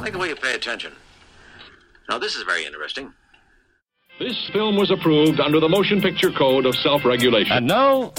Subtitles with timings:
[0.00, 0.94] I like the way you pay attention.
[2.08, 3.12] Now, this is very interesting.
[4.18, 7.58] This film was approved under the Motion Picture Code of Self Regulation.
[7.58, 8.10] And now,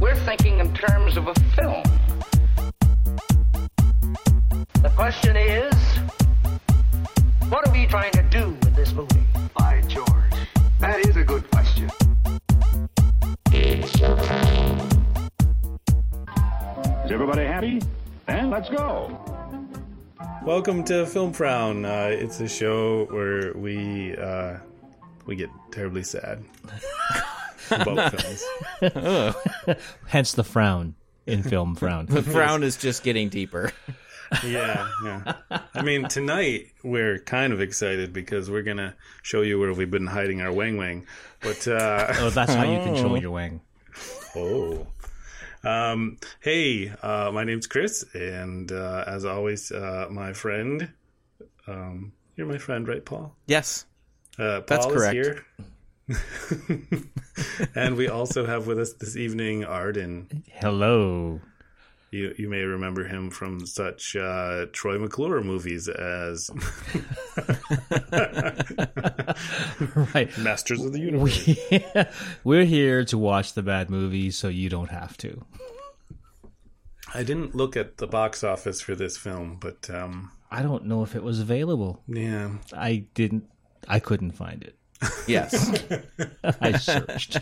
[0.00, 1.82] We're thinking in terms of a film.
[4.82, 5.74] The question is,
[7.50, 8.57] what are we trying to do
[17.08, 17.80] Is everybody happy?
[18.26, 19.18] Then let's go.
[20.44, 21.86] Welcome to Film Frown.
[21.86, 24.58] Uh, it's a show where we uh,
[25.24, 26.44] we get terribly sad
[27.70, 28.44] about films.
[30.06, 32.04] Hence the frown in film frown.
[32.04, 33.72] The frown is just getting deeper.
[34.44, 35.32] Yeah, yeah.
[35.72, 40.06] I mean, tonight we're kind of excited because we're gonna show you where we've been
[40.06, 41.06] hiding our wang wang.
[41.40, 43.62] But uh, oh, that's how you control your wang.
[44.36, 44.86] oh.
[45.64, 50.90] Um, hey, uh, my name's Chris, and uh, as always, uh, my friend.
[51.66, 53.34] Um, you're my friend, right, Paul?
[53.46, 53.84] Yes.
[54.38, 55.16] Uh, Paul That's correct.
[55.16, 55.44] Is here.
[57.74, 60.44] and we also have with us this evening Arden.
[60.52, 61.40] Hello.
[62.10, 66.50] You you may remember him from such uh, Troy McClure movies as
[70.14, 70.30] Right.
[70.38, 71.46] Masters of the Universe.
[71.46, 71.80] We,
[72.44, 75.44] we're here to watch the bad movies so you don't have to.
[77.14, 81.02] I didn't look at the box office for this film, but um, I don't know
[81.02, 82.02] if it was available.
[82.06, 83.44] yeah, I didn't
[83.86, 84.76] I couldn't find it.
[85.26, 85.72] Yes.
[86.60, 87.38] I searched.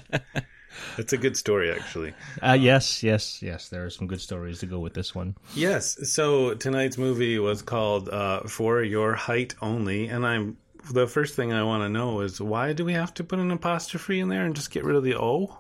[0.99, 2.15] It's a good story actually.
[2.43, 3.69] Uh, yes, yes, yes.
[3.69, 5.37] There are some good stories to go with this one.
[5.55, 6.11] Yes.
[6.11, 10.57] So tonight's movie was called uh, "For Your Height Only," and I'm
[10.93, 13.51] the first thing I want to know is why do we have to put an
[13.51, 15.59] apostrophe in there and just get rid of the O?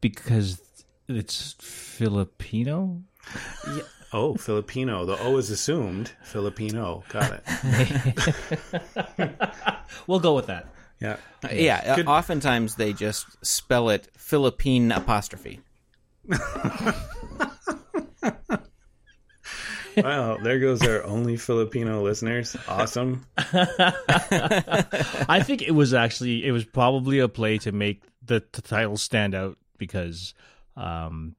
[0.00, 0.60] Because
[1.08, 3.02] it's Filipino.
[4.12, 5.04] Oh, Filipino.
[5.04, 6.12] The O is assumed.
[6.22, 7.04] Filipino.
[7.08, 9.34] Got it.
[10.06, 10.66] We'll go with that.
[11.00, 11.16] Yeah.
[11.52, 11.96] yeah.
[11.96, 15.60] Good- Uh, oftentimes they just spell it Philippine apostrophe.
[19.96, 22.56] Well, there goes our only Filipino listeners.
[22.68, 23.26] Awesome.
[23.36, 28.96] I think it was actually it was probably a play to make the, the title
[28.96, 30.34] stand out because
[30.76, 31.34] um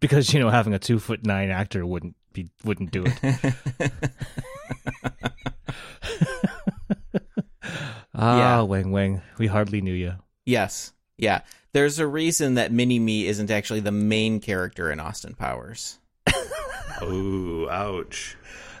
[0.00, 3.54] because you know having a two foot nine actor wouldn't be wouldn't do it.
[8.18, 8.60] ah, Yeah.
[8.62, 10.14] Wang Wang, we hardly knew you.
[10.44, 10.92] Yes.
[11.16, 11.40] Yeah.
[11.72, 15.98] There's a reason that Mini Me isn't actually the main character in Austin Powers.
[17.02, 18.36] Ooh, ouch.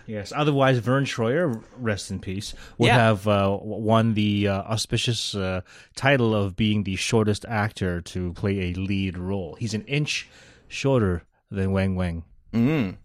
[0.06, 0.32] Yes.
[0.34, 2.96] Otherwise, Verne Troyer, rest in peace, would Yeah.
[2.96, 5.60] have uh, won the uh, auspicious uh,
[5.96, 9.56] title of being the shortest actor to play a lead role.
[9.60, 10.28] He's an inch
[10.68, 12.24] shorter than Wang Wang.
[12.54, 12.96] Mm.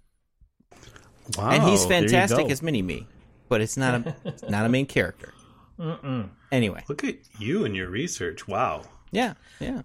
[1.38, 1.50] Wow.
[1.52, 3.08] and he's there you fantastic as Mini Me,
[3.50, 5.34] but it's not a it's not a main character.
[6.52, 6.84] Anyway.
[6.88, 8.48] Look at you and your research.
[8.48, 8.84] Wow.
[9.12, 9.34] Yeah.
[9.60, 9.82] Yeah.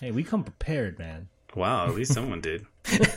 [0.00, 1.28] Hey, we come prepared, man.
[1.54, 2.66] Wow, at least someone did.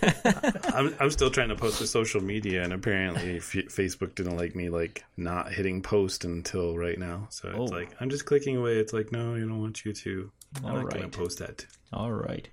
[0.74, 4.56] I'm, I'm still trying to post to social media, and apparently F- Facebook didn't like
[4.56, 7.28] me like not hitting post until right now.
[7.32, 7.64] So it's Oh.
[7.66, 8.78] like I'm just clicking away.
[8.78, 10.32] It's like no, I don't want you to.
[10.58, 11.66] I'm All not going to post that.
[11.92, 12.48] All right.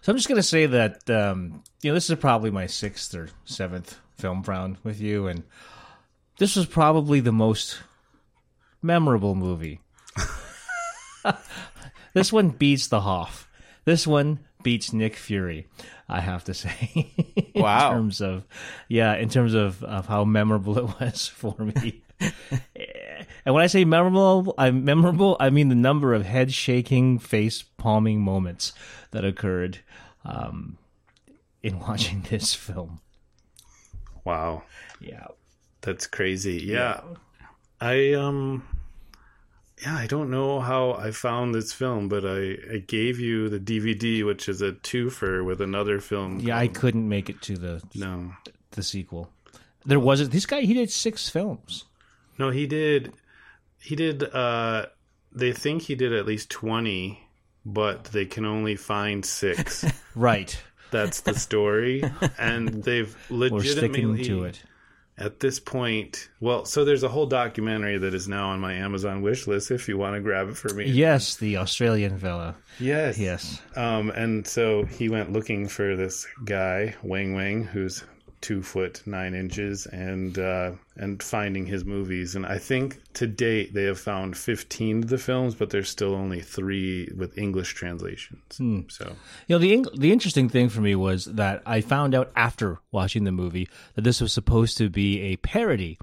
[0.00, 3.28] So I'm just gonna say that um, you know this is probably my sixth or
[3.44, 5.42] seventh Film Frown with you, and
[6.38, 7.78] this was probably the most
[8.82, 9.80] memorable movie.
[12.14, 13.48] this one beats The Hoff.
[13.84, 15.66] This one beats Nick Fury.
[16.08, 17.12] I have to say.
[17.54, 17.92] in Wow.
[17.92, 18.44] terms of,
[18.88, 22.02] yeah, in terms of, of how memorable it was for me.
[23.44, 27.62] And when I say memorable, I memorable, I mean the number of head shaking, face
[27.62, 28.72] palming moments
[29.12, 29.78] that occurred
[30.24, 30.78] um,
[31.62, 33.00] in watching this film.
[34.24, 34.64] Wow,
[35.00, 35.26] Yeah.
[35.80, 36.62] that's crazy.
[36.66, 37.00] Yeah,
[37.80, 38.66] I um,
[39.82, 43.60] yeah, I don't know how I found this film, but I I gave you the
[43.60, 46.40] DVD, which is a twofer with another film.
[46.40, 48.32] Yeah, I couldn't make it to the no.
[48.72, 49.30] the sequel.
[49.86, 50.62] There wasn't this guy.
[50.62, 51.84] He did six films.
[52.38, 53.12] No, he did.
[53.80, 54.24] He did.
[54.24, 54.86] uh
[55.32, 57.28] They think he did at least twenty,
[57.64, 59.84] but they can only find six.
[60.14, 60.60] Right.
[60.90, 62.02] That's the story,
[62.38, 64.60] and they've legitimately to it.
[65.18, 66.28] At this point.
[66.40, 69.70] Well, so there's a whole documentary that is now on my Amazon wish list.
[69.70, 72.54] If you want to grab it for me, Yes, the Australian fella.
[72.78, 73.60] yes, Yes.
[73.76, 78.04] Um, and so he went looking for this guy, Wang Wang, who's
[78.40, 82.34] two foot nine inches and uh, and finding his movies.
[82.34, 86.14] And I think to date they have found fifteen of the films, but there's still
[86.14, 88.42] only three with English translations.
[88.88, 92.30] So You know, the Eng- the interesting thing for me was that I found out
[92.36, 95.98] after watching the movie that this was supposed to be a parody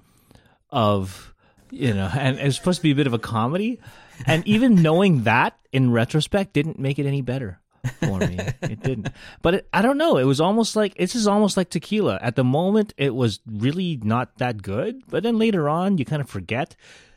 [0.70, 1.34] of,
[1.72, 3.80] you know, and it was supposed to be a bit of a comedy.
[4.26, 7.60] And even knowing that in retrospect didn't make it any better
[8.00, 8.38] for me.
[8.62, 9.10] it didn't.
[9.42, 10.18] But it, I don't know.
[10.18, 12.20] It was almost like this is almost like tequila.
[12.22, 15.04] At the moment, it was really not that good.
[15.08, 16.76] But then later on, you kind of forget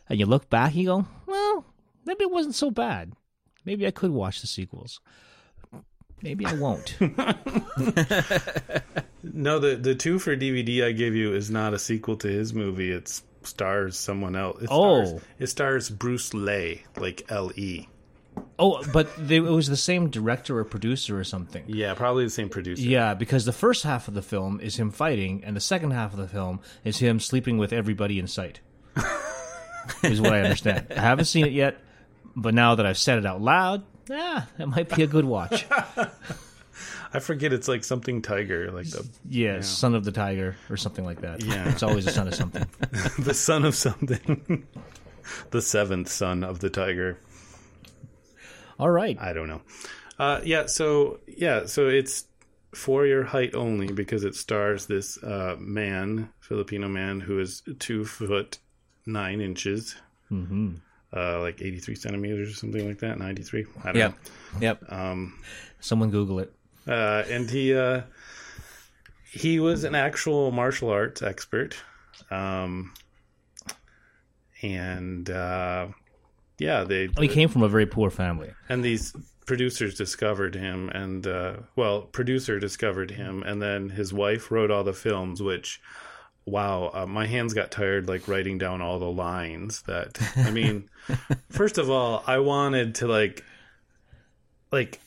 [0.08, 1.64] and you look back and you go, well,
[2.04, 3.12] maybe it wasn't so bad.
[3.64, 5.00] Maybe I could watch the sequels.
[6.22, 6.96] Maybe I won't.
[9.22, 12.52] no, the the two for DVD I gave you is not a sequel to his
[12.54, 12.90] movie.
[12.90, 14.62] It stars someone else.
[14.62, 15.20] It Oh.
[15.38, 17.88] it stars Bruce Lay, like L E.
[18.58, 21.64] oh, but they, it was the same director or producer or something.
[21.66, 22.82] Yeah, probably the same producer.
[22.82, 26.12] Yeah, because the first half of the film is him fighting, and the second half
[26.12, 28.60] of the film is him sleeping with everybody in sight.
[30.02, 30.86] is what I understand.
[30.90, 31.78] I haven't seen it yet,
[32.34, 35.66] but now that I've said it out loud, yeah, it might be a good watch.
[37.12, 41.06] I forget it's like something tiger, like the Yeah, Son of the Tiger or something
[41.06, 41.42] like that.
[41.42, 41.68] Yeah.
[41.70, 42.66] it's always a son of something.
[43.18, 44.66] the son of something.
[45.50, 47.18] the seventh son of the tiger.
[48.78, 49.16] All right.
[49.20, 49.62] I don't know.
[50.18, 52.24] Uh, yeah, so yeah, so it's
[52.74, 58.04] for your height only because it stars this uh, man, Filipino man, who is two
[58.04, 58.58] foot
[59.06, 59.96] nine inches,
[60.30, 60.74] mm-hmm.
[61.16, 63.66] uh, like eighty three centimeters or something like that, ninety three.
[63.84, 64.14] I don't Yep.
[64.60, 64.92] Yep.
[65.80, 66.52] Someone Google it.
[66.86, 68.02] Uh, and he uh,
[69.30, 71.76] he was an actual martial arts expert,
[72.30, 72.92] um,
[74.62, 75.88] and uh,
[76.58, 78.52] yeah, they He came from a very poor family.
[78.68, 79.14] and these
[79.46, 84.84] producers discovered him and uh, well producer discovered him and then his wife wrote all
[84.84, 85.80] the films which
[86.44, 90.86] wow uh, my hands got tired like writing down all the lines that i mean
[91.48, 93.42] first of all i wanted to like
[94.70, 95.00] like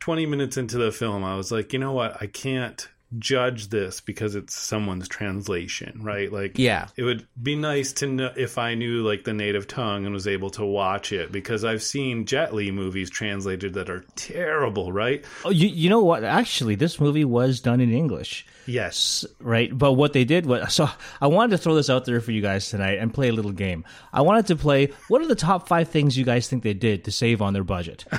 [0.00, 2.88] 20 minutes into the film i was like you know what i can't
[3.18, 6.88] judge this because it's someone's translation right like Yeah.
[6.96, 10.26] it would be nice to know if I knew like the native tongue and was
[10.26, 15.24] able to watch it because I've seen Jet Li movies translated that are terrible, right?
[15.44, 16.24] Oh, you, you know what?
[16.24, 18.46] Actually, this movie was done in English.
[18.66, 19.26] Yes.
[19.40, 19.76] right?
[19.76, 20.88] But what they did was so
[21.20, 23.52] I wanted to throw this out there for you guys tonight and play a little
[23.52, 23.84] game.
[24.12, 27.04] I wanted to play what are the top five things you guys think they did
[27.04, 28.04] to save on their budget?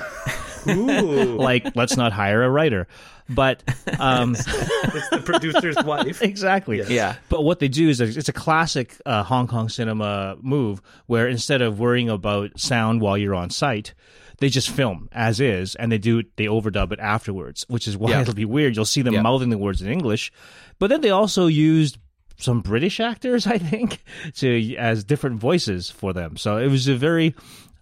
[0.66, 2.86] Like let's not hire a writer.
[3.28, 3.62] But
[3.98, 6.20] um, it's the producer's wife.
[6.22, 6.82] exactly.
[6.88, 7.16] Yeah.
[7.30, 11.62] But what they do is it's a classic uh, Hong Kong cinema move where instead
[11.62, 13.94] of worrying about sound while you're on site,
[14.38, 18.10] they just film as is and they do they overdub it afterwards, which is why
[18.10, 18.20] Yeah.
[18.22, 18.76] it'll be weird.
[18.76, 19.22] You'll see them Yeah.
[19.22, 20.30] mouthing the words in English,
[20.78, 21.96] but then they also used
[22.36, 24.02] some British actors, I think,
[24.34, 26.36] to as different voices for them.
[26.36, 27.34] So it was a very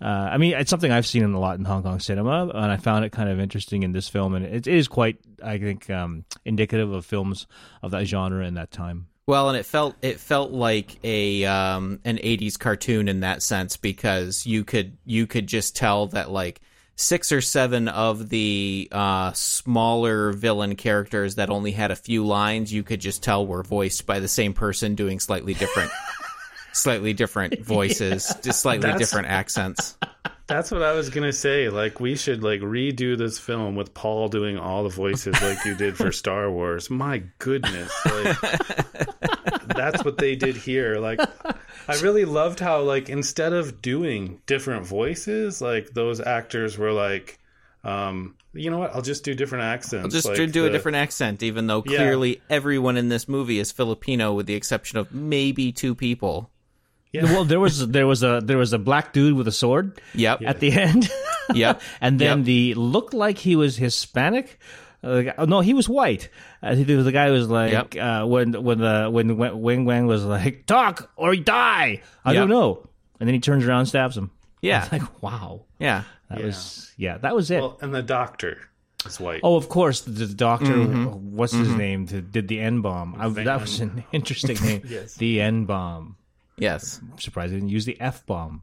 [0.03, 2.73] uh, I mean, it's something I've seen in a lot in Hong Kong cinema, and
[2.73, 5.89] I found it kind of interesting in this film, and it is quite, I think,
[5.91, 7.47] um, indicative of films
[7.83, 9.07] of that genre in that time.
[9.27, 13.77] Well, and it felt it felt like a um, an '80s cartoon in that sense
[13.77, 16.61] because you could you could just tell that like
[16.97, 22.73] six or seven of the uh, smaller villain characters that only had a few lines,
[22.73, 25.91] you could just tell were voiced by the same person doing slightly different,
[26.73, 29.97] slightly different voices, just slightly different accents.
[30.49, 31.69] That's what I was gonna say.
[31.71, 35.75] Like we should like redo this film with Paul doing all the voices like you
[35.75, 36.91] did for Star Wars.
[36.91, 38.37] My goodness, like
[39.69, 40.99] that's what they did here.
[40.99, 41.21] Like
[41.89, 47.39] I really loved how like instead of doing different voices, like those actors were like,
[47.85, 48.95] um, you know what?
[48.95, 50.05] I'll just do different accents.
[50.05, 51.97] I'll just like do a different accent, even though Yeah.
[51.99, 56.51] clearly everyone in this movie is Filipino, with the exception of maybe two people.
[57.15, 60.43] Well, there was there was a there was a black dude with a sword Yep.
[60.47, 61.11] at the end.
[61.55, 61.83] Yep.
[62.01, 62.47] and then Yep.
[62.47, 64.59] the looked like he was Hispanic.
[65.05, 66.29] Uh, guy- oh, no, he was white.
[66.63, 67.97] Uh, he- the guy was like Yep.
[67.97, 72.01] uh, when when the when Wing Wang was like talk or die.
[72.25, 72.41] I Yep.
[72.43, 72.89] don't know.
[73.21, 74.31] And then he turns around and stabs him.
[74.63, 74.79] Yeah.
[74.79, 75.65] I was like wow.
[75.79, 76.05] Yeah.
[76.31, 77.19] That was yeah.
[77.19, 77.61] That was it.
[77.61, 78.57] Well, and the doctor
[79.05, 79.41] is white.
[79.43, 80.73] Oh, of course, the, the doctor.
[80.73, 81.37] Mm-hmm.
[81.37, 82.07] What's his name?
[82.07, 83.17] Did the N bomb?
[83.35, 84.83] That was an interesting name.
[84.87, 85.17] Yes.
[85.17, 86.17] The N bomb.
[86.59, 87.01] Yes.
[87.13, 88.63] I'm surprised they didn't use the F bomb.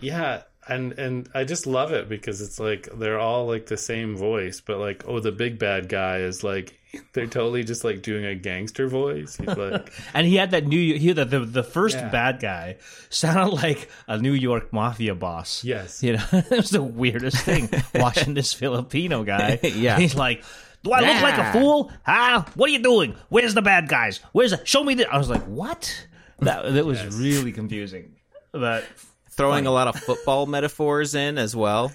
[0.00, 4.16] Yeah, and and I just love it because it's like they're all like the same
[4.16, 6.76] voice, but like oh, the big bad guy is like
[7.12, 9.36] they're totally just like doing a gangster voice.
[9.36, 12.08] He's like, And he had that New he the the, the first Yeah.
[12.08, 12.76] bad guy
[13.10, 15.62] sounded like a New York mafia boss.
[15.64, 19.60] yes, You know, it was the weirdest thing watching this Filipino guy.
[19.62, 19.98] Yeah.
[19.98, 20.42] He's like,
[20.82, 21.92] Do I look like a fool?
[22.04, 22.44] Huh?
[22.54, 23.14] What are you doing?
[23.28, 24.18] Where's the bad guys?
[24.32, 24.64] Where's the?
[24.64, 25.06] Show me the.
[25.12, 26.06] I was like, what?
[26.40, 28.16] That that was really confusing.
[28.52, 28.84] But
[29.30, 31.92] Throwing a lot of football metaphors in as well.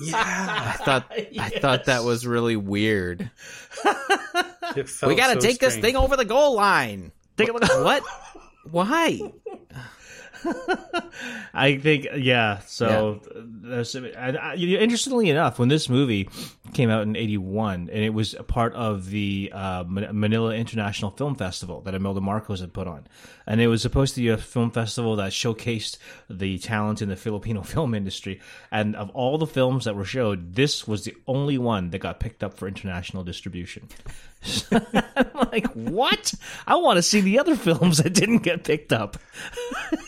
[0.00, 3.30] Yeah, I thought I thought that was really weird.
[4.76, 7.12] we got to so take this thing over the goal line.
[7.36, 7.62] take a look.
[7.84, 8.02] What?
[8.70, 9.20] Why?
[11.54, 12.60] I think, yeah.
[12.60, 13.20] So,
[14.16, 16.28] and I, you interestingly enough, when this movie
[16.72, 21.34] came out in '81, and it was a part of the uh, Manila International Film
[21.34, 23.06] Festival that Imelda Marcos had put on,
[23.46, 27.16] and it was supposed to be a film festival that showcased the talent in the
[27.16, 28.40] Filipino film industry.
[28.70, 32.20] And of all the films that were showed, this was the only one that got
[32.20, 33.88] picked up for international distribution.
[34.72, 36.34] I'm like, what?
[36.66, 39.16] I want to see the other films that didn't get picked up.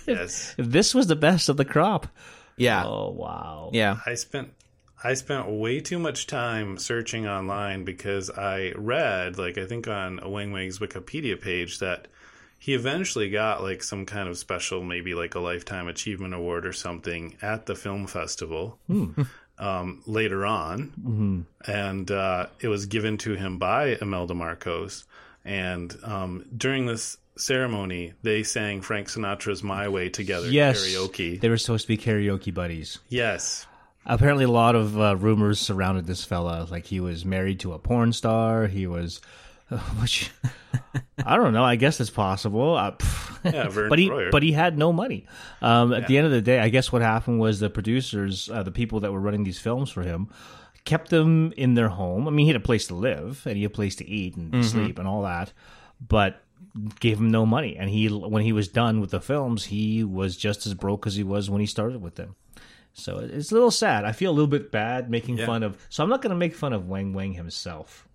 [0.06, 2.06] Yes, This was the best of the crop.
[2.58, 2.84] Yeah.
[2.84, 3.70] Oh wow.
[3.72, 4.00] Yeah.
[4.04, 4.50] I spent
[5.02, 10.20] I spent way too much time searching online because I read, like I think on
[10.30, 12.08] Wang Wang's Wikipedia page, that
[12.58, 16.72] he eventually got like some kind of special, maybe like a lifetime achievement award or
[16.72, 19.22] something at the film festival hmm.
[19.58, 25.04] Um, later on, and uh, it was given to him by Imelda Marcos.
[25.44, 30.80] And um, during this ceremony, they sang Frank Sinatra's "My Way" together Yes.
[30.82, 31.40] karaoke.
[31.40, 32.98] They were supposed to be karaoke buddies.
[33.08, 33.66] yes,
[34.06, 36.66] Apparently, a lot of uh, rumors surrounded this fella.
[36.70, 38.66] Like he was married to a porn star.
[38.66, 39.22] He was,
[40.00, 40.30] which
[41.26, 41.64] I don't know.
[41.64, 42.74] I guess it's possible.
[42.76, 42.92] Uh,
[43.44, 44.30] yeah, Verne but he Troyer.
[44.30, 45.26] but he had no money.
[45.62, 48.62] Um, at the end of the day, I guess what happened was the producers, uh,
[48.62, 50.28] the people that were running these films for him,
[50.84, 52.28] kept them in their home.
[52.28, 54.36] I mean, he had a place to live and he had a place to eat
[54.36, 55.52] and sleep and all that,
[56.06, 56.42] but
[57.00, 57.76] gave him no money.
[57.76, 61.14] And he, when he was done with the films, he was just as broke as
[61.14, 62.34] he was when he started with them.
[62.92, 64.04] So it's a little sad.
[64.04, 65.46] I feel a little bit bad making Yeah.
[65.46, 65.78] fun of.
[65.88, 68.06] So I'm not going to make fun of Wang Wang himself.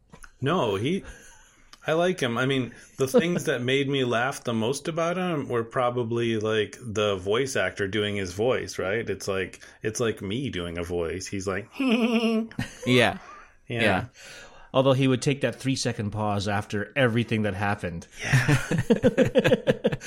[0.41, 1.03] No, he.
[1.89, 2.38] I like him.
[2.38, 6.77] I mean, the things that made me laugh the most about him were probably like
[6.79, 8.77] the voice actor doing his voice.
[8.77, 9.10] Right?
[9.10, 11.25] It's like it's like me doing a voice.
[11.25, 12.46] He's like, yeah,
[12.86, 13.17] Yeah.
[13.67, 14.05] Yeah.
[14.72, 18.05] Although he would take that three second pause after everything that happened.
[18.24, 18.58] Yeah.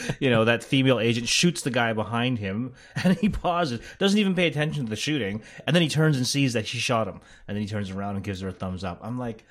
[0.21, 4.37] you know, that female agent shoots the guy behind him and he pauses, doesn't even
[4.37, 7.21] pay attention to the shooting, and then he turns and sees that she shot him.
[7.49, 9.01] And then he turns around and gives her a thumbs up.
[9.03, 9.45] I'm like,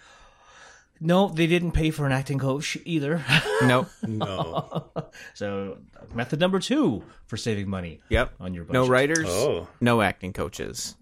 [1.01, 3.23] no, they didn't pay for an acting coach either.
[3.63, 3.89] Nope.
[4.07, 4.85] no,
[5.35, 5.77] so,
[6.15, 8.33] method number two for saving money Yep.
[8.39, 8.73] on your budget.
[8.81, 9.27] No writers.
[9.29, 9.67] Oh.
[9.79, 10.95] No acting coaches.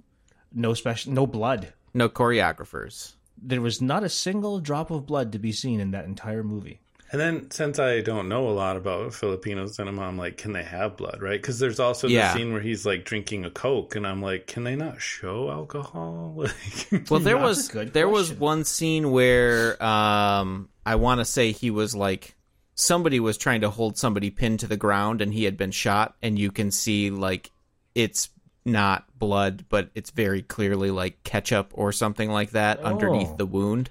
[0.53, 1.73] No special, no blood.
[1.93, 3.13] No choreographers.
[3.41, 6.81] There was not a single drop of blood to be seen in that entire movie.
[7.11, 10.63] And then since I don't know a lot about Filipino cinema, I'm like, can they
[10.63, 11.21] have blood?
[11.21, 11.41] Right?
[11.41, 12.31] Because there's also Yeah.
[12.31, 15.49] the scene where he's like drinking a coke, and I'm like, can they not show
[15.49, 16.33] alcohol?
[16.91, 21.25] Like, Well, there was a good there was one scene where um, I want to
[21.25, 22.35] say he was like
[22.75, 26.15] somebody was trying to hold somebody pinned to the ground and he had been shot,
[26.21, 27.51] and you can see like
[27.95, 28.29] it's
[28.65, 32.85] not blood, but it's very clearly like ketchup or something like that Oh.
[32.85, 33.89] underneath the wound.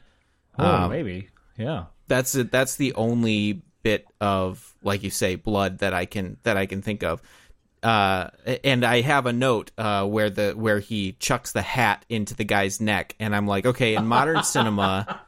[0.57, 1.29] Oh, Um, maybe.
[1.57, 1.87] Yeah.
[2.09, 2.51] That's it.
[2.51, 6.83] That's the only bit of like you say blood that I can that I can
[6.83, 7.23] think of.
[7.81, 8.31] Uh,
[8.65, 12.43] and I have a note uh, where the where he chucks the hat into the
[12.45, 15.21] guy's neck, and I'm like, okay, in modern cinema,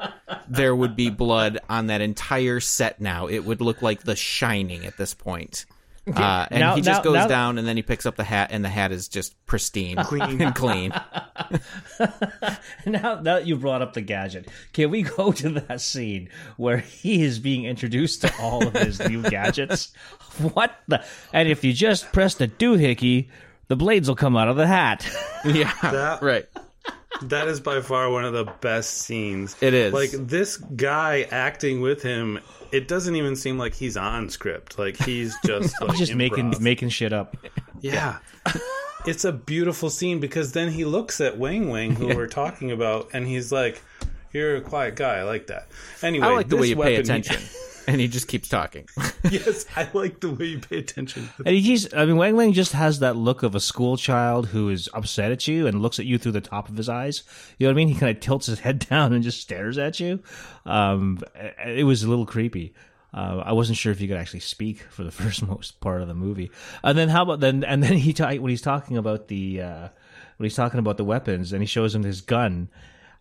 [0.48, 3.28] there would be blood on that entire set now.
[3.28, 5.64] It would look like The Shining at this point.
[6.06, 8.24] Uh, and Now- he just now- goes now- down, and then he picks up the
[8.24, 10.92] hat, and the hat is just pristine, clean, and clean.
[11.98, 12.10] Now
[12.86, 17.22] now that you brought up the gadget, can we go to that scene where he
[17.22, 19.92] is being introduced to all of his new gadgets?
[20.54, 21.04] What the?
[21.34, 23.28] And if you just press the doohickey,
[23.68, 25.06] the blades will come out of the hat.
[25.44, 26.46] Yeah, That- right.
[27.22, 29.54] that is by far one of the best scenes.
[29.60, 29.92] It is.
[29.92, 32.38] Like this guy acting with him,
[32.72, 34.78] it doesn't even seem like he's on script.
[34.78, 36.60] Like he's just like just making improv.
[36.60, 37.36] making shit up.
[37.80, 38.18] Yeah.
[39.06, 43.10] it's a beautiful scene because then he looks at Wang Wang, who we're talking about,
[43.12, 43.82] and he's like,
[44.32, 45.18] You're a quiet guy.
[45.18, 45.68] I like that.
[46.02, 47.36] Anyway, I like the this way you pay weapon- attention,
[47.90, 48.88] and he just keeps talking.
[49.30, 51.28] yes, I like the way you pay attention.
[51.44, 54.68] And he's, I mean, Wang Wang just has that look of a school child who
[54.68, 57.22] is upset at you and looks at you through the top of his eyes.
[57.58, 57.88] You know what I mean?
[57.88, 60.20] He kind of tilts his head down and just stares at you.
[60.64, 61.18] Um,
[61.66, 62.74] it was a little creepy.
[63.12, 66.06] Uh, I wasn't sure if he could actually speak for the first most part of
[66.06, 66.50] the movie.
[66.84, 67.64] And then how about then?
[67.64, 69.88] And then he ta- when he's talking about the uh,
[70.36, 72.68] when he's talking about the weapons and he shows him his gun.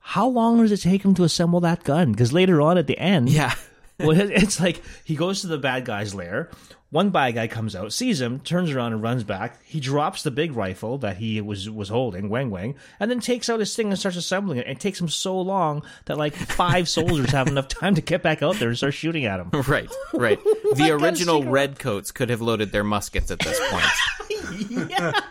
[0.02, 2.12] How long does it take him to assemble that gun?
[2.14, 3.54] Because later on at the end, Yeah.
[4.00, 6.50] Well, it's like he goes to the bad guy's lair,
[6.91, 9.63] one bad guy comes out, sees him, turns around and runs back.
[9.63, 13.48] He drops the big rifle that he was was holding, Wang Wang, and then takes
[13.48, 14.68] out his thing and starts assembling it.
[14.68, 18.41] It takes him so long that like five soldiers have enough time to get back
[18.41, 19.50] out there and start shooting at him.
[19.68, 20.39] Right, right.
[20.75, 25.15] The original redcoats could have loaded their muskets at this point.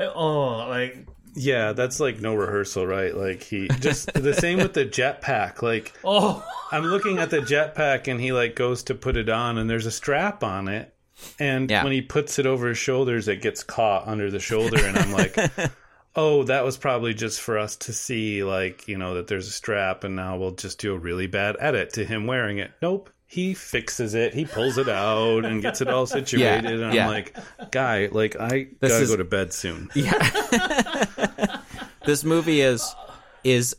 [0.00, 1.08] Oh, like
[1.40, 3.14] Yeah, that's like no rehearsal, right?
[3.16, 5.62] Like he just the same with the jetpack.
[5.62, 9.56] Like oh, I'm looking at the jetpack and he like goes to put it on
[9.58, 10.92] and there's a strap on it.
[11.38, 11.82] And Yeah.
[11.84, 15.12] when he puts it over his shoulders, it gets caught under the shoulder and I'm
[15.12, 15.36] like,
[16.16, 19.52] "Oh, that was probably just for us to see like, you know, that there's a
[19.52, 23.10] strap and now we'll just do a really bad edit to him wearing it." Nope.
[23.30, 24.32] He fixes it.
[24.32, 26.64] He pulls it out and gets it all situated.
[26.72, 27.08] and I'm yeah.
[27.08, 27.36] like,
[27.70, 31.58] "Guy, like I This got to is- go to bed soon." Yeah.
[32.06, 32.94] this movie is
[33.44, 33.76] is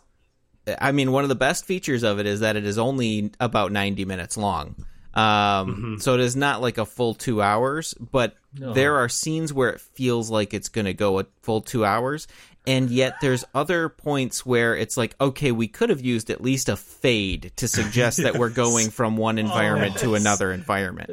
[0.80, 3.72] I mean one of the best features of it is that it is only about
[3.72, 4.76] 90 minutes long.
[5.16, 9.70] Um so it is not like a full 2 hours, but there are scenes where
[9.70, 12.28] it feels like it's going to go a full 2 hours
[12.68, 16.70] and yet there's other points where it's like okay, we could have used at least
[16.70, 21.10] a fade to suggest that we're going from one oh, environment to another environment.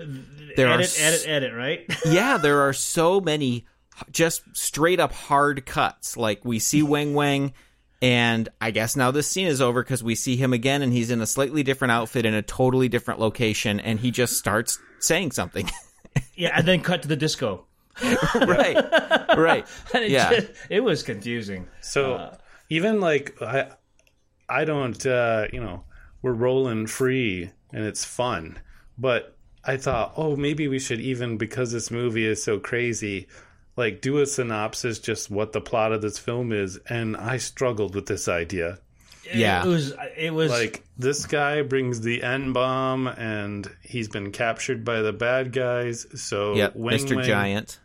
[0.56, 1.96] There are edit, s- edit, edit, right?
[2.06, 3.66] yeah, there are so many
[4.10, 6.16] just straight up hard cuts.
[6.16, 7.52] Like we see Wang Wang,
[8.02, 11.10] and I guess now this scene is over because we see him again, and he's
[11.10, 15.32] in a slightly different outfit in a totally different location, and he just starts saying
[15.32, 15.70] something.
[16.34, 17.65] yeah, and then cut to the disco.
[18.34, 18.76] right,
[19.36, 20.30] right, And it yeah.
[20.30, 21.68] just- it was confusing.
[21.80, 22.36] So
[22.68, 23.70] even like I,
[24.48, 25.84] I don't, uh, you know,
[26.22, 28.58] we're rolling free and it's fun,
[28.98, 33.26] but I thought, oh, maybe we should even because this movie is so crazy,
[33.76, 37.94] like do a synopsis, just what the plot of this film is, and I struggled
[37.94, 38.78] with this idea.
[39.34, 39.64] Yeah.
[39.64, 39.92] it was.
[40.16, 45.12] It was Like this guy brings the N bomb, and he's been captured by the
[45.12, 46.06] bad guys.
[46.14, 47.16] So Yep, Wing Mr.
[47.16, 47.80] Wing- Giant.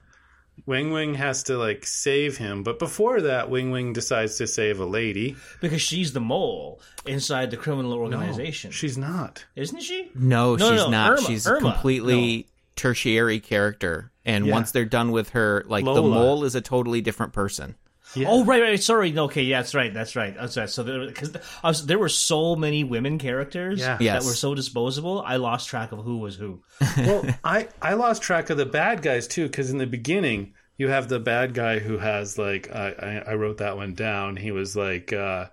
[0.65, 4.79] Wing Wing has to like save him, but before that, Wing Wing decides to save
[4.79, 5.35] a lady.
[5.59, 9.45] because she's the mole inside the criminal organization, She's not.
[9.55, 10.09] isn't she?
[10.15, 11.11] No, No, she's no, not.
[11.11, 11.71] Irma, she's a Irma.
[11.73, 14.53] completely tertiary character, and Yeah.
[14.53, 17.75] once they're done with her, like the mole is a totally different person.
[18.17, 18.81] Oh right, right.
[18.81, 19.17] Sorry.
[19.17, 19.93] Okay, yeah, that's right.
[19.93, 20.35] That's right.
[20.35, 20.69] That's right.
[20.69, 23.97] So there, because I was, there were so many women characters Yeah.
[23.97, 26.61] that were so disposable, I lost track of who was who.
[26.97, 30.87] Well, I I lost track of the bad guys too because in the beginning you
[30.89, 32.89] have the bad guy who has like I
[33.27, 34.35] I, I wrote that one down.
[34.35, 35.45] He was like, uh,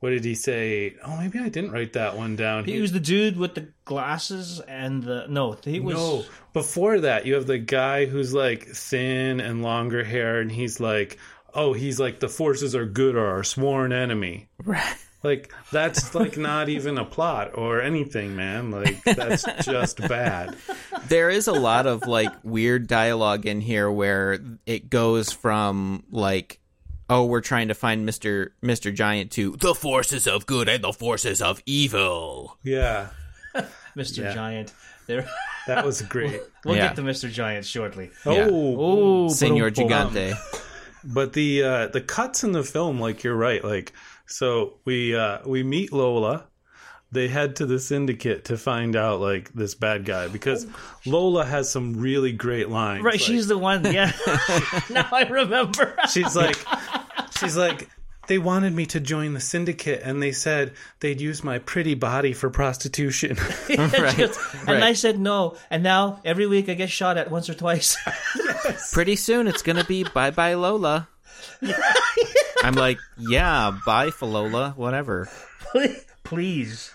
[0.00, 0.94] what did he say?
[1.04, 2.64] Oh, maybe I didn't write that one down.
[2.64, 5.58] He was the dude with the glasses and the no.
[5.64, 10.40] He was No, before that, you have the guy who's like thin and longer hair,
[10.40, 11.18] and he's like,
[11.54, 14.48] oh, he's like the forces are good or our sworn enemy.
[14.64, 14.96] Right.
[15.22, 18.70] Like that's like not even a plot or anything, man.
[18.70, 20.56] Like that's just bad.
[21.08, 26.58] there is a lot of like weird dialogue in here where it goes from like
[27.10, 30.92] oh we're trying to find mr mr giant to the forces of good and the
[30.92, 33.08] forces of evil Yeah,
[33.96, 34.18] Mr.
[34.22, 34.32] Yeah.
[34.32, 34.72] Giant.
[35.06, 35.28] There,
[35.66, 36.40] that was great.
[36.64, 36.86] we'll Yeah.
[36.88, 37.28] get to Mr.
[37.30, 38.10] Giant shortly.
[38.24, 38.32] Oh.
[38.32, 38.48] Yeah.
[38.50, 39.90] Oh, Oh, senor boom, boom.
[40.14, 40.69] gigante
[41.04, 43.62] but the uh, the cuts in the film, like you're right.
[43.64, 43.92] Like
[44.26, 46.44] so, we uh, we meet Lola.
[47.12, 50.66] They head to the syndicate to find out like this bad guy because
[51.04, 53.02] Lola has some really great lines.
[53.02, 53.84] Right, Like, she's the one.
[53.92, 54.12] Yeah.
[54.90, 55.96] now I remember.
[56.08, 56.56] she's like
[57.40, 57.88] she's like
[58.30, 62.32] they wanted me to join the syndicate and they said they'd use my pretty body
[62.32, 63.36] for prostitution.
[63.76, 64.38] right
[64.68, 65.56] And I said no.
[65.68, 67.96] And now every week I get shot at once or twice.
[68.92, 71.08] pretty soon it's gonna be bye bye lola
[72.62, 75.28] i'm like yeah bye Falola, whatever
[76.22, 76.92] Please.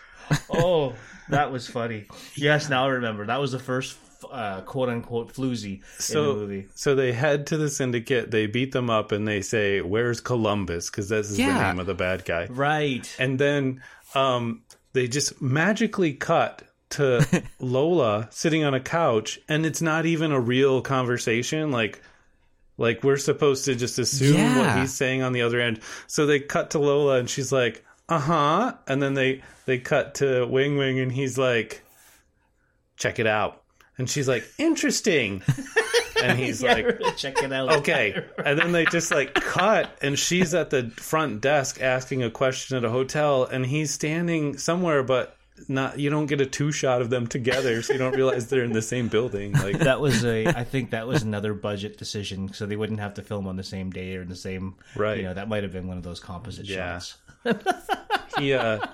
[0.49, 0.93] Oh,
[1.29, 2.05] that was funny.
[2.35, 3.25] Yes, now I remember.
[3.25, 3.97] That was the first
[4.31, 6.67] uh, quote unquote floozy in the so movie.
[6.75, 10.89] so they head to the syndicate, they beat them up and they say, "Where's Columbus?"
[10.89, 12.47] cuz this is the name of the bad guy.
[12.49, 13.13] Right.
[13.19, 13.81] And then
[14.15, 14.61] um,
[14.93, 20.39] they just magically cut to Lola sitting on a couch, and it's not even a
[20.39, 21.71] real conversation.
[21.71, 22.01] Like,
[22.77, 25.81] like we're supposed to just assume what he's saying on the other end.
[26.07, 30.15] So they cut to Lola, and she's like, "Uh huh," and then they they cut
[30.15, 31.83] to Wing Wing, and he's like,
[32.97, 33.61] "Check it out,"
[33.97, 35.41] and she's like, "Interesting,"
[36.23, 37.71] and he's like, check it out.
[37.77, 42.29] okay and then they just like cut and she's at the front desk asking a
[42.31, 45.35] question at a hotel and he's standing somewhere but
[45.67, 48.63] not you don't get a two shot of them together so you don't realize they're
[48.63, 50.47] in the same building like That was a.
[50.47, 53.63] I think that was another budget decision, so they wouldn't have to film on the
[53.63, 54.75] same day or in the same.
[54.95, 55.17] Right.
[55.17, 56.99] You know, that might have been one of those composite Yeah.
[57.45, 57.59] shots.
[58.39, 58.87] yeah uh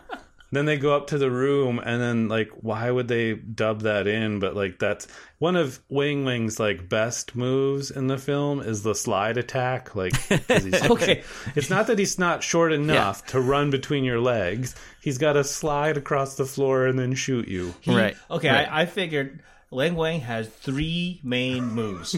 [0.53, 4.05] then they go up to the room and then like why would they dub that
[4.07, 5.07] in but like that's
[5.39, 10.15] one of wing wing's like best moves in the film is the slide attack like
[10.17, 11.23] he's- Okay.
[11.55, 15.43] it's not that he's not short enough to run between your legs he's got to
[15.43, 18.15] slide across the floor and then shoot you He- Right.
[18.29, 18.67] Okay, Right.
[18.69, 19.41] I, I figured
[19.73, 22.17] Lang Wang has three main moves.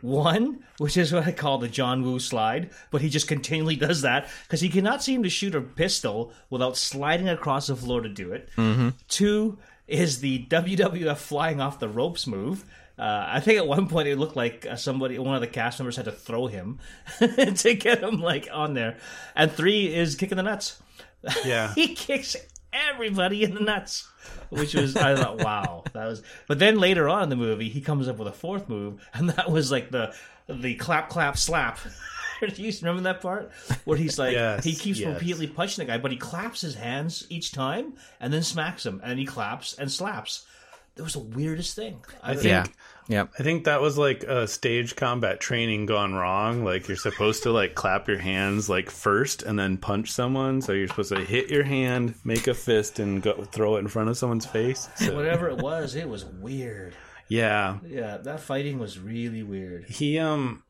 [0.00, 4.02] One, which is what I call the John Woo slide, but he just continually does
[4.02, 8.08] that because he cannot seem to shoot a pistol without sliding across the floor to
[8.08, 8.48] do it.
[8.56, 8.90] Mm-hmm.
[9.08, 12.64] Two is the WWF flying off the ropes move.
[12.98, 15.80] Uh, I think at one point it looked like uh, somebody, one of the cast
[15.80, 16.78] members, had to throw him
[17.18, 18.98] to get him like on there.
[19.34, 20.80] And three is kicking the nuts.
[21.44, 22.36] yeah he kicks
[22.90, 24.08] everybody in the nuts.
[24.50, 27.80] Which was i thought wow that was but then later on in the movie he
[27.80, 30.14] comes up with a fourth move and that was like the
[30.48, 31.78] the clap clap slap.
[32.40, 33.52] Do you remember that part?
[33.84, 35.14] Where he's like Yes, he keeps yes.
[35.14, 39.00] repeatedly punching the guy but he claps his hands each time and then smacks him
[39.04, 40.46] and he claps and slaps.
[40.96, 42.44] It was the weirdest thing I, think.
[42.46, 42.64] yeah.
[43.08, 43.32] Yep.
[43.38, 46.64] I think that was like a stage combat training gone wrong.
[46.64, 50.62] Like you're supposed to like clap your hands like first and then punch someone.
[50.62, 53.88] So you're supposed to hit your hand, make a fist, and go throw it in
[53.88, 54.88] front of someone's face.
[54.96, 56.94] So, whatever it was it was weird
[57.28, 60.62] yeah, yeah that fighting was really weird he um,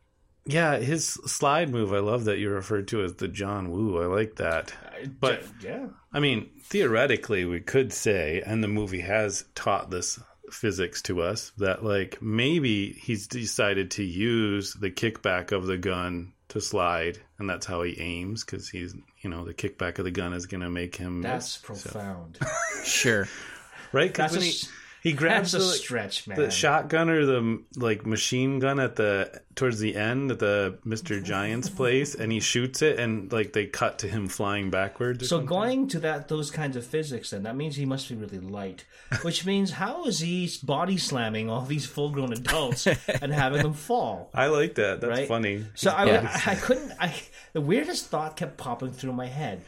[0.46, 1.94] yeah, his slide move.
[1.94, 4.02] I love that you referred to as the John Woo.
[4.02, 4.74] I like that.
[5.20, 10.20] But yeah I mean, theoretically, we could say, and the movie has taught this
[10.50, 16.32] physics to us, that like maybe he's decided to use the kickback of the gun
[16.48, 20.10] to slide, and that's how he aims because he's, you know, the kickback of the
[20.10, 21.80] gun is going to make him that's miss.
[21.82, 22.38] So- profound
[22.84, 23.26] Sure.
[23.92, 24.08] right?
[24.12, 24.68] Because that's a when he, s-
[25.04, 28.96] he grabs that's a the, stretch man the shotgun or the like machine gun at
[28.96, 33.52] the towards the end at the Mister Giant's place, and he shoots it, and like
[33.52, 35.20] they cut to him flying backwards.
[35.28, 35.46] So something.
[35.46, 38.84] going to that those kinds of physics, then that means he must be really light.
[39.22, 42.86] Which means how is he body slamming all these full grown adults
[43.22, 44.30] and having them fall?
[44.34, 45.00] I like that.
[45.02, 45.28] That's Right?
[45.28, 45.66] funny.
[45.74, 46.40] So I, Yeah.
[46.46, 46.92] I couldn't.
[46.98, 47.14] I
[47.52, 49.60] the weirdest thought kept popping through my head,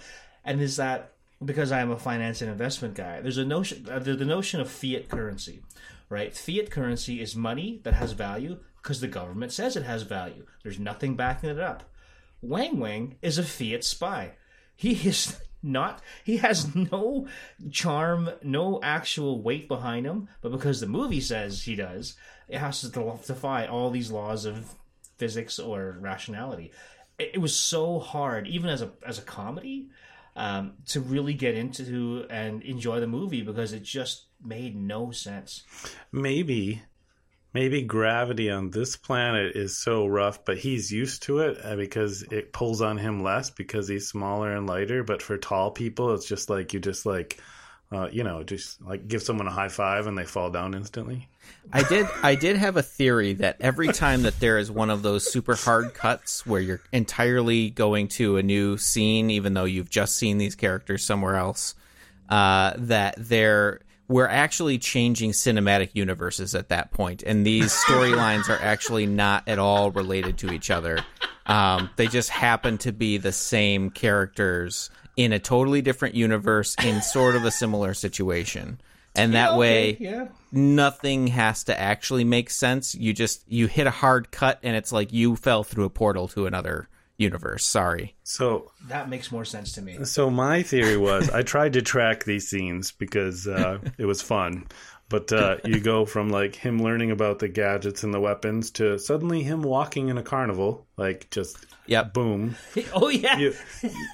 [0.45, 1.13] and is that
[1.45, 4.71] because I am a finance and investment guy, there's a notion uh, the, notion of
[4.71, 5.63] fiat currency,
[6.09, 6.35] right?
[6.35, 10.47] Fiat currency is money that has value because the government says it has value.
[10.63, 11.85] There's nothing backing it up.
[12.41, 14.33] Wang Wang is a fiat spy.
[14.77, 16.01] He is not.
[16.25, 17.27] He has no
[17.71, 20.29] charm, no actual weight behind him.
[20.41, 22.15] But because the movie says he does,
[22.49, 24.75] it has to defy all these laws of
[25.17, 26.73] physics or rationality.
[27.19, 29.89] It, it was so hard, even as a as a comedy,
[30.37, 35.65] um, to really get into and enjoy the movie because it just made no sense.
[36.13, 36.83] maybe
[37.55, 42.23] maybe gravity on this planet is so rough but he's used to it uh, because
[42.31, 46.29] it pulls on him less because he's smaller and lighter but for tall people it's
[46.29, 47.41] just like you just like
[47.93, 51.29] uh, you know just like give someone a high five and they fall down instantly?
[51.73, 55.03] I did I did have a theory that every time that there is one of
[55.03, 59.91] those super hard cuts where you're entirely going to a new scene even though you've
[59.91, 61.75] just seen these characters somewhere else
[62.29, 68.63] uh, that they're we're actually changing cinematic universes at that point and these storylines are
[68.63, 70.99] actually not at all related to each other.
[71.47, 77.01] Um, they just happen to be the same characters in a totally different universe in
[77.03, 78.79] sort of a similar situation
[79.17, 80.29] and that way yeah.
[80.53, 82.95] nothing has to actually make sense.
[82.95, 86.29] You just you hit a hard cut and it's like you fell through a portal
[86.29, 87.65] to another universe.
[87.65, 88.15] Sorry.
[88.25, 90.05] so That makes more sense to me.
[90.05, 94.67] so my theory was i tried to track these scenes because uh, it was fun
[95.09, 98.99] but uh, you go from like him learning about the gadgets and the weapons to
[98.99, 102.13] suddenly him walking in a carnival like just Yep.
[102.15, 102.57] boom
[102.95, 103.55] Oh yeah, you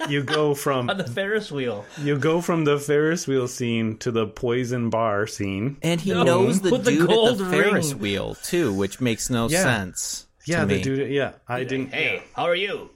[0.09, 1.85] you go from on the Ferris wheel.
[2.01, 5.77] You go from the Ferris wheel scene to the poison bar scene.
[5.81, 8.01] And he No, knows the with the dude gold at the Ferris ring.
[8.01, 9.63] wheel too, which makes no Yeah.
[9.63, 10.27] sense.
[10.45, 10.81] to Yeah, the me.
[10.83, 11.09] dude.
[11.11, 11.93] Yeah, I didn't.
[11.93, 12.89] Hey, how are you?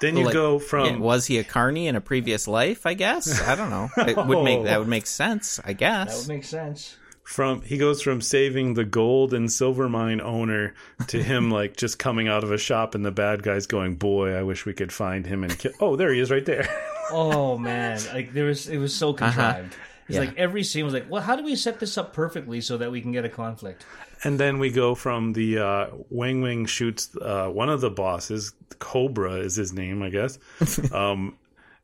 [0.00, 2.84] Then you Like, go from yeah, was he a carny in a previous life?
[2.86, 3.88] I guess I don't know.
[3.96, 5.58] It would make that would make sense.
[5.64, 6.96] I guess That would make sense.
[7.26, 10.74] From he goes from saving the gold and silver mine owner
[11.08, 14.32] to him like just coming out of a shop and the bad guys going, "Boy,
[14.32, 16.68] I wish we could find him and kill." Oh, there he is, right there.
[17.08, 19.76] Oh man, like there was, it was so contrived.
[20.08, 20.20] It's Yeah.
[20.22, 22.90] like every scene was like, well, how do we set this up perfectly so that
[22.90, 23.86] we can get a conflict?
[24.24, 28.54] and then we go from the uh, Wang Wing shoots uh, one of the bosses,
[28.80, 30.38] Cobra is his name, I guess.
[30.92, 31.36] um,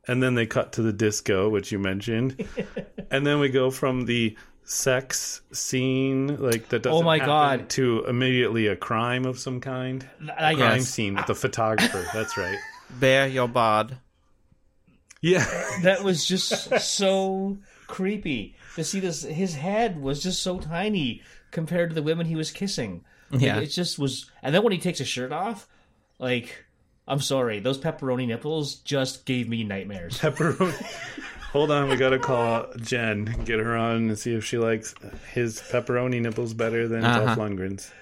[0.09, 2.45] and then they cut to the disco, which you mentioned,
[3.09, 7.69] and then we go from the sex scene like that doesn't Oh my God.
[7.71, 10.89] to immediately a crime of some kind I crime Yes.
[10.89, 12.57] scene with the photographer that's right
[12.99, 13.97] Bear your bod.
[15.21, 15.45] Yeah.
[15.81, 19.23] That was just so creepy to see this.
[19.23, 21.21] His head was just so tiny
[21.51, 23.03] compared to the women he was kissing.
[23.31, 23.59] Like, Yeah.
[23.59, 24.29] it just was.
[24.43, 25.67] And then when he takes his shirt off,
[26.19, 26.65] like,
[27.07, 30.19] I'm sorry, those pepperoni nipples just gave me nightmares.
[30.19, 30.73] Pepperoni.
[31.53, 34.95] Hold on, we gotta call Jen, get her on, and see if she likes
[35.33, 37.25] his pepperoni nipples better than Uh-huh.
[37.35, 37.91] Dolph Lundgren's.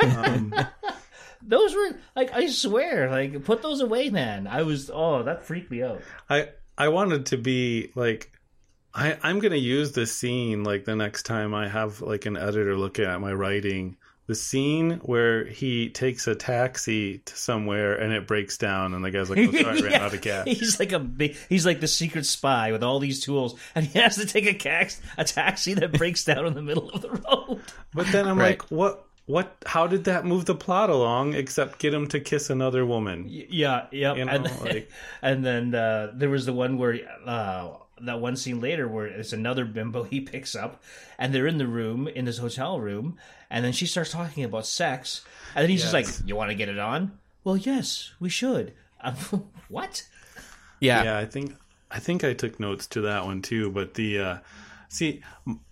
[0.00, 0.54] Um,
[1.42, 4.46] Those were like, I swear, like, put those away, man.
[4.46, 6.00] I was, oh, that freaked me out.
[6.30, 8.32] I I wanted to be like
[8.94, 12.76] I I'm gonna use this scene like the next time I have like an editor
[12.76, 13.96] looking at my writing.
[14.26, 19.10] The scene where he takes a taxi to somewhere and it breaks down and the
[19.12, 20.04] guy's like, "Oh, sorry, I ran Yeah.
[20.04, 23.20] out of gas." He's like a big, he's like the secret spy with all these
[23.20, 26.62] tools, and he has to take a cax, a taxi that breaks down in the
[26.62, 27.60] middle of the road.
[27.94, 28.60] But then I'm Right.
[28.60, 29.04] like, "What?
[29.26, 29.56] What?
[29.64, 31.34] How did that move the plot along?
[31.34, 34.16] Except get him to kiss another woman?" Y- Yeah, yep.
[34.16, 34.90] You know, and then, like-
[35.22, 37.68] and then uh, there was the one where uh,
[38.02, 40.82] that one scene later where it's another bimbo he picks up,
[41.18, 43.16] and they're in the room in this hotel room,
[43.50, 46.54] and then she starts talking about sex, and then he's just like, "You want to
[46.56, 48.72] get it on?" Well, yes, we should.
[49.02, 49.14] Um,
[49.68, 50.04] what?
[50.80, 51.04] Yeah.
[51.04, 51.54] yeah i think
[51.90, 54.38] i think i took notes to that one too but the uh
[54.88, 55.22] see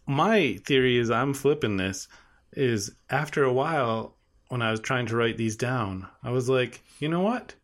[0.07, 2.07] my theory is i'm flipping this
[2.53, 4.15] is after a while
[4.49, 7.55] when i was trying to write these down i was like you know what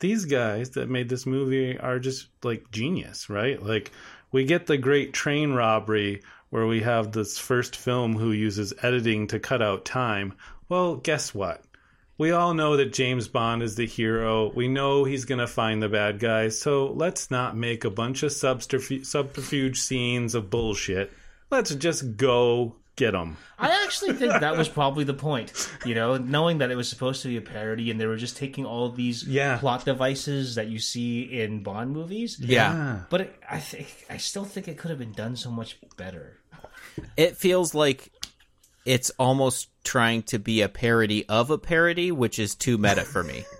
[0.00, 3.92] these guys that made this movie are just like genius right like
[4.32, 6.20] we get the great train robbery
[6.52, 10.34] where we have this first film who uses editing to cut out time
[10.68, 11.62] well guess what
[12.18, 14.52] we all know that James Bond is the hero.
[14.54, 16.60] We know he's going to find the bad guys.
[16.60, 21.10] So let's not make a bunch of subterfuge, subterfuge scenes of bullshit.
[21.50, 23.38] Let's just go get them.
[23.58, 25.52] I actually think that was probably the point.
[25.84, 28.36] You know, knowing that it was supposed to be a parody, and they were just
[28.36, 29.56] taking all these Yeah.
[29.58, 32.38] plot devices that you see in Bond movies.
[32.38, 33.00] Yeah.
[33.10, 36.38] But it, I think I still think it could have been done so much better.
[37.16, 38.10] It feels like
[38.84, 43.22] it's almost trying to be a parody of a parody, which is too meta for
[43.22, 43.44] me.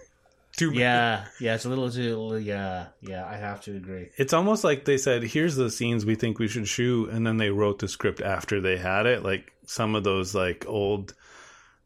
[0.54, 2.36] Too Yeah, yeah, it's a little too.
[2.36, 4.10] Yeah, yeah, I have to agree.
[4.18, 7.38] It's almost like they said, "Here's the scenes we think we should shoot," and then
[7.38, 9.22] they wrote the script after they had it.
[9.22, 11.14] Like some of those like old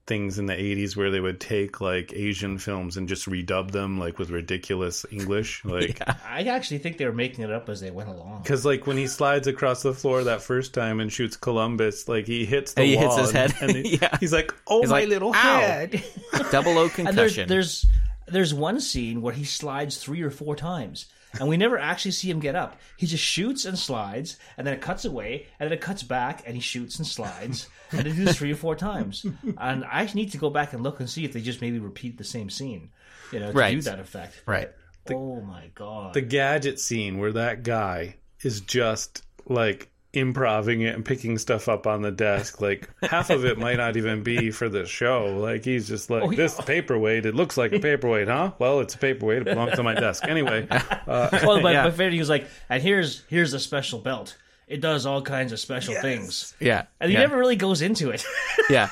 [0.06, 3.98] things in the 80s where they would take like Asian films and just redub them
[3.98, 7.90] like with ridiculous English like I actually think they were making it up as they
[7.90, 8.42] went along.
[8.42, 12.26] Because like when he slides across the floor that first time and shoots Columbus, like
[12.26, 13.54] he hits the He wall hits his head.
[13.60, 14.16] and he- Yeah.
[14.20, 16.04] he's like, "Oh He's my like, little "Ow." head!"
[16.52, 17.48] Double O And there's concussion.
[17.48, 17.86] there's
[18.28, 21.06] there's one scene where he slides three or four times,
[21.40, 22.78] and we never actually see him get up.
[22.96, 26.42] He just shoots and slides, and then it cuts away, and then it cuts back,
[26.46, 29.24] and he shoots and slides, and they do this three or four times.
[29.58, 32.18] And I need to go back and look and see if they just maybe repeat
[32.18, 32.90] the same scene,
[33.32, 33.74] you know, to Right.
[33.74, 34.42] do that effect.
[34.46, 34.70] right.
[35.12, 36.14] oh my god!
[36.14, 41.86] the gadget scene where that guy is just like improving it and picking stuff up
[41.86, 45.64] on the desk like half of it might not even be for the show like
[45.64, 46.36] he's just like Oh, yeah.
[46.38, 49.82] this paperweight it looks like a paperweight huh well it's a paperweight it belongs to
[49.82, 51.84] my desk anyway uh, well, but, yeah.
[51.84, 54.36] but Freddy was like, and here's here's a special belt.
[54.66, 56.86] It does all kinds of special things, Yeah.
[57.00, 57.20] and he yeah.
[57.22, 58.24] never really goes into it.
[58.70, 58.88] Yeah.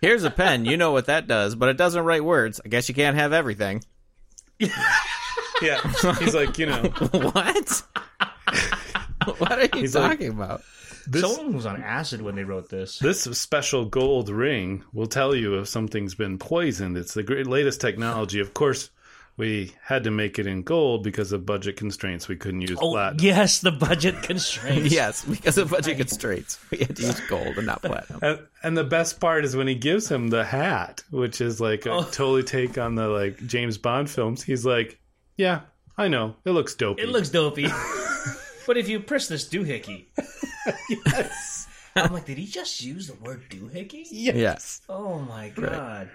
[0.00, 0.64] Here's a pen.
[0.64, 2.58] You know what that does, but it doesn't write words.
[2.64, 3.82] I guess you can't have everything.
[5.62, 5.80] yeah
[6.18, 7.82] he's like you know what?
[9.38, 10.62] what are you He's like- talking about?
[11.06, 12.98] this Someone was on acid when they wrote this.
[12.98, 16.96] This special gold ring will tell you if something's been poisoned.
[16.98, 18.38] It's the great latest technology.
[18.38, 18.90] Of course,
[19.38, 22.28] we had to make it in gold because of budget constraints.
[22.28, 23.24] We couldn't use Oh platinum.
[23.24, 24.92] yes, the budget constraints.
[24.92, 26.58] Yes, because of budget constraints.
[26.70, 28.20] We had to use gold and not platinum.
[28.22, 31.86] And, and the best part is when he gives him the hat, which is like
[31.86, 32.02] a Oh.
[32.02, 34.42] totally take on the like James Bond films.
[34.42, 35.00] He's like,
[35.38, 35.60] "Yeah,
[35.96, 36.36] I know.
[36.44, 37.68] It looks dopey." It looks dopey.
[38.70, 40.04] but if you press this doohickey.
[40.88, 41.66] yes.
[41.96, 44.04] I'm like, did he just use the word doohickey?
[44.08, 44.80] Yes.
[44.88, 46.08] Oh my god.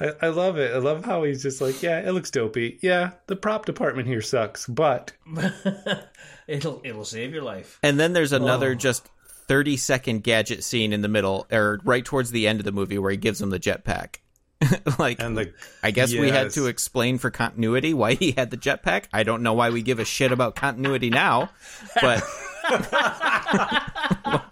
[0.00, 0.74] I, I love it.
[0.74, 2.80] I love how he's just like, "Yeah, it looks dopey.
[2.82, 5.12] Yeah, the prop department here sucks, but
[6.48, 7.78] It'll it'll save your life.
[7.84, 8.74] And then there's another Oh.
[8.74, 9.08] just
[9.46, 12.98] 30 second gadget scene in the middle, or right towards the end of the movie,
[12.98, 14.16] where he gives him the jetpack.
[14.98, 18.56] like, and the I guess we had to explain for continuity why he had the
[18.56, 19.04] jetpack.
[19.12, 21.50] I don't know why we give a shit about continuity now,
[22.00, 22.22] but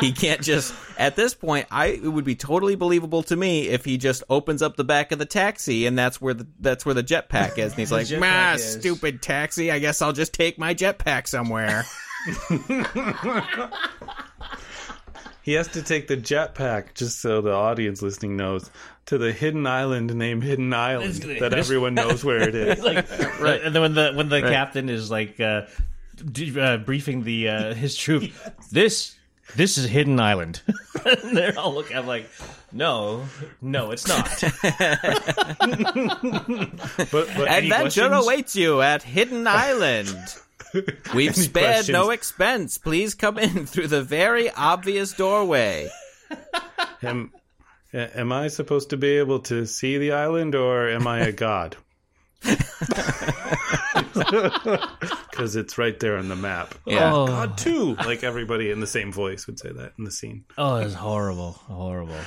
[0.00, 0.74] he can't just.
[0.96, 4.62] At this point, I it would be totally believable to me if he just opens
[4.62, 7.72] up the back of the taxi and that's where the that's where the jetpack is,
[7.72, 9.70] and he's like, is." stupid taxi.
[9.70, 11.84] I guess I'll just take my jetpack somewhere."
[15.44, 18.70] he has to take the jetpack just so the audience listening knows
[19.06, 22.78] to the hidden island named Hidden Island that everyone knows where it is.
[22.82, 23.08] like
[23.40, 23.60] right.
[23.62, 25.66] And then when the when the captain is like uh,
[26.32, 28.32] d- uh, briefing the uh, his troop,
[28.72, 29.14] this
[29.56, 30.62] this is Hidden Island.
[31.04, 31.96] and they're all looking.
[31.98, 32.30] I'm like,
[32.72, 33.24] no,
[33.60, 34.28] no, it's not.
[37.10, 38.24] But, but Adventure questions?
[38.24, 40.16] awaits you at Hidden Island.
[41.14, 42.78] We've Any spared no expense.
[42.78, 45.90] Please come in through the very obvious doorway.
[47.02, 47.32] am,
[47.92, 51.76] am I supposed to be able to see the island or am I a god?
[55.30, 56.74] Because it's right there on the map.
[56.86, 57.12] Yeah.
[57.12, 57.94] Oh, God too.
[57.94, 60.44] Like everybody in the same voice would say that in the scene.
[60.58, 62.18] oh, it's horrible, horrible.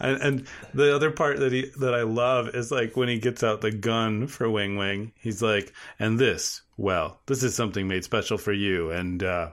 [0.00, 3.42] And, and the other part that he that I love is like when he gets
[3.44, 5.12] out the gun for Wing Wing.
[5.20, 9.50] He's like, "And this, well, this is something made special for you." And uh,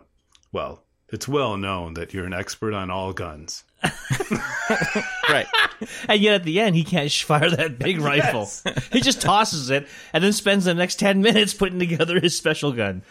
[0.52, 3.64] well, it's well known that you're an expert on all guns.
[5.30, 5.48] Right.
[6.08, 8.50] And yet at the end, he can't fire that big rifle.
[8.92, 12.72] He just tosses it and then spends the next ten minutes putting together his special
[12.72, 13.04] gun.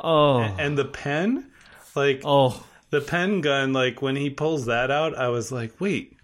[0.00, 1.50] Oh, And the pen,
[1.94, 6.16] like oh, the pen gun, like when he pulls that out, I was like, "Wait."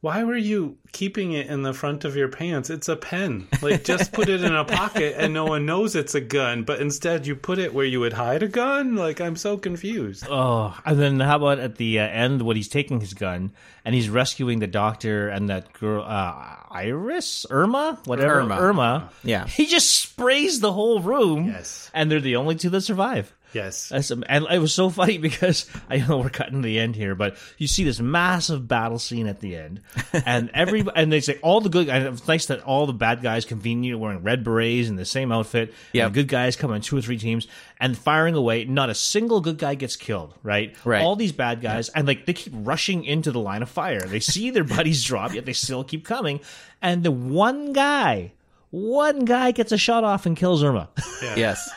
[0.00, 2.70] Why were you keeping it in the front of your pants?
[2.70, 3.48] It's a pen.
[3.60, 6.80] Like, just put it in a pocket and no one knows it's a gun, but
[6.80, 8.94] instead you put it where you would hide a gun?
[8.94, 10.24] Like, I'm so confused.
[10.30, 10.78] oh.
[10.84, 13.50] And then how about at the uh, end when he's taking his gun
[13.84, 18.54] and he's rescuing the doctor and that girl, uh, Iris, Irma, whatever, Irma.
[18.54, 19.10] Irma.
[19.24, 19.46] Yeah.
[19.48, 21.46] He just sprays the whole room.
[21.48, 21.90] Yes.
[21.92, 23.34] And they're the only two that survive.
[23.52, 23.88] Yes.
[23.88, 27.14] That's, and it was so funny because I know we're cutting to the end here,
[27.14, 29.80] but you see this massive battle scene at the end,
[30.12, 31.88] and every and they say all the good.
[31.88, 35.04] And it's nice that all the bad guys convenient are wearing red berets in the
[35.04, 35.72] same outfit.
[35.92, 36.08] Yeah.
[36.08, 37.46] good guys come in two or three teams
[37.80, 38.64] and firing away.
[38.64, 40.34] Not a single good guy gets killed.
[40.42, 41.02] Right, Right.
[41.02, 44.00] All these bad guys and like they keep rushing into the line of fire.
[44.00, 46.40] They see their buddies drop, yet they still keep coming.
[46.82, 48.32] And the one guy,
[48.70, 50.88] one guy gets a shot off and kills Irma.
[51.22, 51.70] Yes.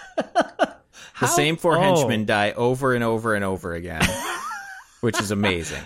[1.22, 1.82] The How- same four oh.
[1.82, 4.02] henchmen die over and over and over again,
[5.02, 5.84] which is amazing.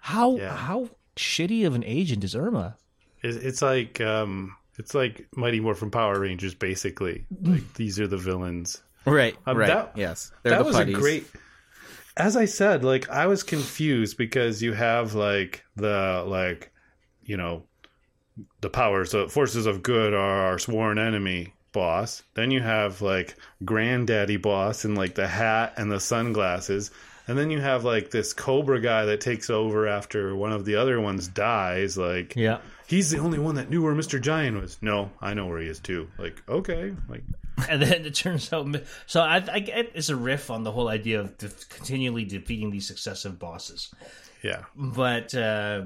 [0.00, 0.54] How Yeah.
[0.54, 2.76] how shitty of an agent is Irma?
[3.22, 7.24] It's, it's like um, it's like Mighty Morphin Power Rangers, basically.
[7.42, 8.80] Like these are the villains.
[9.04, 9.34] Right.
[9.46, 9.66] Um, right.
[9.68, 10.30] that- yes.
[10.42, 10.94] They're that the was putties.
[10.96, 11.26] a great.
[12.18, 16.70] As I said, like I was confused because you have like the like,
[17.24, 17.64] you know,
[18.60, 22.22] the powers, the forces of good are our sworn enemy boss.
[22.34, 26.90] Then you have like granddaddy boss in like the hat and the sunglasses.
[27.28, 30.76] And then you have like this Cobra guy that takes over after one of the
[30.76, 31.98] other ones dies.
[31.98, 32.58] Like, Yeah.
[32.86, 34.20] he's the only one that knew where Mr.
[34.20, 34.78] Giant was.
[34.80, 36.08] No, I know where he is too.
[36.18, 37.22] Like, okay, like
[37.68, 38.66] And then it turns out,
[39.06, 42.70] so I, I get it's a riff on the whole idea of def- continually defeating
[42.70, 43.90] these successive bosses,
[44.42, 45.84] yeah, but uh,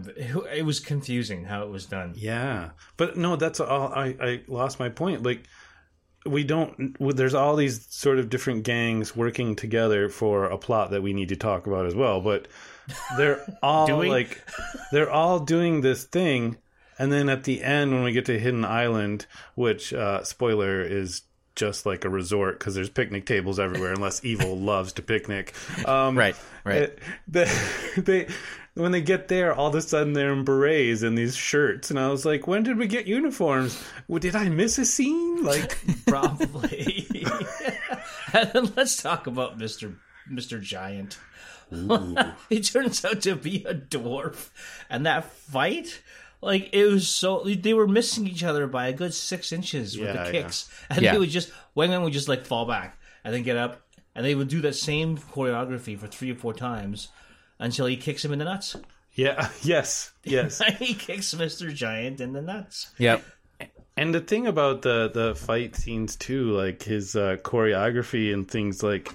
[0.53, 2.12] it was confusing how it was done.
[2.16, 3.92] Yeah, but no, that's all.
[3.94, 5.22] I I lost my point.
[5.22, 5.44] Like
[6.26, 6.96] we don't.
[7.00, 11.30] There's all these sort of different gangs working together for a plot that we need
[11.30, 12.20] to talk about as well.
[12.20, 12.48] But
[13.16, 14.42] they're all Do like
[14.92, 16.56] they're all doing this thing,
[16.98, 21.22] and then at the end when we get to Hidden Island, which uh, spoiler is
[21.56, 25.52] just like a resort because there's picnic tables everywhere unless evil loves to picnic
[25.87, 26.37] um Right.
[26.64, 26.83] Right.
[26.83, 27.44] it- they,
[27.96, 28.28] they
[28.74, 31.98] when they get there, all of a sudden they're in berets and these shirts, and
[31.98, 33.83] I was like, "When did we get uniforms?
[34.09, 37.06] Well, did I miss a scene?" Like, Probably.
[38.33, 39.94] and then let's talk about Mister
[40.28, 41.18] Mister Giant.
[42.48, 44.50] he turns out to be a dwarf,
[44.88, 46.02] and that fight.
[46.42, 50.06] Like it was so they were missing each other by a good six inches with
[50.09, 50.42] Yeah, the yeah.
[50.42, 51.12] kicks, and Yeah.
[51.12, 53.83] they would just Wang Wang would just like fall back and then get up,
[54.14, 57.09] and they would do that same choreography for three or four times
[57.61, 58.75] until he kicks him in the nuts.
[59.14, 60.61] yeah, yes, yes.
[60.79, 62.90] he kicks Mister Giant in the nuts.
[62.99, 63.23] Yep.
[63.96, 68.83] and the thing about the the fight scenes too, like his uh, choreography and things
[68.83, 69.14] like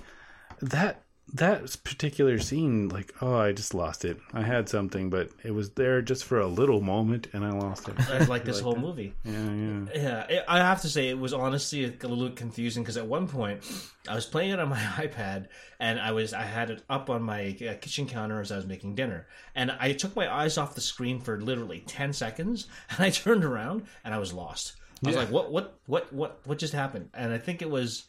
[0.62, 1.02] that.
[1.34, 4.18] That particular scene, like, oh, I just lost it.
[4.34, 7.90] I had something, but it was there just for a little moment, and I lost
[7.90, 7.98] it.
[7.98, 9.14] That's like this whole movie.
[9.26, 10.26] Yeah, yeah.
[10.30, 13.62] Yeah, I have to say it was honestly a little confusing because at one point
[14.08, 15.48] I was playing it on my iPad
[15.80, 18.66] and I was I had it up on my uh, kitchen counter as I was
[18.66, 23.00] making dinner and I took my eyes off the screen for literally ten seconds and
[23.00, 24.74] I turned around and I was lost.
[25.04, 27.10] I was like, what, what, what, what, what just happened?
[27.14, 28.06] And I think it was,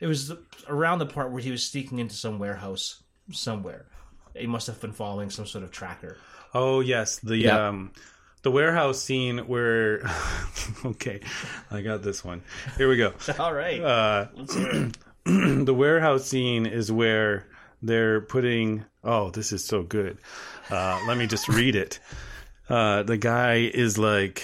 [0.00, 0.32] it was
[0.68, 3.86] around the part where he was sneaking into some warehouse somewhere.
[4.34, 6.16] He must have been following some sort of tracker.
[6.54, 7.68] Oh yes, the Yeah.
[7.68, 7.92] um
[8.42, 10.02] the warehouse scene where
[10.84, 11.20] okay,
[11.70, 12.42] I got this one.
[12.76, 13.12] Here we go.
[13.38, 14.54] All right, Uh let's
[15.24, 17.46] the warehouse scene is where
[17.82, 18.84] they're putting.
[19.04, 20.18] Oh, this is so good.
[20.70, 21.98] Uh, let me just read it.
[22.68, 24.42] Uh, the guy is like,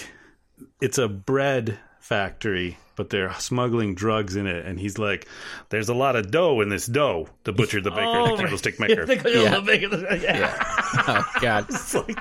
[0.81, 5.27] it's a bread factory, but they're smuggling drugs in it, and he's like,
[5.69, 8.39] "There's a lot of dough in this dough." The butcher, the baker, Oh, the right.
[8.39, 9.05] candlestick maker.
[9.29, 9.59] Yeah.
[9.65, 10.13] yeah.
[10.15, 10.63] yeah.
[11.07, 11.67] Oh God,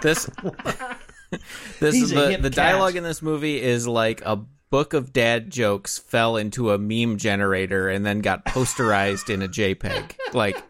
[0.03, 0.29] this
[1.81, 2.53] this is the the cat.
[2.55, 4.37] dialogue in this movie is like a
[4.71, 9.49] book of dad jokes fell into a meme generator and then got posterized in a
[9.49, 10.13] JPEG.
[10.33, 10.61] Like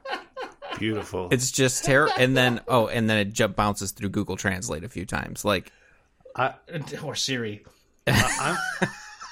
[0.78, 1.28] Beautiful.
[1.30, 2.12] it's just terrible.
[2.18, 5.44] And then oh, and then it jump bounces through Google Translate a few times.
[5.44, 5.72] Like
[7.02, 7.64] Or Siri.
[8.06, 8.56] I'm,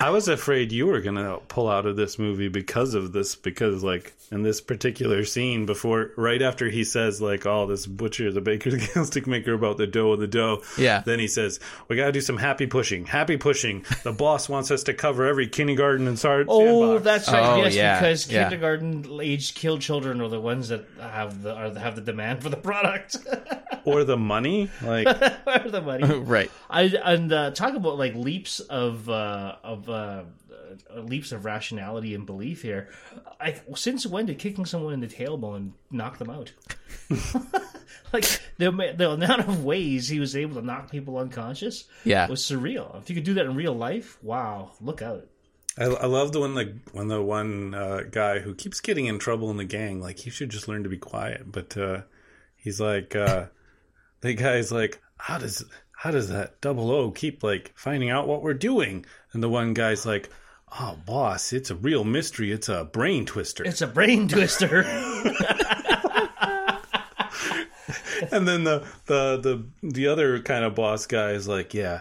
[0.02, 3.84] I was afraid you were gonna pull out of this movie because of this, because
[3.84, 8.40] like in this particular scene, before right after he says like, "Oh, this butcher, the
[8.40, 11.02] baker, the candlestick maker about the dough and the dough," Yeah.
[11.04, 14.82] Then he says, "We gotta do some happy pushing, happy pushing." The boss wants us
[14.84, 17.04] to cover every kindergarten and sar- Oh, sandbox.
[17.04, 17.52] that's right.
[17.52, 18.42] Oh, yes, yeah, because yeah.
[18.48, 22.48] kindergarten aged kill children are the ones that have the are, have the demand for
[22.48, 23.18] the product
[23.84, 24.68] or the money.
[24.82, 25.06] Like,
[25.46, 26.12] or the money.
[26.18, 26.50] right.
[26.68, 30.24] I and uh, talk about like leaps of uh, of uh,
[30.94, 32.88] uh, leaps of rationality and belief here.
[33.40, 36.52] I, since when did kicking someone in the tailbone knock them out?
[38.12, 38.24] like
[38.58, 42.28] the the amount of ways he was able to knock people unconscious, Yeah.
[42.28, 43.00] was surreal.
[43.00, 45.26] If you could do that in real life, wow, look out!
[45.78, 49.18] I, I love the one the when the one uh, guy who keeps getting in
[49.18, 50.00] trouble in the gang.
[50.00, 51.50] Like he should just learn to be quiet.
[51.50, 52.02] But uh,
[52.56, 53.46] he's like, uh,
[54.20, 55.64] the guy's like, how does
[56.02, 59.06] how does that double O keep like finding out what we're doing?
[59.32, 60.30] And the one guy's like,
[60.80, 62.50] oh boss, it's a real mystery.
[62.50, 63.62] It's a brain twister.
[63.64, 64.80] It's a brain twister.
[68.32, 72.00] and then the the the the other kind of boss guy is like, yeah.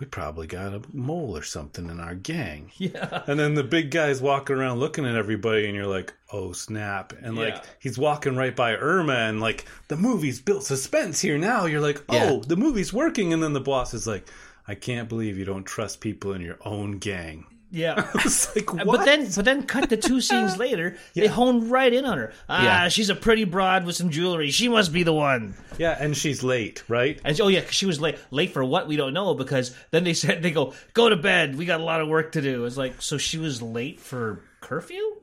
[0.00, 2.70] We probably got a mole or something in our gang.
[2.78, 6.52] yeah, And then the big guy's walking around looking at everybody, and you're like, oh,
[6.52, 7.12] snap.
[7.20, 11.66] And like, he's walking right by Irma, and like, the movie's built suspense here now.
[11.66, 12.40] You're like, oh, Yeah.
[12.46, 13.32] the movie's working.
[13.32, 14.28] And then the boss is like,
[14.68, 17.46] I can't believe you don't trust people in your own gang.
[17.70, 18.10] Yeah.
[18.56, 18.86] Like, what?
[18.86, 20.96] But then, but then, cut the two scenes later.
[21.14, 22.32] They hone right in on her.
[22.48, 22.88] Ah, Yeah.
[22.88, 24.50] she's a pretty broad with some jewelry.
[24.50, 25.54] She must be the one.
[25.78, 27.20] yeah, and she's late, right?
[27.24, 28.16] And oh yeah, she was late.
[28.30, 28.88] Late for what?
[28.88, 31.56] We don't know because then they said they go go to bed.
[31.56, 32.64] We got a lot of work to do.
[32.64, 35.16] It's like so she was late for curfew.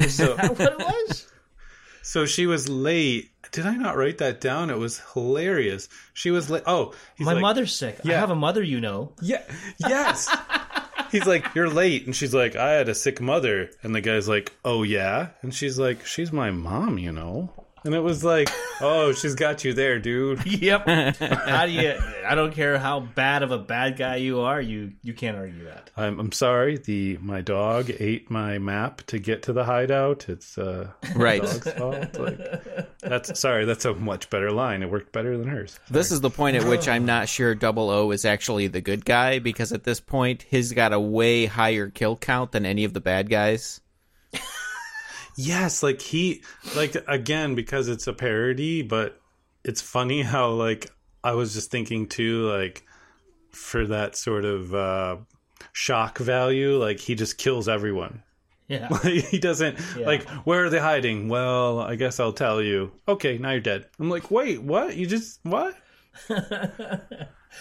[0.00, 1.28] Is that what it was?
[2.02, 3.30] So she was late.
[3.52, 4.70] Did I not write that down?
[4.70, 5.88] It was hilarious.
[6.14, 6.62] She was late.
[6.66, 7.98] Oh, My like, mother's sick.
[8.04, 9.12] I have a mother, you know.
[9.22, 9.42] Yeah.
[9.78, 10.28] Yes.
[11.16, 12.04] He's like, You're late.
[12.04, 13.70] And she's like, I had a sick mother.
[13.82, 15.28] And the guy's like, Oh, yeah.
[15.40, 17.50] And she's like, She's my mom, you know?
[17.84, 18.48] And it was like,
[18.80, 20.44] Oh, she's got you there, dude.
[20.66, 20.86] Yep.
[21.18, 21.94] how do you?
[22.26, 24.60] I don't care how bad of a bad guy you are.
[24.60, 25.90] You you can't argue that.
[25.96, 26.76] I'm, I'm sorry.
[26.78, 30.28] The my dog ate my map to get to the hideout.
[30.28, 31.40] It's uh, Right.
[31.42, 32.18] dog's fault.
[32.18, 33.64] Like, that's sorry.
[33.64, 34.82] That's a much better line.
[34.82, 35.78] It worked better than hers.
[35.90, 39.04] This is the point at which I'm not sure Double O is actually the good
[39.04, 42.92] guy because at this point he's got a way higher kill count than any of
[42.94, 43.80] the bad guys.
[45.36, 46.42] Yes, like he
[46.74, 49.20] like again because it's a parody, but
[49.64, 50.90] it's funny how like
[51.22, 52.84] I was just thinking too like
[53.50, 55.16] for that sort of uh
[55.72, 58.22] shock value, like he just kills everyone.
[58.68, 58.88] Yeah.
[59.02, 61.28] he doesn't like where are they hiding?
[61.28, 62.92] Well, I guess I'll tell you.
[63.06, 63.86] Okay, now you're dead.
[64.00, 64.96] I'm like, "Wait, what?
[64.96, 65.76] You just what?"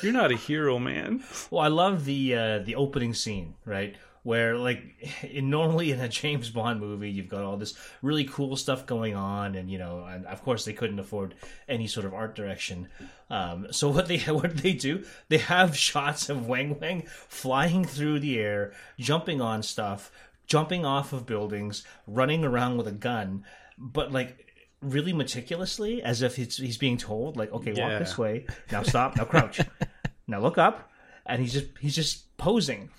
[0.02, 1.24] You're not a hero, man.
[1.50, 3.96] Well, I love the uh, the opening scene, right?
[4.26, 4.82] Where like
[5.24, 9.16] in, normally in a James Bond movie, you've got all this really cool stuff going
[9.16, 11.36] on, and you know, and of course they couldn't afford
[11.70, 12.88] any sort of art direction.
[13.30, 15.06] Um, so what they what do they do?
[15.30, 20.12] They have shots of Wang Wang flying through the air, jumping on stuff,
[20.48, 23.46] jumping off of buildings, running around with a gun,
[23.78, 24.42] but like
[24.82, 27.90] really meticulously, as if he's he's being told, like, okay, Yeah.
[27.92, 29.62] walk this way, now stop, now crouch,
[30.26, 30.90] now look up,
[31.28, 32.90] and he's just he's just posing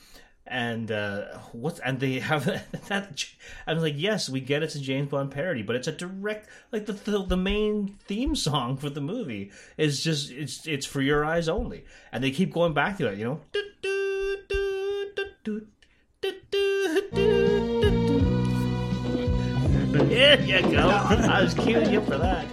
[0.47, 2.45] and uh, what's and they have
[2.89, 3.25] that.
[3.67, 6.49] I was like, yes, we get it's a James Bond parody, but it's a direct
[6.73, 11.01] like the, the the, main theme song for the movie is just it's it's for
[11.01, 13.41] your eyes only, and they keep going back to that, you know.
[19.93, 20.89] There you go.
[20.89, 22.47] I was queuing you for that.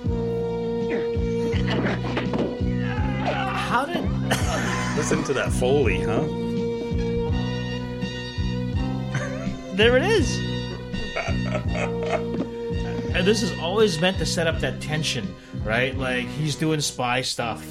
[3.55, 4.03] How did?
[4.95, 6.52] Listen to that foley, huh?
[9.75, 10.37] There it is.
[13.15, 15.97] and this is always meant to set up that tension, right?
[15.97, 17.65] Like he's doing spy stuff.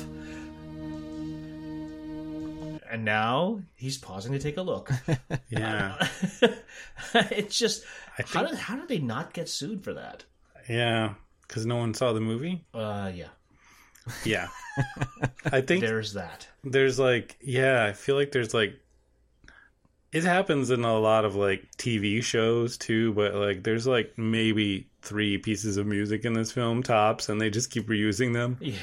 [2.91, 4.91] And now he's pausing to take a look.
[5.49, 6.09] Yeah.
[7.15, 7.85] it's just
[8.27, 10.25] how did how did they not get sued for that?
[10.69, 11.15] Yeah.
[11.47, 12.65] because no one saw the movie.
[12.73, 13.29] Uh, yeah.
[14.25, 14.49] Yeah,
[15.53, 16.49] I think There's that.
[16.65, 18.75] there's like yeah i feel like there's like
[20.13, 24.87] it happens in a lot of like tv shows too but like there's like maybe
[25.01, 28.57] three pieces of music in this film tops and they just keep reusing them.
[28.61, 28.77] Yeah.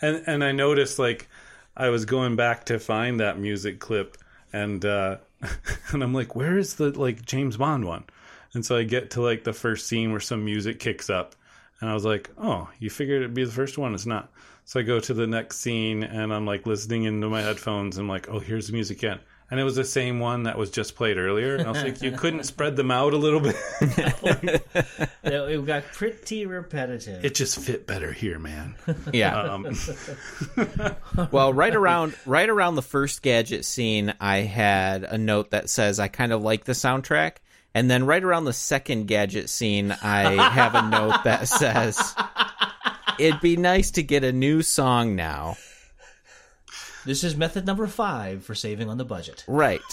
[0.00, 1.28] and and i noticed like
[1.76, 4.16] i was going back to find that music clip
[4.52, 5.16] and uh
[5.92, 8.04] and i'm like where is the like james bond one?
[8.52, 11.34] And so i get to like the first scene where some music kicks up
[11.80, 13.94] and i was like oh you figured it'd be the first one.
[13.94, 14.30] It's not.
[14.66, 18.04] So i go to the next scene and i'm like listening into my headphones and
[18.04, 19.18] I'm like oh here's the music again
[19.54, 22.02] and it was the same one that was just played earlier and i was like
[22.02, 23.54] you couldn't spread them out a little bit
[25.22, 27.24] It it got pretty repetitive.
[27.24, 28.74] it just fit better here man
[29.12, 29.40] Yeah.
[29.40, 29.66] um,
[31.30, 35.98] well, right around right around the first gadget scene, I had a note that says
[36.00, 37.36] I kind of like the soundtrack,
[37.74, 42.14] and then right around the second gadget scene, I have a note that says
[43.18, 45.56] it'd be nice to get a new song now.
[47.04, 49.44] This is method number five for saving on the budget.
[49.46, 49.80] Right.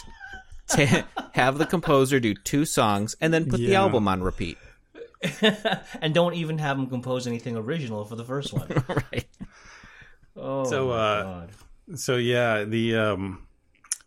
[0.77, 4.57] To have the composer do two songs and then put the album on repeat.
[6.01, 8.69] And don't even have him compose anything original for the first one.
[8.87, 9.27] Right.
[10.37, 11.49] Oh, So, my uh, God.
[11.95, 13.45] So yeah, the um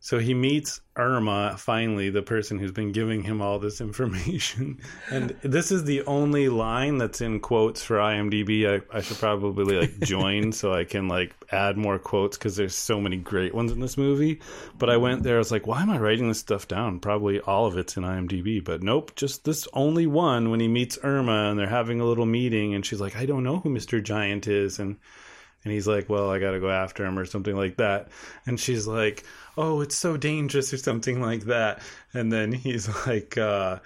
[0.04, 4.78] so he meets Irma finally, the person who's been giving him all this information.
[5.10, 8.68] And this is the only line that's in quotes for IMDb.
[8.68, 12.74] I, I should probably like join so I can like add more quotes because there's
[12.74, 14.40] so many great ones in this movie.
[14.78, 17.00] But I went there, I was like, why am I writing this stuff down?
[17.00, 18.62] Probably all of it's in IMDb.
[18.62, 22.26] But nope, just this only one when he meets Irma and they're having a little
[22.26, 24.02] meeting and she's like, I don't know who Mr.
[24.02, 24.98] Giant is and
[25.64, 28.08] and he's like, "Well, I got to go after him or something like that."
[28.46, 29.24] And she's like,
[29.56, 31.80] "Oh, it's so dangerous or something like that."
[32.12, 33.78] And then he's like uh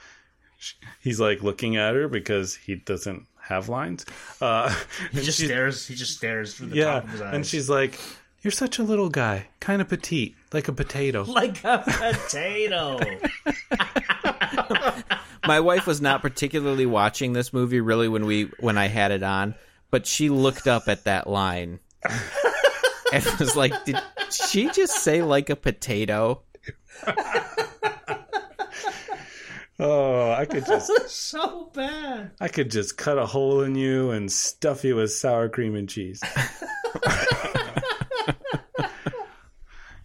[1.01, 4.05] he's like looking at her because he doesn't have lines.
[4.41, 4.75] Uh
[5.13, 5.87] He just stares.
[5.87, 7.35] He just stares through the Yeah, top of his eyes.
[7.35, 7.99] and she's like,
[8.43, 12.99] "You're such a little guy, kind of petite, like a potato." like a potato.
[15.47, 19.23] My wife was not particularly watching this movie really when we when I had it
[19.23, 19.55] on,
[19.91, 21.81] but she looked up at that line
[23.13, 23.99] and was like, "Did
[24.31, 26.43] she just say like a potato?"
[29.81, 32.33] Oh, I could just so bad.
[32.41, 35.89] I could just cut a hole in you and stuff you with sour cream and
[35.89, 36.21] cheese.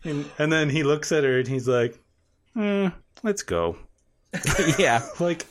[0.04, 1.98] and, and then he looks at her and he's like,
[2.54, 2.90] "Hmm,
[3.24, 3.78] "Let's go."
[4.78, 5.02] yeah.
[5.20, 5.48] Like,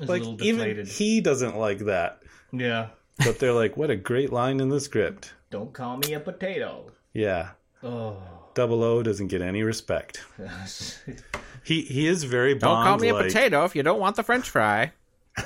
[0.00, 2.20] like even he doesn't like that.
[2.52, 2.88] yeah.
[3.18, 6.90] But they're like, "What a great line in the script." Don't call me a potato.
[7.12, 7.50] Yeah,
[7.82, 8.16] Oh.
[8.54, 10.22] Double O doesn't get any respect.
[11.64, 14.50] He he is very Don't call me a potato if you don't want the French
[14.50, 14.92] fry.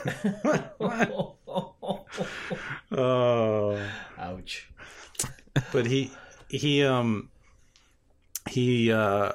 [2.92, 3.78] Oh.
[4.18, 4.68] Ouch.
[5.72, 6.10] but he
[6.48, 7.28] he um
[8.48, 9.32] he uh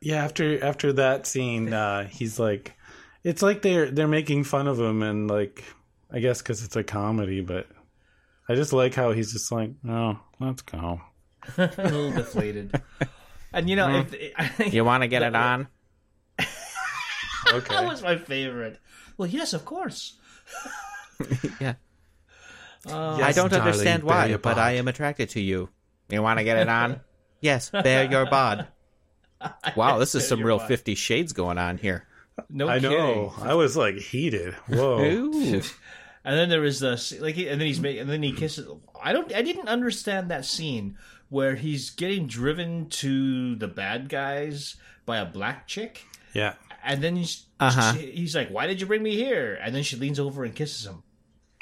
[0.00, 2.74] yeah after after that scene uh he's like
[3.24, 5.64] it's like they're they're making fun of him and like
[6.12, 7.66] i guess because it's a comedy but
[8.48, 11.00] i just like how he's just like oh let's go
[11.58, 12.78] a little deflated.
[13.52, 15.68] And you know, if, I think You want to get it on?
[17.52, 17.74] Okay.
[17.74, 18.78] that was my favorite.
[19.16, 20.18] Well, yes, of course.
[21.60, 21.74] Yeah.
[22.86, 25.68] Uh, I don't darling, understand why, but I am attracted to you.
[26.10, 27.00] You want to get it on?
[27.40, 28.68] yes, bear your bod.
[29.76, 30.68] Wow, this is some real bod.
[30.68, 32.06] Fifty Shades going on here.
[32.48, 32.96] no i kidding.
[32.96, 35.60] know i was like heated whoa Ooh.
[36.30, 38.68] And then there was the like, and then he's making, and then he kisses.
[39.02, 40.96] I don't, I didn't understand that scene
[41.28, 44.76] where he's getting driven to the bad guys
[45.06, 46.54] by a black chick, yeah
[46.84, 47.94] and then he's Uh-huh.
[47.94, 50.54] she- he's like, "Why did you bring me here?" And then she leans over and
[50.54, 51.02] kisses him.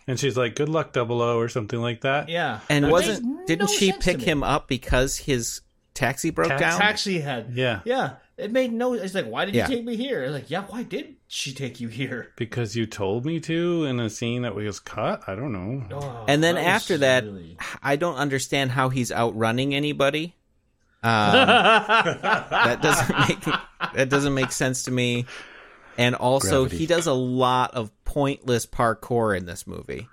[0.07, 3.47] and she's like good luck double o or something like that Yeah, And That wasn't
[3.47, 5.61] didn't no she pick him up because his
[5.95, 6.79] taxi broke Taxi- down?
[6.79, 8.17] Taxi had yeah yeah.
[8.39, 8.93] It made no.
[8.95, 9.69] It's like, why did Yeah.
[9.69, 10.29] you take me here?
[10.29, 12.33] Like, yeah, why did she take you here?
[12.37, 16.25] because you told me to in a scene that was cut i don't know Oh,
[16.29, 20.35] And then that after that, really- I don't understand how he's outrunning anybody.
[21.01, 23.41] Um, that doesn't make
[23.95, 25.27] that doesn't make sense to me.
[25.97, 26.77] And also, Gravity.
[26.79, 30.09] he does a lot of pointless parkour in this movie.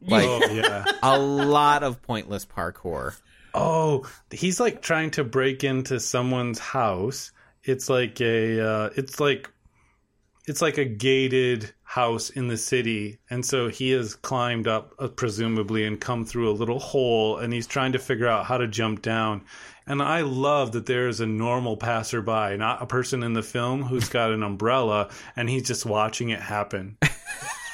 [0.00, 3.14] Like oh yeah a lot of pointless parkour.
[3.54, 7.32] Oh, he's like trying to break into someone's house.
[7.70, 9.50] It's like a uh, it's like
[10.46, 15.08] it's like a gated house in the city, and so he has climbed up, uh,
[15.08, 18.66] presumably, and come through a little hole, and he's trying to figure out how to
[18.66, 19.42] jump down.
[19.86, 23.82] And I love that there is a normal passerby, not a person in the film
[23.82, 26.96] who's got an umbrella, and he's just watching it happen.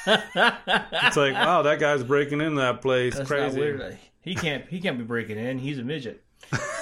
[0.07, 3.15] it's like, wow, that guy's breaking into that place.
[3.15, 3.97] That's Crazy.
[4.21, 4.67] He can't.
[4.67, 5.57] He can't be breaking in.
[5.57, 6.23] He's a midget.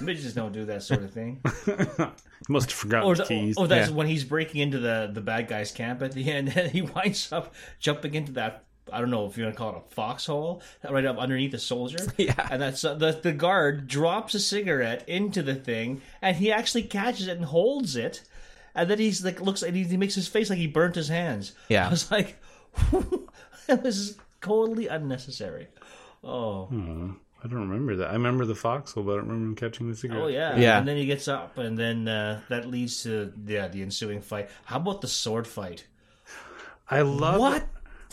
[0.00, 1.40] Midgets don't do that sort of thing.
[2.48, 3.56] Must have forgotten Or, the keys.
[3.56, 3.96] or that's Yeah.
[3.96, 7.32] when he's breaking into the the bad guy's camp at the end, and he winds
[7.32, 8.64] up jumping into that.
[8.92, 11.58] I don't know if you want to call it a foxhole, right up underneath the
[11.58, 11.98] soldier.
[12.18, 12.48] Yeah.
[12.50, 16.82] and that's uh, the the guard drops a cigarette into the thing, and he actually
[16.84, 18.22] catches it and holds it,
[18.74, 21.08] and then he's like looks and he, he makes his face like he burnt his
[21.08, 21.52] hands.
[21.68, 21.86] Yeah.
[21.86, 22.36] I was like,
[23.68, 25.68] this is totally unnecessary.
[26.24, 26.68] Oh.
[27.42, 28.10] I don't remember that.
[28.10, 30.22] I remember the foxhole, but I don't remember him catching the cigarette.
[30.22, 30.78] Oh yeah, Yeah.
[30.78, 34.50] And then he gets up, and then uh, that leads to yeah the ensuing fight.
[34.64, 35.86] How about the sword fight?
[36.88, 37.66] I love What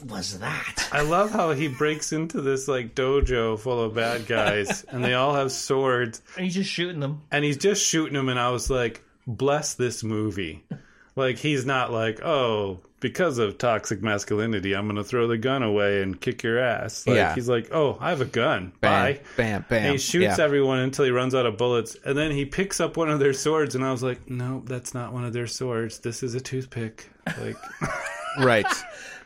[0.05, 0.88] was that?
[0.91, 5.13] I love how he breaks into this like dojo full of bad guys, and they
[5.15, 7.23] all have swords, And he's just shooting them.
[7.32, 8.30] and he's just shooting them.
[8.30, 10.63] And I was like, bless this movie.
[11.15, 16.01] Like he's not like, oh, because of toxic masculinity, I'm gonna throw the gun away
[16.01, 17.05] and kick your ass.
[17.05, 17.35] Like, Yeah.
[17.35, 18.71] He's like, oh, I have a gun.
[18.81, 19.19] Bam, Bye.
[19.35, 19.83] bam, bam.
[19.83, 20.43] And he shoots Yeah.
[20.43, 23.33] everyone until he runs out of bullets, and then he picks up one of their
[23.33, 25.99] swords, and I was like, no, that's not one of their swords.
[25.99, 27.09] This is a toothpick.
[27.39, 27.55] Like,
[28.39, 28.65] right.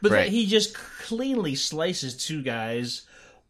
[0.01, 0.30] But Right.
[0.30, 3.03] he just cleanly slices two guys,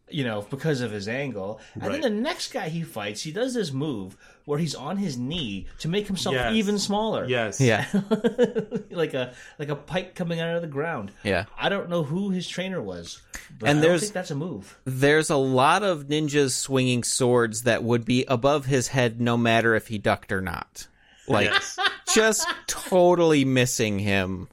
[0.09, 1.59] you know, because of his angle.
[1.76, 1.91] And Right.
[1.93, 5.68] then the next guy he fights, he does this move where he's on his knee
[5.80, 6.54] to make himself Yes.
[6.56, 7.26] even smaller.
[7.28, 7.86] yes, Yeah.
[8.92, 11.12] like a like a pike coming out of the ground.
[11.24, 11.46] Yeah.
[11.58, 13.22] I don't know who his trainer was.
[13.60, 14.78] But And I there's- don't think that's a move.
[14.86, 19.76] There's a lot of ninjas swinging swords that would be above his head no matter
[19.76, 20.88] if he ducked or not.
[21.28, 21.78] Like, Yes.
[22.14, 24.48] just totally missing him.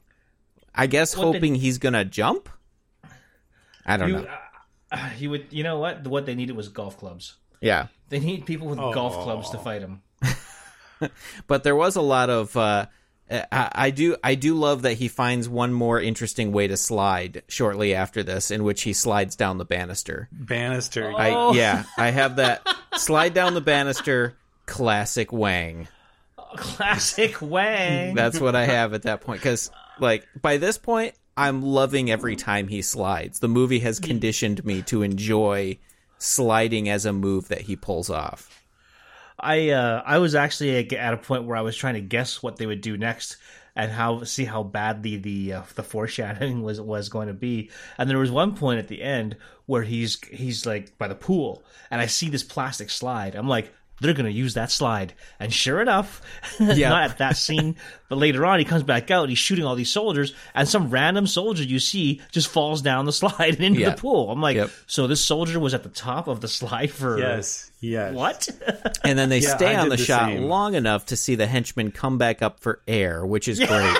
[0.75, 2.47] I guess What the- hoping he's gonna jump.
[3.85, 4.27] I don't You, know.
[4.91, 6.05] uh, you would, you know what?
[6.05, 7.35] What they needed was golf clubs.
[7.61, 10.01] Yeah, They need people with golf clubs to fight him.
[11.47, 12.55] but there was a lot of.
[12.57, 12.87] Uh,
[13.31, 14.15] I, I do.
[14.23, 18.49] I do love that he finds one more interesting way to slide shortly after this,
[18.49, 20.27] in which he slides down the banister.
[20.31, 21.13] Bannister.
[21.15, 24.35] I yeah, I have that slide down the banister.
[24.65, 25.87] Classic Wang.
[26.55, 28.15] Classic Wang.
[28.15, 29.41] That's what I have at that point.
[29.41, 33.39] Because, like, by this point, I'm loving every time he slides.
[33.39, 35.77] The movie has conditioned me to enjoy
[36.19, 38.63] sliding as a move that he pulls off.
[39.39, 42.57] I uh, I was actually at a point where I was trying to guess what
[42.57, 43.37] they would do next
[43.75, 47.71] and how see how badly the uh, the foreshadowing was was going to be.
[47.97, 51.63] And there was one point at the end where he's he's like by the pool,
[51.89, 53.35] and I see this plastic slide.
[53.35, 53.73] I'm like.
[54.01, 56.21] They're gonna use that slide, and sure enough,
[56.59, 56.79] not
[57.11, 57.75] at that scene,
[58.07, 59.27] but later on, he comes back out.
[59.29, 63.11] He's shooting all these soldiers, and some random soldier you see just falls down the
[63.13, 63.89] slide and into Yeah.
[63.91, 64.31] the pool.
[64.31, 64.69] I'm like, Yep.
[64.87, 68.13] so this soldier was at the top of the slide for Yes, yes.
[68.13, 68.47] what?
[69.03, 70.43] And then they Yeah, stay I on the, the shot same.
[70.43, 73.97] long enough to see the henchman come back up for air, which is great.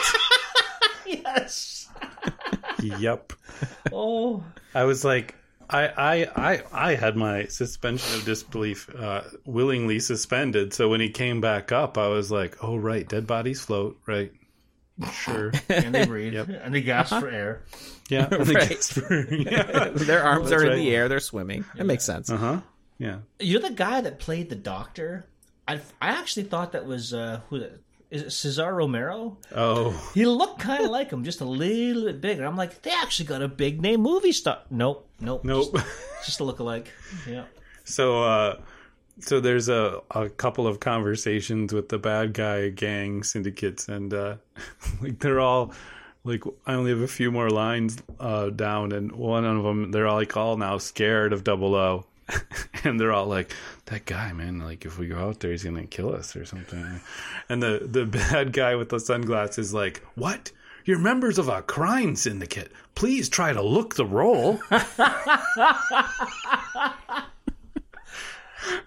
[1.05, 1.87] yes.
[2.81, 3.33] Yep.
[3.91, 4.43] Oh,
[4.73, 5.35] I was like,
[5.69, 10.73] I, I, I, I had my suspension of disbelief uh, willingly suspended.
[10.73, 14.31] So when he came back up, I was like, oh right, dead bodies float, right?
[15.13, 15.51] Sure.
[15.69, 17.63] and they breathe, and they gasp for air.
[18.09, 18.27] Yeah.
[18.31, 18.71] I think Right.
[18.71, 19.89] it's pretty- yeah.
[19.93, 20.77] Their arms That's are in right.
[20.77, 21.63] the air, they're swimming.
[21.77, 22.29] It makes sense.
[22.29, 22.61] Uh huh.
[22.97, 23.19] Yeah.
[23.39, 25.25] You're the guy that played the doctor.
[25.67, 27.79] I, I actually thought that was uh, who the-
[28.11, 29.37] is it Cesar Romero?
[29.55, 30.11] Oh.
[30.13, 32.45] He looked kind of like him, just a little bit bigger.
[32.45, 34.59] I'm like, they actually got a big name movie star.
[34.69, 35.73] Nope, nope, Nope.
[35.75, 35.85] just,
[36.25, 36.87] just a lookalike.
[37.27, 37.43] Yeah.
[37.83, 38.59] So, uh,
[39.19, 44.37] so there's a, a couple of conversations with the bad guy gang syndicates, and uh,
[45.01, 45.73] like they're all
[46.23, 50.07] like, I only have a few more lines uh, down, and one of them they're
[50.07, 52.05] all like all now scared of Double O,
[52.83, 53.53] and they're all like,
[53.85, 57.01] that guy, man, like if we go out there, he's gonna kill us or something.
[57.49, 60.51] And the the bad guy with the sunglasses is like, what?
[60.85, 62.71] You're members of a crime syndicate.
[62.95, 64.59] Please try to look the role.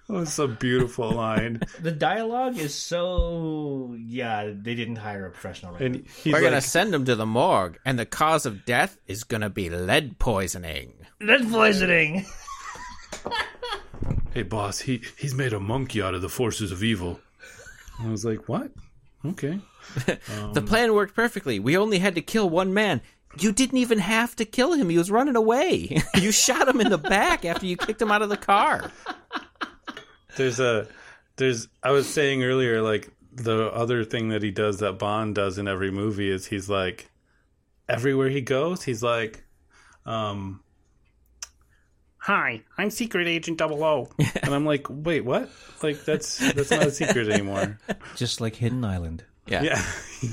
[0.09, 1.61] That's a beautiful line.
[1.80, 4.51] The dialogue is so yeah.
[4.53, 5.72] They didn't hire a professional.
[5.72, 5.82] Right?
[5.82, 8.99] And he's We're like, gonna send him to the morgue, and the cause of death
[9.07, 10.95] is gonna be lead poisoning.
[11.20, 12.26] Lead poisoning.
[14.34, 17.20] "Hey, boss, he he's made a monkey out of the forces of evil."
[18.00, 18.72] I was like, "What?
[19.24, 19.60] Okay."
[20.52, 21.58] The plan worked perfectly.
[21.58, 23.00] We only had to kill one man.
[23.38, 24.88] You didn't even have to kill him.
[24.88, 26.02] He was running away.
[26.14, 28.90] you shot him in the back after you kicked him out of the car.
[30.36, 30.86] There's a
[31.36, 35.58] there's I was saying earlier like the other thing that he does that Bond does
[35.58, 37.10] in every movie is he's like
[37.88, 39.44] everywhere he goes, he's like
[40.06, 40.62] um
[42.26, 44.08] Hi, I'm Secret Agent Double O.
[44.42, 45.50] and I'm like, wait, what?
[45.82, 47.80] Like that's that's not a secret anymore.
[48.16, 49.24] Just like Hidden Island.
[49.46, 49.62] Yeah.
[49.62, 49.82] Yeah.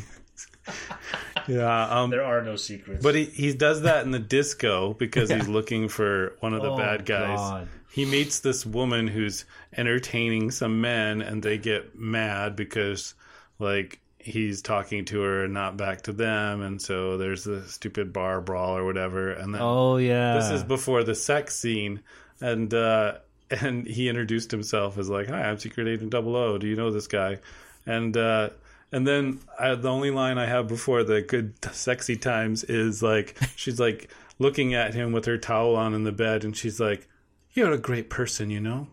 [1.48, 3.02] Yeah, um, There are no secrets.
[3.02, 6.70] but he, he does that in the disco because he's looking for one of the
[6.70, 7.40] Oh, bad guys.
[7.40, 7.68] God.
[7.92, 13.16] He meets this woman who's entertaining some men, and they get mad because,
[13.58, 14.00] like,
[14.30, 18.42] he's talking to her and not back to them, and so there's the stupid bar
[18.42, 19.32] brawl or whatever.
[19.32, 22.02] And then oh yeah, this is before the sex scene,
[22.42, 23.18] and uh,
[23.52, 26.58] and he introduced himself as like, "Hi, I'm Secret Agent Double O.
[26.58, 27.40] Do you know this guy?"
[27.86, 28.50] And uh,
[28.92, 33.38] and then I, the only line I have before the good sexy times is like,
[33.56, 37.08] she's like looking at him with her towel on in the bed, and she's like,
[37.54, 38.88] "You're a great person, you know."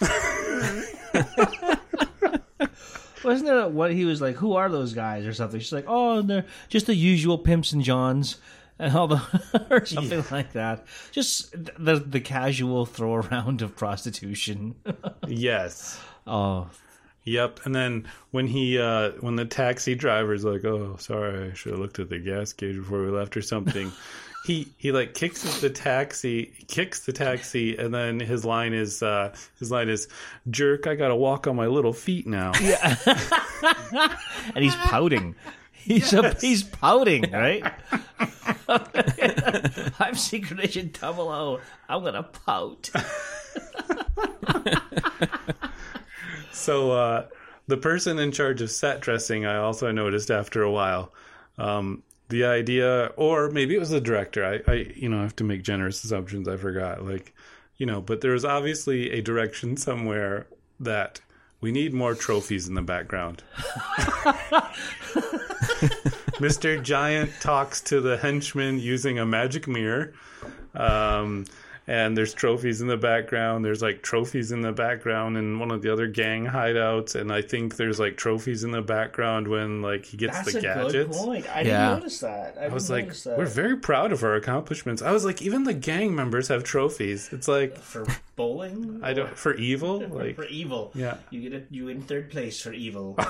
[3.24, 4.36] Wasn't there what he was like?
[4.36, 5.60] Who are those guys or something?
[5.60, 8.36] She's like, oh, they're just the usual pimps and johns
[8.78, 10.84] and all the or something like that.
[11.10, 14.74] Just the the casual throw around of prostitution.
[15.26, 16.00] yes.
[16.26, 16.70] oh,
[17.24, 17.60] Yep.
[17.66, 21.80] And then when he uh when the taxi driver's like, "Oh, sorry, I should have
[21.80, 23.92] looked at the gas gauge before we left or something."
[24.48, 29.34] He he like kicks the taxi, kicks the taxi, and then his line is uh
[29.58, 30.08] his line is,
[30.48, 32.96] "Jerk, I got to walk on my little feet now." yeah
[34.54, 35.34] and he's pouting.
[35.74, 37.62] He's a, he's pouting, right?
[40.00, 41.60] I'm Secret Agent Double O.
[41.88, 42.90] I'm gonna pout.
[46.50, 47.26] So uh
[47.66, 51.12] the person in charge of set dressing, I also noticed after a while,
[51.56, 54.44] um the idea or maybe it was the director.
[54.44, 57.04] I, I you know, I have to make generous assumptions, I forgot.
[57.04, 57.34] Like,
[57.76, 60.46] you know, but there was obviously a direction somewhere
[60.80, 61.20] that
[61.60, 63.42] we need more trophies in the background.
[66.38, 66.80] Mr.
[66.80, 70.14] Giant talks to the henchman using a magic mirror.
[70.74, 71.46] Um,
[71.88, 73.64] and there's trophies in the background.
[73.64, 77.14] There's like trophies in the background in one of the other gang hideouts.
[77.14, 80.58] And I think there's like trophies in the background when like he gets That's the
[80.58, 80.92] a gadgets.
[80.92, 81.48] good point.
[81.48, 81.88] I Yeah.
[81.88, 82.56] didn't notice that.
[82.60, 83.38] I, I was didn't like, notice that.
[83.38, 85.00] we're very proud of our accomplishments.
[85.00, 87.30] I was like, even the gang members have trophies.
[87.32, 89.00] It's like for bowling.
[89.02, 90.00] I don't for evil.
[90.00, 90.92] for, Like for evil.
[90.94, 91.16] Yeah.
[91.30, 91.66] you get it.
[91.70, 93.18] You in third place for evil.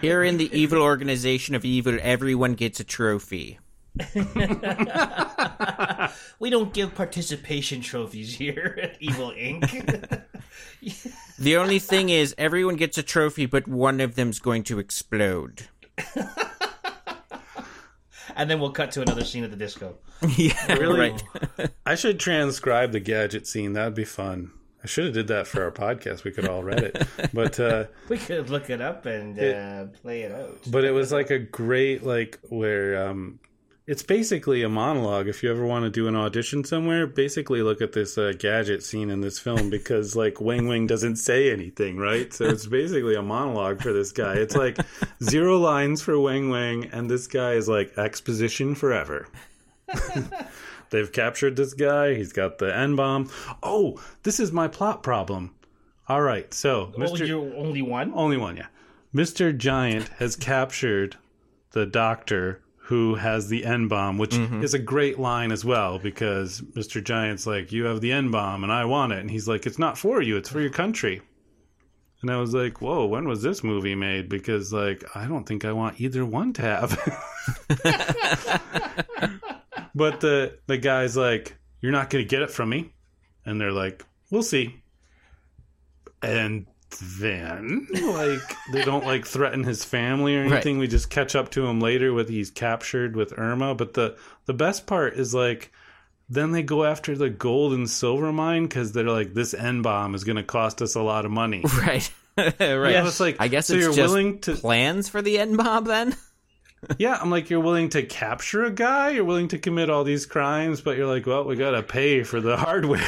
[0.00, 3.58] Here in the evil organization of evil, everyone gets a trophy.
[6.38, 10.22] we don't give participation trophies here at Evil Inc.
[11.38, 15.68] The only thing is, everyone gets a trophy, but one of them's going to explode.
[18.36, 19.96] and then we'll cut to another scene at the disco.
[20.36, 20.98] yeah, Really?
[20.98, 21.22] right.
[21.86, 23.72] I should transcribe the gadget scene.
[23.74, 24.52] That'd be fun.
[24.82, 26.24] I should have did that for our podcast.
[26.24, 30.22] We could all read it, but uh, We could look it up and uh, play
[30.22, 30.58] it out.
[30.66, 33.38] but it was like a great like where um,
[33.90, 35.26] it's basically a monologue.
[35.26, 38.84] If you ever want to do an audition somewhere, basically look at this uh, gadget
[38.84, 42.32] scene in this film because like Wang Wing doesn't say anything, right?
[42.32, 44.34] So it's basically a monologue for this guy.
[44.34, 44.78] It's like
[45.24, 49.26] zero lines for Wang Wang, and this guy is like exposition forever.
[50.90, 52.14] They've captured this guy.
[52.14, 53.28] He's got the N bomb.
[53.60, 55.52] Oh, this is my plot problem.
[56.06, 57.26] All right, so Mr.
[57.26, 58.12] you're only one?
[58.14, 58.68] Only one, yeah.
[59.12, 59.56] Mr.
[59.56, 61.16] Giant has captured
[61.72, 62.60] the doctor
[62.90, 64.64] who has the N bomb, which mm-hmm.
[64.64, 67.00] is a great line as well because Mr.
[67.00, 69.20] Giant's like, You have the N bomb and I want it.
[69.20, 71.22] And he's like, It's not for you, it's for your country.
[72.20, 74.28] And I was like, Whoa, when was this movie made?
[74.28, 76.90] Because, like, I don't think I want either one to have.
[79.94, 82.92] but the, the guy's like, You're not going to get it from me.
[83.46, 84.82] And they're like, We'll see
[86.22, 86.66] and
[87.20, 88.40] then like
[88.72, 90.52] they don't like threaten his family or Right.
[90.52, 94.16] anything we just catch up to him later with he's captured with irma but the
[94.46, 95.72] the best part is like
[96.28, 100.14] then they go after the gold and silver mine because they're like this n bomb
[100.14, 102.10] is going to cost us a lot of money right.
[102.36, 102.50] right.
[102.60, 105.56] yeah, it's like I guess so it's you're just willing to plans for the N
[105.56, 106.14] bomb then.
[106.98, 110.24] yeah i'm like you're willing to capture a guy you're willing to commit all these
[110.24, 113.00] crimes but you're like well we gotta pay for the hardware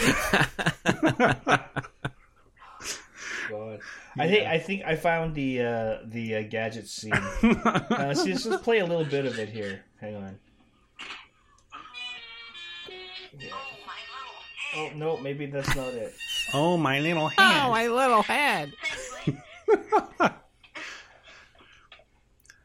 [3.52, 3.80] God.
[4.18, 7.12] I think I think I found the uh, the uh, gadget scene.
[7.42, 9.84] uh, see, let's just play a little bit of it here.
[10.00, 10.38] Hang on.
[13.38, 13.48] Yeah.
[14.76, 16.14] Oh no, maybe that's not it.
[16.54, 18.72] oh my little hand Oh my little head.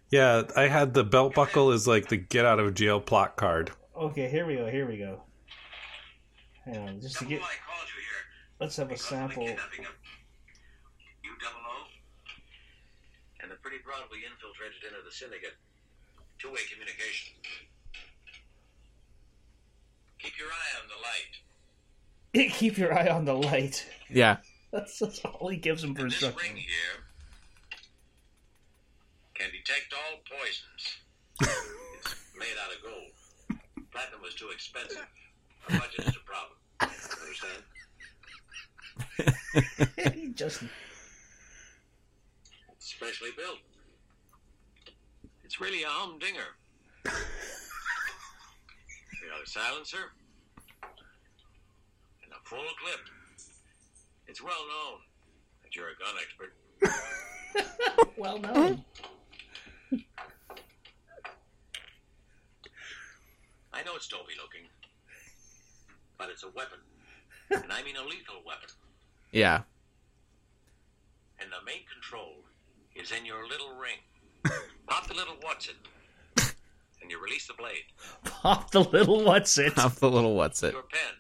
[0.10, 3.72] yeah i had the belt buckle is like the get out of jail plot card
[4.00, 4.70] Okay, here we go.
[4.70, 5.24] Here we go.
[6.66, 7.38] Hang on, just to get.
[7.42, 8.22] I called you here.
[8.60, 9.44] Let's have a because of sample.
[9.44, 9.92] kidnapping of
[11.24, 11.86] You double O.
[13.42, 15.56] And the pretty broadly infiltrated into the syndicate.
[16.40, 17.36] Two-way communication.
[20.20, 22.52] Keep your eye on the light.
[22.54, 23.86] Keep your eye on the light.
[24.10, 24.38] Yeah.
[24.72, 27.06] That's, that's all he gives him for And this ring here
[29.34, 30.98] can detect all poisons.
[31.40, 33.14] it's made out of gold.
[33.92, 35.08] Platinum was too expensive.
[35.70, 36.58] Our budget is a problem.
[37.22, 37.64] Understand?
[40.14, 40.72] He just It's
[42.98, 43.60] specially built.
[45.44, 46.56] It's really a humdinger.
[49.20, 50.14] You got a silencer
[52.24, 53.00] and a full clip.
[54.28, 55.00] It's well known
[55.64, 56.54] that you're a gun expert.
[58.18, 58.86] well known.
[63.74, 64.70] I know it's dopey looking,
[66.18, 66.80] but it's a weapon.
[67.52, 68.70] and I mean a lethal weapon.
[69.34, 69.64] Yeah.
[71.42, 72.47] And the main control
[73.00, 73.98] is in your little ring.
[74.88, 75.76] Pop the little what's it,
[77.02, 77.84] and you release the blade.
[78.24, 79.78] Pop the little what's it.
[79.78, 80.74] Off the little what's it.
[80.74, 81.16] Your pen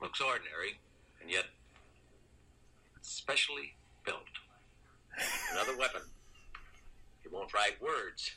[0.00, 0.80] looks ordinary,
[1.20, 1.44] and yet
[3.00, 3.74] specially
[4.04, 4.18] built.
[5.52, 6.02] Another weapon.
[7.24, 8.30] You won't write words,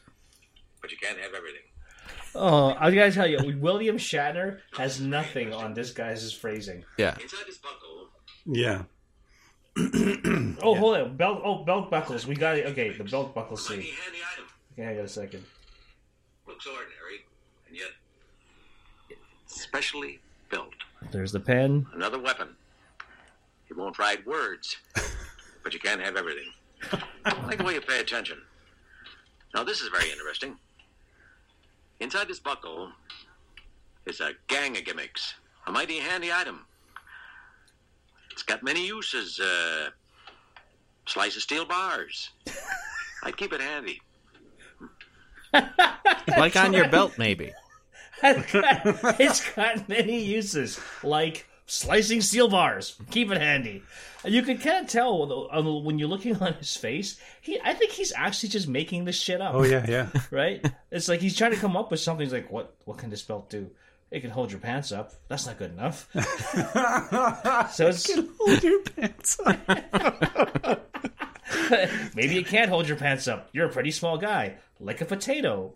[0.82, 1.62] but you can't have everything.
[2.36, 6.84] Oh, I gotta tell you, William Shatner has nothing on this guy's phrasing.
[6.98, 7.16] Yeah.
[7.22, 8.10] Inside this buckle,
[8.46, 8.84] Yeah.
[9.78, 11.42] Oh, hold on, belt.
[11.44, 12.26] Oh, belt buckles.
[12.26, 12.66] We got it.
[12.68, 13.70] Okay, the belt buckles.
[13.70, 13.94] mighty See,
[14.34, 14.46] item.
[14.74, 15.44] okay, I got a second.
[16.48, 17.26] Looks ordinary,
[17.68, 17.90] and yet
[19.48, 20.20] specially
[20.50, 20.74] built.
[21.12, 21.86] There's the pen.
[21.94, 22.50] Another weapon.
[23.70, 24.78] It won't write words,
[25.64, 26.52] but you can't have everything.
[27.26, 28.42] I like the way you pay attention.
[29.54, 30.58] Now, this is very interesting.
[32.00, 32.92] Inside this buckle
[34.06, 35.34] is a gang of gimmicks,
[35.68, 36.66] a mighty handy item.
[38.46, 39.40] It's got many uses.
[39.40, 39.90] Uh,
[41.08, 42.30] slice of steel bars.
[43.24, 44.02] I'd keep it handy.
[46.28, 47.54] Like on your belt, maybe.
[48.24, 52.96] it's got many uses, like slicing steel bars.
[53.10, 53.82] Keep it handy.
[54.24, 57.20] And you can kind of tell when you're looking on his face.
[57.42, 59.56] He, I think he's actually just making this shit up.
[59.56, 60.10] Oh yeah, yeah.
[60.30, 60.64] right?
[60.92, 62.24] It's like he's trying to come up with something.
[62.24, 62.76] He's like, what?
[62.86, 63.72] What can this belt do?
[64.16, 65.12] It can hold your pants up.
[65.28, 66.08] That's not good enough.
[67.74, 68.10] so it's
[68.40, 69.58] Hold your pants on.
[72.16, 73.50] maybe it can't hold your pants up.
[73.52, 75.74] You're a pretty small guy, like a potato.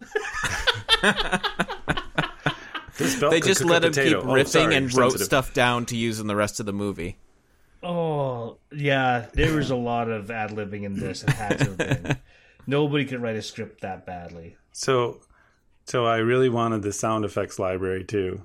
[2.98, 4.22] This belt They just let him potato.
[4.22, 5.26] keep Oh, riffing sorry, and wrote sensitive.
[5.26, 7.18] stuff down to use in the rest of the movie.
[7.84, 11.24] Oh yeah, there was a lot of ad libbing in this.
[11.24, 12.18] It had to have been.
[12.68, 14.56] Nobody could write a script that badly.
[14.72, 15.20] So,
[15.90, 18.44] so I really wanted the sound effects library too.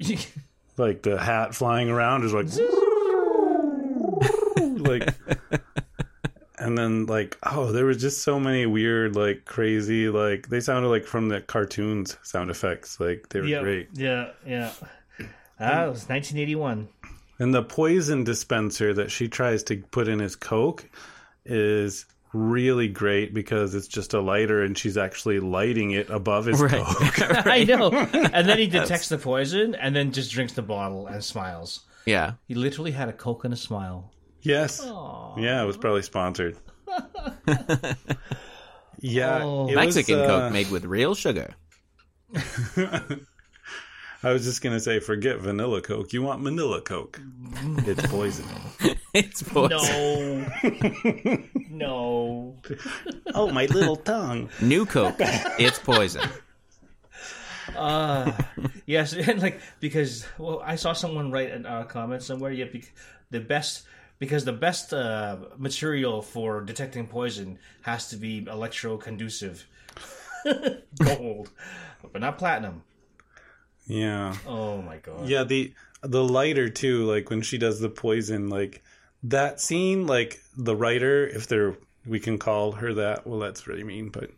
[0.78, 2.48] Like the hat flying around is like,
[4.86, 5.08] like,
[6.58, 10.88] and then like, oh, there was just so many weird, like, crazy, like they sounded
[10.88, 13.00] like from the cartoons sound effects.
[13.00, 13.88] Like they were yeah, great.
[13.94, 14.70] yeah, yeah.
[15.58, 16.88] Ah, it was 1981.
[17.38, 20.86] And the poison dispenser that she tries to put in his coke
[21.46, 26.60] is really great because it's just a lighter and she's actually lighting it above his
[26.60, 26.82] Right.
[26.84, 27.20] coke.
[27.46, 27.90] I know.
[27.92, 31.80] And then he detects the poison, and then just drinks the bottle and smiles.
[32.04, 32.34] Yeah.
[32.46, 34.12] He literally had a coke and a smile.
[34.42, 34.80] yes.
[34.84, 36.56] Yeah, it was probably sponsored.
[39.00, 39.40] yeah.
[39.42, 39.66] Oh.
[39.68, 41.54] Mexican was, uh, Coke made with real sugar.
[44.26, 46.12] I was just gonna say, forget vanilla Coke.
[46.12, 47.20] You want Manila Coke?
[47.86, 48.44] It's poison.
[49.14, 50.50] it's poison.
[50.64, 51.38] No.
[51.70, 52.56] no.
[53.34, 54.48] oh, my little tongue.
[54.60, 55.14] New Coke.
[55.60, 56.28] It's poison.
[57.76, 58.32] Uh,
[58.86, 62.50] yes, and like because well, I saw someone write a uh, comment somewhere.
[62.50, 62.92] Yeah, bec-
[63.30, 63.86] the best
[64.18, 69.62] because the best uh, material for detecting poison has to be electroconducive
[70.98, 71.52] gold,
[72.12, 72.82] but not platinum.
[73.86, 74.36] Yeah.
[74.46, 75.28] Oh my god!
[75.28, 75.72] Yeah, the
[76.02, 78.82] the lighter too, like when she does the poison, like
[79.22, 83.84] that scene, like the writer, if they're we can call her that, well that's really
[83.84, 84.30] mean, but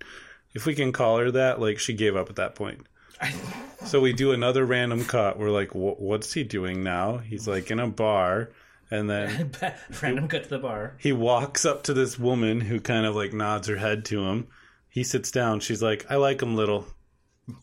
[0.54, 2.86] if we can call her that, like she gave up at that point.
[3.84, 5.38] so we do another random cut.
[5.38, 7.18] We're like, what's he doing now?
[7.18, 8.50] He's like in a bar,
[8.90, 9.50] and then
[10.02, 10.94] Random cut to the bar.
[10.98, 14.46] he walks up to this woman who kind of like nods her head to him.
[14.88, 15.60] He sits down.
[15.60, 16.86] She's like, I like him little.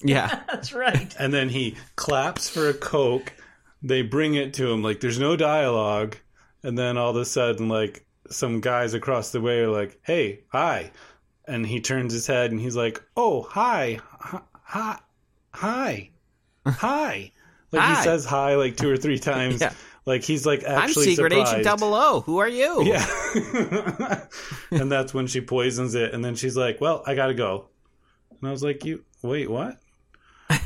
[0.03, 0.41] Yeah.
[0.51, 1.13] That's right.
[1.19, 3.33] and then he claps for a coke.
[3.81, 6.17] They bring it to him like there's no dialogue,
[6.63, 10.41] and then all of a sudden, like some guys across the way are like, "Hey,
[10.49, 10.91] hi,"
[11.47, 14.99] and he turns his head and he's like, "Oh, hi, hi, hi,
[15.53, 16.09] hi."
[16.65, 17.31] hi."
[17.71, 17.95] Like Hi.
[17.95, 19.59] he says hi like two or three times.
[19.61, 19.73] Yeah.
[20.05, 21.51] Like he's like actually I'm Secret surprised.
[21.53, 22.21] Agent Double O.
[22.21, 22.83] Who are you?
[22.83, 23.05] Yeah.
[24.71, 26.13] and that's when she poisons it.
[26.13, 27.67] And then she's like, well, I got to go.
[28.39, 29.79] And I was like, you, wait, what?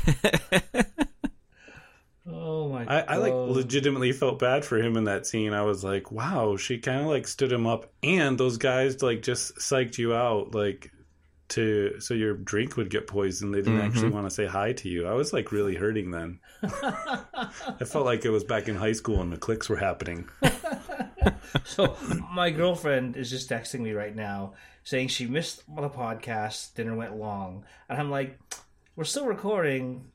[2.32, 5.52] Oh my I, I like legitimately felt bad for him in that scene.
[5.52, 9.22] I was like, wow, she kind of like stood him up, and those guys like
[9.22, 10.92] just psyched you out, like
[11.50, 13.52] to so your drink would get poisoned.
[13.52, 14.14] They didn't actually mm-hmm.
[14.14, 15.06] want to say hi to you.
[15.06, 16.38] I was like really hurting then.
[16.62, 20.28] I felt like it was back in high school and the clicks were happening.
[21.64, 21.96] So
[22.32, 24.54] my girlfriend is just texting me right now
[24.84, 26.74] saying she missed the podcast.
[26.74, 28.38] Dinner went long, and I'm like,
[28.96, 30.06] "We're still recording,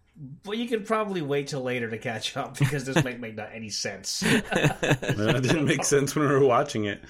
[0.43, 3.49] but you could probably wait till later to catch up because this might make not
[3.53, 7.01] any sense." it didn't make sense when we were watching it.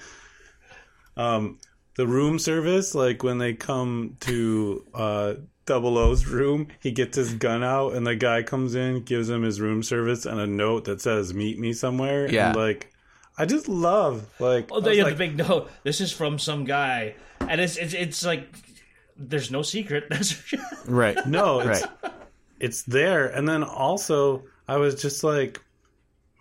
[1.16, 1.58] Um,
[1.96, 5.34] the room service, like when they come to uh,
[5.64, 9.42] Double O's room, he gets his gun out, and the guy comes in, gives him
[9.42, 12.48] his room service and a note that says "Meet me somewhere." Yeah.
[12.48, 12.92] and, like
[13.38, 14.68] I just love like.
[14.72, 15.70] Oh, I they was have like, the big note.
[15.82, 18.48] This is from some guy, and it's it's, it's like
[19.16, 20.04] there's no secret.
[20.10, 20.54] That's.
[20.86, 21.18] Right.
[21.26, 22.12] no, it's Right.
[22.60, 25.60] it's there, and then also I was just like.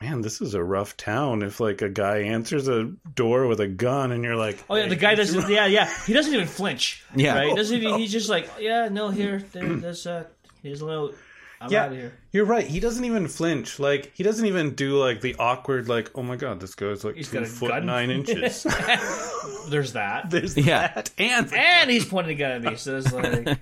[0.01, 1.41] Man, this is a rough town.
[1.41, 4.87] If like a guy answers a door with a gun, and you're like, Oh yeah,
[4.89, 5.49] the guy doesn't.
[5.49, 7.03] Yeah, yeah, he doesn't even flinch.
[7.15, 7.33] Yeah.
[7.37, 7.55] right?
[7.55, 10.25] Doesn't even, he's just like, yeah, no, here, there, there's uh,
[10.61, 11.17] here's a note.
[11.61, 12.13] I'm Yeah, out of here.
[12.31, 12.65] you're right.
[12.67, 13.79] He doesn't even flinch.
[13.79, 17.15] Like he doesn't even do like the awkward, like, oh my god, this guy's like
[17.15, 17.85] He's two got foot gun.
[17.85, 18.63] nine inches.
[19.69, 20.29] There's that.
[20.29, 20.87] There's Yeah.
[20.93, 22.75] that, and and he's pointing a gun at me.
[22.75, 23.57] So it's like,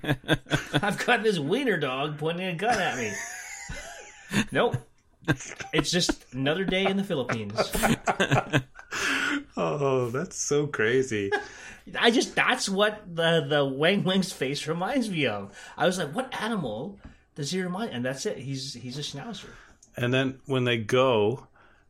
[0.82, 3.12] I've got this wiener dog pointing a gun at me.
[4.50, 4.76] Nope.
[5.72, 7.54] It's just another day in the Philippines.
[9.56, 11.30] oh, that's so crazy.
[11.98, 15.56] I just that's what the the Wang Wang's face reminds me of.
[15.76, 16.98] I was like, what animal
[17.34, 17.90] does he remind?
[17.92, 18.38] And that's it.
[18.38, 19.48] He's he's a schnauzer.
[19.96, 21.46] And then when they go,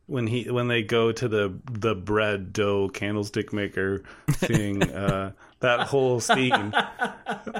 [0.07, 5.31] when he when they go to the the bread dough candlestick maker thing, uh,
[5.61, 6.73] that whole scene,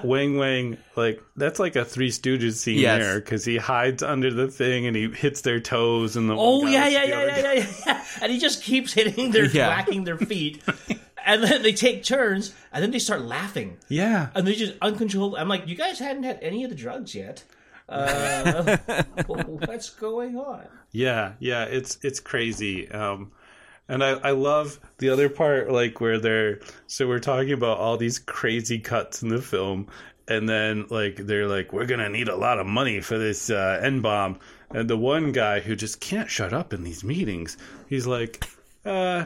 [0.03, 2.99] Wang Wang, like that's like a Three Stooges scene Yes.
[3.01, 6.59] there because he hides under the thing and he hits their toes and the Oh
[6.59, 8.05] one yeah, yeah, yeah, yeah, yeah, yeah, yeah.
[8.21, 9.69] And he just keeps hitting their Yeah.
[9.69, 10.61] whacking their feet.
[11.25, 15.37] And then they take turns, and then they start laughing, Yeah, and they just uncontrollable.
[15.37, 17.43] I'm like, you guys hadn't had any of the drugs yet.
[17.87, 18.77] Uh,
[19.27, 20.67] what's going on?
[20.91, 22.89] Yeah, yeah, it's it's crazy.
[22.89, 23.31] Um
[23.87, 27.97] and I, I love the other part, like where they're so we're talking about all
[27.97, 29.87] these crazy cuts in the film,
[30.27, 33.79] and then like they're like, We're gonna need a lot of money for this uh
[33.83, 34.39] N bomb.
[34.71, 37.57] And the one guy who just can't shut up in these meetings,
[37.87, 38.43] he's like,
[38.85, 39.25] uh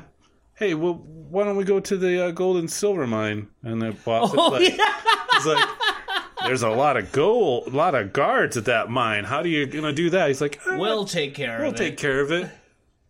[0.56, 3.48] Hey, well, why don't we go to the uh, gold and silver mine?
[3.64, 4.94] And the boss is Oh like, yeah,
[5.32, 5.70] he's like,
[6.46, 9.24] "There's a lot of gold, a lot of guards at that mine.
[9.24, 11.80] How do you gonna do that?" He's like, "Uh, we'll take care we'll of it.
[11.80, 12.50] We'll take care of it.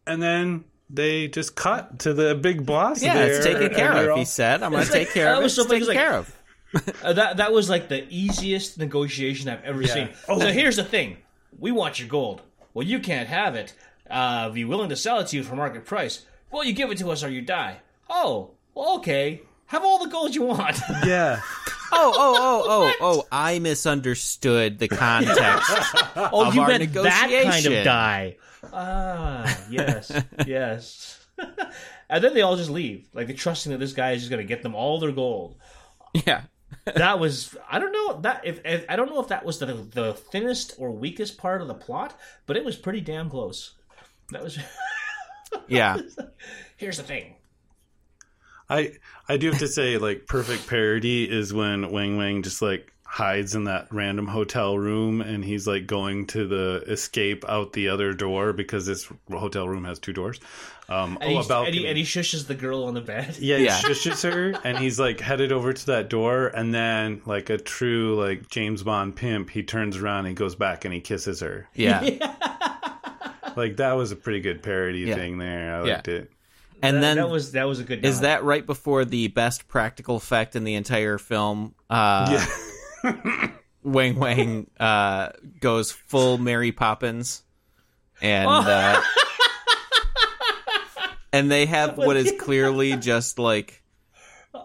[0.07, 3.01] And then they just cut to the big boss.
[3.03, 4.09] Yeah, there, it's taken and care of.
[4.11, 5.43] all- He said, "I'm going to like- take care of it.
[5.43, 6.36] was so It's taken like- care of."
[7.03, 10.09] Uh, that that was like the easiest negotiation I've ever seen.
[10.27, 10.39] Oh.
[10.39, 11.17] So here's the thing:
[11.57, 12.41] we want your gold.
[12.73, 13.73] Well, you can't have it.
[14.09, 16.25] Uh, be willing to sell it to you for market price.
[16.51, 17.77] Well, you give it to us or you die.
[18.09, 19.41] Oh, well, okay.
[19.67, 20.80] Have all the gold you want.
[21.05, 21.41] Yeah,
[21.91, 23.27] Oh, oh, oh, oh, oh!
[23.31, 25.69] I misunderstood the context.
[26.15, 28.37] oh, you meant that kind of die.
[28.73, 30.11] Ah, yes,
[30.45, 31.27] yes.
[32.09, 34.41] and then they all just leave, like they're trusting that this guy is just going
[34.41, 35.55] to get them all their gold.
[36.25, 36.43] yeah,
[36.85, 39.65] that was I don't know that if, if I don't know if that was the
[39.65, 43.73] the thinnest or weakest part of the plot, but it was pretty damn close.
[44.31, 44.59] That was
[45.67, 45.97] yeah.
[46.77, 47.35] here's the thing.
[48.70, 48.93] I
[49.28, 53.55] I do have to say, like, perfect parody is when Wang Wang just like hides
[53.55, 58.13] in that random hotel room and he's like going to the escape out the other
[58.13, 60.39] door because this hotel room has two doors.
[60.89, 63.36] Um, And, oh, he's- about and, he, and he shushes the girl on the bed.
[63.39, 63.78] Yeah, he Yeah.
[63.80, 68.15] shushes her, and he's like headed over to that door, and then like a true
[68.24, 71.67] like James Bond pimp, he turns around, and he goes back, and he kisses her.
[71.74, 72.01] Yeah.
[73.55, 75.15] Like that was a pretty good parody Yeah.
[75.15, 75.76] thing there.
[75.82, 75.93] I Yeah.
[75.95, 76.32] liked it.
[76.82, 78.05] And That, then that was that was a good.
[78.05, 81.75] is that right before the best practical effect in the entire film?
[81.89, 82.45] Uh,
[83.84, 87.43] Wang Wang uh, goes full Mary Poppins,
[88.21, 89.01] and uh,
[91.34, 93.84] and they have what is clearly just like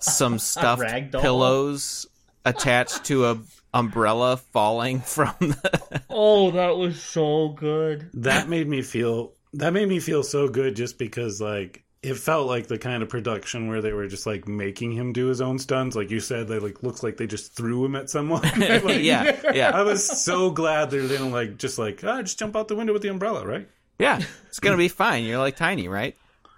[0.01, 1.21] some stuffed rag doll?
[1.23, 2.07] pillows
[2.45, 3.39] attached to a
[3.73, 8.11] umbrella falling from the Oh, that was so good.
[8.15, 9.33] That made me feel.
[9.55, 13.09] That made me feel so good, just because like it felt like the kind of
[13.09, 15.97] production where they were just like making him do his own stunts.
[15.97, 18.43] Like you said, they like looks like they just threw him at someone.
[18.59, 22.55] Like, yeah yeah I was so glad they didn't like just like ah, just jump
[22.57, 23.69] out the window with the umbrella, right?
[23.99, 25.25] yeah it's gonna be fine.
[25.25, 26.17] You're like tiny, right?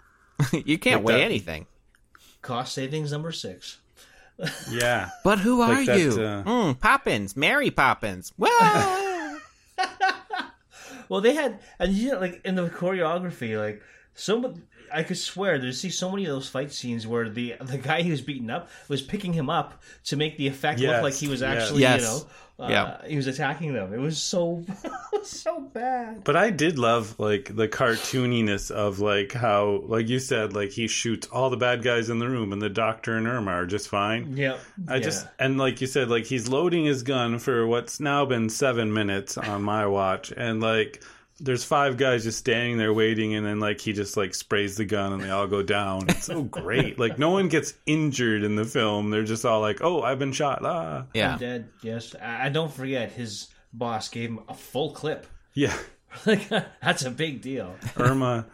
[0.53, 1.25] you can't Like weigh that.
[1.25, 1.67] anything.
[2.43, 3.79] Cost savings number six.
[4.71, 5.09] Yeah.
[5.25, 6.11] But who are Like that, you?
[6.13, 8.33] uh, Mm, Poppins, Mary Poppins.
[8.37, 9.39] Well,
[11.09, 13.81] Well, they had, and you know, like in the choreography, like
[14.15, 17.79] some, I could swear there's see so many of those fight scenes where the the
[17.79, 21.03] guy he was beaten up was picking him up to make the effect Yes, look
[21.03, 22.01] like he was actually, Yes.
[22.01, 23.07] you know, uh, Yeah.
[23.09, 23.93] he was attacking them.
[23.93, 26.25] It was so, it was so bad.
[26.25, 30.87] But I did love like the cartooniness of like how like you said like he
[30.89, 33.89] shoots all the bad guys in the room and the doctor and Irma are just
[33.89, 34.37] fine.
[34.37, 34.57] Yeah,
[34.89, 38.49] I just and like you said like he's loading his gun for what's now been
[38.49, 41.03] 7 minutes on my watch and like
[41.39, 44.85] there's five guys just standing there waiting and then like he just like sprays the
[44.85, 46.09] gun and they all go down.
[46.09, 46.99] It's so great.
[46.99, 49.11] Like no one gets injured in the film.
[49.11, 51.07] They're just all like, "Oh, I've been shot." Ah.
[51.15, 51.35] Yeah.
[51.35, 51.69] I'm dead.
[51.83, 55.27] Yes, I I don't forget his boss gave him a full clip.
[55.55, 55.77] Yeah.
[56.25, 57.75] Like that's a big deal.
[57.99, 58.47] Irma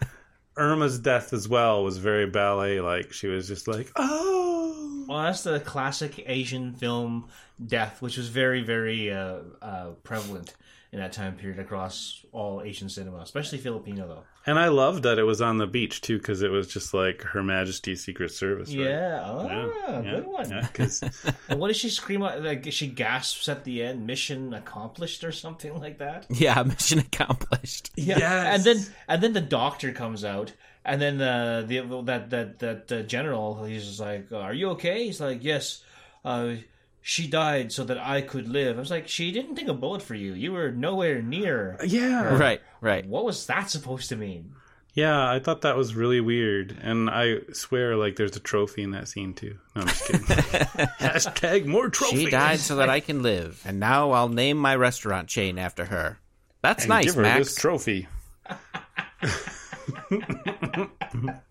[0.56, 3.12] Irma's death as well was very ballet like.
[3.12, 7.28] She was just like, "Oh." Well, that's the classic Asian film
[7.64, 10.54] death, which was very, very uh, uh, prevalent
[10.92, 14.24] in that time period across all Asian cinema, especially Filipino, though.
[14.44, 17.22] And I loved that it was on the beach too, because it was just like
[17.22, 18.68] Her Majesty's Secret Service.
[18.68, 18.86] Right?
[18.86, 20.50] Yeah, ah, good one.
[20.50, 21.02] Yeah, 'cause-
[21.48, 22.42] And what does she scream out?
[22.42, 26.26] Like she gasps at the end, "Mission accomplished" or something like that.
[26.28, 27.90] Yeah, mission accomplished.
[27.96, 28.54] Yeah, Yes.
[28.56, 30.52] and then and then the doctor comes out,
[30.84, 35.04] and then the the that that that the general he's just like, "Are you okay?"
[35.06, 35.82] He's like, "Yes."
[36.24, 36.54] Uh,
[37.02, 38.76] she died so that I could live.
[38.76, 40.32] I was like, she didn't take a bullet for you.
[40.34, 41.76] You were nowhere near.
[41.80, 43.04] Uh, yeah, Right, right.
[43.06, 44.54] What was that supposed to mean?
[44.94, 45.28] yeah.
[45.30, 49.08] I thought that was really weird, and I swear, like, there's a trophy in that
[49.08, 49.56] scene too.
[49.74, 50.26] No, I'm just kidding.
[51.00, 52.20] Hashtag more trophies.
[52.20, 55.86] She died so that I can live, and now I'll name my restaurant chain after
[55.86, 56.18] her.
[56.62, 57.48] That's And nice, give her Max.
[57.48, 58.06] this trophy.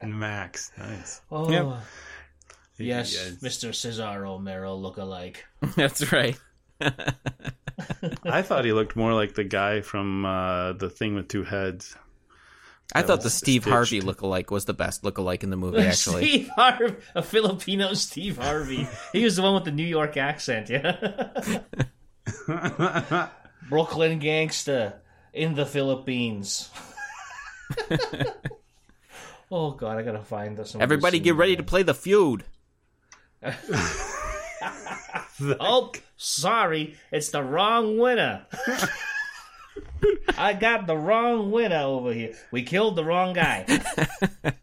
[0.04, 1.22] Max, nice.
[1.32, 1.66] Oh, Yep.
[2.84, 3.36] Yes, Yes.
[3.42, 3.74] Mr.
[3.74, 5.46] Cesar Romero look-alike.
[5.76, 6.38] That's right.
[8.24, 11.96] I thought he looked more like the guy from uh, the thing with two heads.
[12.94, 13.72] I thought the Steve stitched.
[13.74, 15.78] Harvey lookalike was the best look-alike in the movie.
[15.82, 18.88] Actually, Steve Harvey, a Filipino Steve Harvey.
[19.14, 21.60] he was the one with the New York accent, yeah.
[23.70, 24.96] Brooklyn gangster
[25.34, 26.70] in the Philippines.
[29.52, 30.76] oh God, I gotta find this.
[30.76, 32.44] everybody get ready to play the feud.
[35.60, 38.46] Oh, sorry, it's the wrong winner.
[40.38, 42.36] I got the wrong winner over here.
[42.52, 43.66] We killed the wrong guy.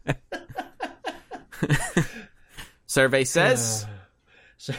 [2.87, 3.85] Survey says
[4.57, 4.73] So-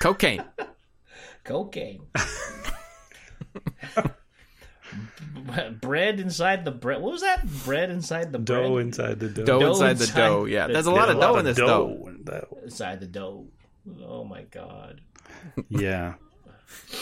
[0.00, 0.44] cocaine.
[1.44, 2.06] cocaine.
[5.80, 7.00] Bread inside the bread.
[7.02, 7.46] What was that?
[7.64, 8.62] Bread inside the bread.
[8.62, 9.44] Dough inside the dough.
[9.44, 10.44] Dough, Dough inside the dough.
[10.44, 12.04] Yeah, the there's a lot There's of dough in this dough.
[12.06, 12.44] in that.
[12.64, 13.46] inside the dough.
[14.06, 15.00] Oh my god.
[15.68, 16.14] Yeah.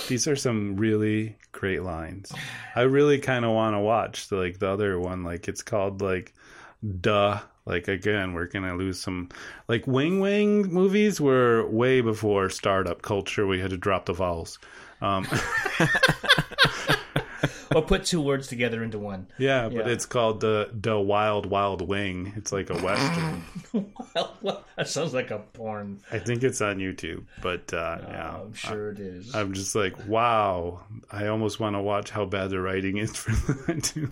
[0.08, 2.32] These are some really great lines.
[2.76, 5.24] I really kind of want to watch the, like the other one.
[5.24, 6.34] Like it's called like
[7.00, 7.40] Duh.
[7.64, 9.28] Like again, we're gonna lose some
[9.68, 13.44] like Wing Wing movies were way before startup culture.
[13.46, 14.60] We had to drop the vowels.
[15.00, 15.26] Um,
[17.76, 19.26] Or put two words together into one.
[19.38, 19.92] yeah, but Yeah.
[19.92, 22.32] it's called the the Wild Wild Wing.
[22.36, 23.44] It's like a western.
[24.76, 26.00] That sounds like a porn.
[26.12, 29.34] I think it's on YouTube, but uh, yeah, I'm sure it is.
[29.34, 30.80] I'm just like, wow.
[31.10, 33.32] I almost want to watch how bad the writing is for
[33.72, 34.10] that too.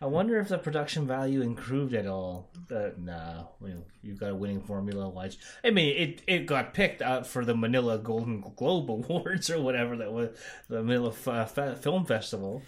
[0.00, 2.48] I wonder if the production value improved at all.
[2.74, 5.08] Uh, nah, well, you've got a winning formula.
[5.08, 5.36] Wise.
[5.64, 9.96] I mean, it it got picked out for the Manila Golden Globe Awards or whatever
[9.96, 10.30] that was
[10.68, 12.62] the Manila F- Fe- Film Festival.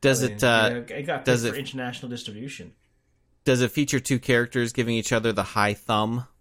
[0.00, 2.72] Does I mean, it uh, yeah, it got picked does for international distribution.
[3.44, 6.26] does it feature two characters giving each other the high thumb?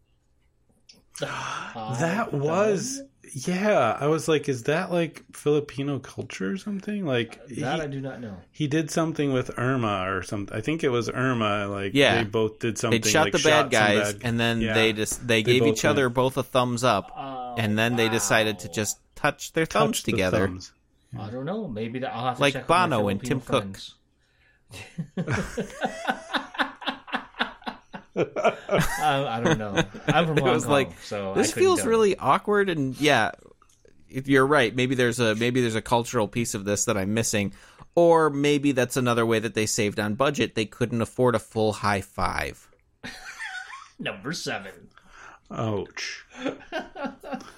[1.21, 3.01] That was
[3.35, 3.95] yeah.
[3.99, 7.05] I was like, is that like Filipino culture or something?
[7.05, 8.37] Like That he, I do not know.
[8.51, 10.55] he did something with Irma or something.
[10.57, 11.67] I think it was Irma.
[11.67, 12.15] Like Yeah.
[12.17, 13.01] they both did something.
[13.01, 14.73] They shot like, the bad some guys, bad- and then Yeah.
[14.73, 17.11] they just they, They gave both each other went- both a thumbs up,
[17.57, 20.47] and then they decided to just touch their thumbs touched the together.
[20.47, 20.71] thumbs.
[21.17, 21.67] I don't know.
[21.67, 23.79] Maybe that, I'll have to Like check with my Bono and Filipino Tim Cook.
[28.15, 29.81] I, I don't know.
[30.07, 31.89] I'm from It Hong was Kong, like so this I feels tell.
[31.89, 33.31] really awkward, and yeah,
[34.09, 34.75] if you're right.
[34.75, 37.53] Maybe there's a maybe there's a cultural piece of this that I'm missing,
[37.95, 40.55] or maybe that's another way that they saved on budget.
[40.55, 42.67] They couldn't afford a full high five.
[43.99, 44.89] number seven.
[45.51, 46.25] Ouch.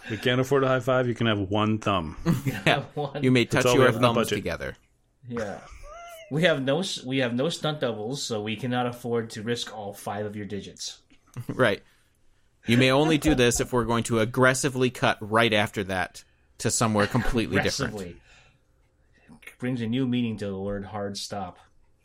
[0.09, 1.07] we can't afford a high five.
[1.07, 2.17] You can have one thumb.
[2.65, 3.23] Yeah, One.
[3.23, 4.37] you may touch all we your have in the thumbs budget.
[4.37, 4.75] together.
[5.27, 5.59] Yeah.
[6.31, 9.93] We have no we have no stunt doubles, so we cannot afford to risk all
[9.93, 10.99] five of your digits.
[11.47, 11.81] Right.
[12.67, 16.23] You may only do this if we're going to aggressively cut right after that
[16.59, 17.93] to somewhere completely different.
[17.93, 18.21] Aggressively.
[19.59, 21.57] Brings a new meaning to the word hard stop.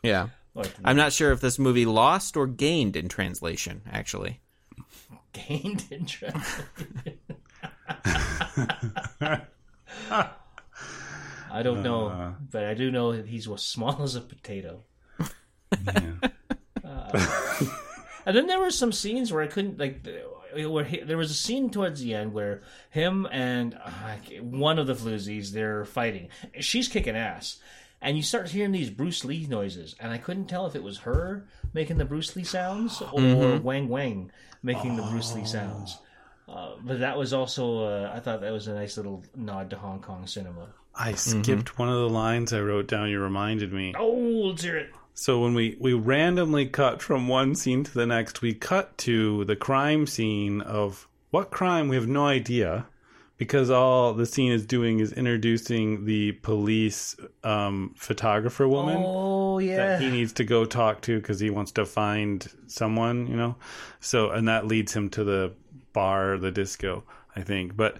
[0.03, 0.29] Yeah.
[0.53, 4.39] What, I'm not sure if this movie lost or gained in translation, actually.
[5.47, 6.63] Gained interest.
[11.51, 14.83] I don't know, but I do know that he's as small as a potato.
[16.83, 17.65] Uh,
[18.25, 20.05] and then there were some scenes where I couldn't like.
[20.55, 24.87] Where he, there was a scene towards the end where him and uh, one of
[24.87, 26.29] the floozies they're fighting.
[26.59, 27.59] She's kicking ass,
[28.01, 30.99] and you start hearing these Bruce Lee noises, and I couldn't tell if it was
[30.99, 34.31] her making the Bruce Lee sounds or Wang Wang
[34.63, 35.97] making the Bruce Lee sounds.
[36.47, 39.77] Uh, but that was also, uh, I thought that was a nice little nod to
[39.77, 40.67] Hong Kong cinema.
[40.95, 43.09] I skipped one of the lines I wrote down.
[43.09, 43.93] You reminded me.
[43.97, 44.91] Oh, let's hear it.
[45.13, 49.45] So when we we randomly cut from one scene to the next, we cut to
[49.45, 52.85] the crime scene of what crime we have no idea
[53.37, 59.65] because all the scene is doing is introducing the police um, photographer woman Oh, that
[59.65, 59.99] yeah.
[59.99, 63.55] he needs to go talk to because he wants to find someone, you know.
[63.99, 65.53] So and that leads him to the
[65.93, 67.03] bar, the disco,
[67.35, 67.75] I think.
[67.75, 67.97] But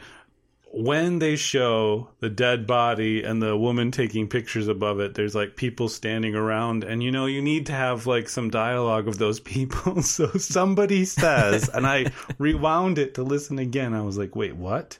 [0.73, 5.55] when they show the dead body and the woman taking pictures above it, there's like
[5.55, 9.39] people standing around, and you know, you need to have like some dialogue of those
[9.55, 10.01] people.
[10.01, 13.93] so somebody says, and I rewound it to listen again.
[13.93, 14.99] I was like, wait, what?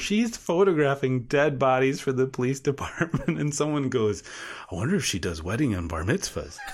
[0.00, 4.22] She's photographing dead bodies for the police department, and someone goes,
[4.70, 6.56] I wonder if she does wedding and bar mitzvahs.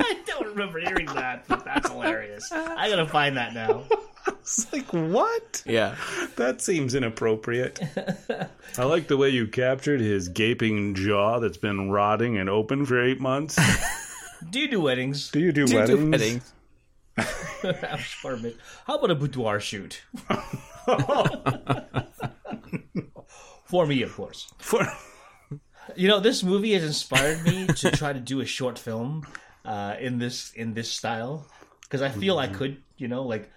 [0.00, 2.50] I don't remember hearing that, but that's hilarious.
[2.52, 3.84] I gotta find that now.
[4.42, 5.62] It's like, what?
[5.64, 5.96] Yeah.
[6.36, 7.80] That seems inappropriate.
[8.76, 13.00] I like the way you captured his gaping jaw that's been rotting and open for
[13.02, 13.58] eight months.
[14.50, 15.30] Do you do weddings?
[15.30, 16.10] Do you do Do weddings?
[16.10, 16.52] weddings.
[17.64, 18.56] Apartment.
[18.86, 20.02] How about a boudoir shoot?
[23.64, 24.52] For me, of course.
[24.58, 24.86] For-
[25.96, 29.26] You know, this movie has inspired me to try to do a short film
[29.64, 31.48] uh, in this in this style
[31.82, 33.50] because I feel I could, you know, like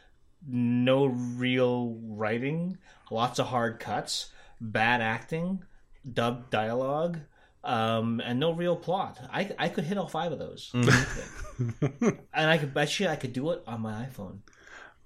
[0.48, 2.80] no real writing,
[3.12, 5.64] lots of hard cuts, bad acting,
[6.12, 7.20] dubbed dialogue,
[7.64, 9.20] um, and no real plot.
[9.32, 10.90] I I could hit all five of those, and
[12.34, 14.40] I could bet you I could do it on my iPhone.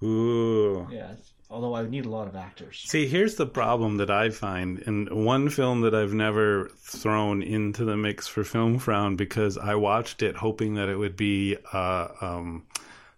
[0.02, 0.88] Ooh.
[0.90, 1.12] Yeah,
[1.50, 2.82] although I would need a lot of actors.
[2.86, 7.84] See, here's the problem that I find in one film that I've never thrown into
[7.84, 12.08] the mix for Film Frown because I watched it hoping that it would be uh,
[12.20, 12.66] um,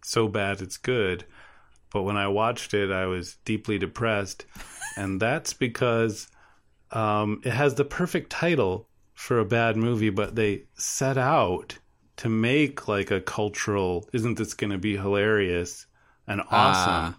[0.02, 1.24] so bad it's good.
[1.92, 4.46] But when I watched it, I was deeply depressed.
[4.96, 6.28] And that's because
[6.92, 11.78] um, it has the perfect title for a bad movie, but they set out
[12.18, 15.86] to make like a cultural, isn't this going to be hilarious
[16.26, 17.16] and awesome?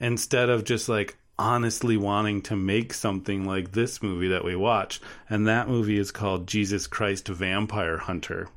[0.00, 5.02] Instead of just like honestly wanting to make something like this movie that we watched.
[5.28, 8.48] And that movie is called Jesus Christ Vampire Hunter.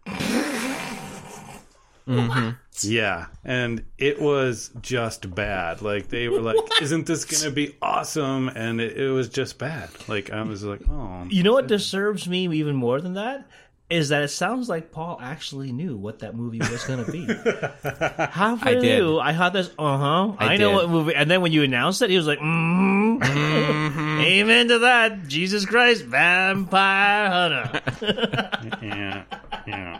[2.07, 2.49] Mm-hmm.
[2.81, 5.81] Yeah, and it was just bad.
[5.81, 9.89] Like they were like, "Isn't this gonna be awesome?" And it, it was just bad.
[10.09, 13.47] Like I was like, "Oh, You know what disturbs me even more than that
[13.93, 17.25] is that it sounds like Paul actually knew what that movie was going to be.
[18.31, 18.97] Halfway I did.
[18.97, 19.69] through, I had this.
[19.77, 20.35] Uh huh.
[20.39, 20.75] I, I know did.
[20.75, 21.15] what movie.
[21.15, 23.23] And then when you announced it, he was like, mm-hmm.
[24.19, 27.81] "Amen to that." Jesus Christ, vampire hunter.
[28.81, 29.23] yeah,
[29.67, 29.99] yeah."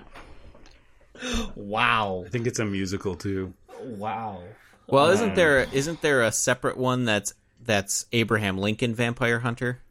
[1.56, 3.54] wow, I think it's a musical too.
[3.80, 4.42] wow.
[4.88, 9.83] Well, isn't there isn't there a separate one that's that's Abraham Lincoln Vampire Hunter?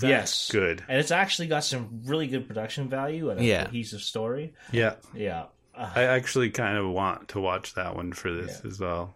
[0.00, 0.82] Yes, good.
[0.88, 3.64] And it's actually got some really good production value and a Yeah.
[3.66, 4.54] cohesive story.
[4.72, 5.44] Yeah, Yeah,
[5.76, 9.14] uh, I actually kind of want to watch that one for this as well.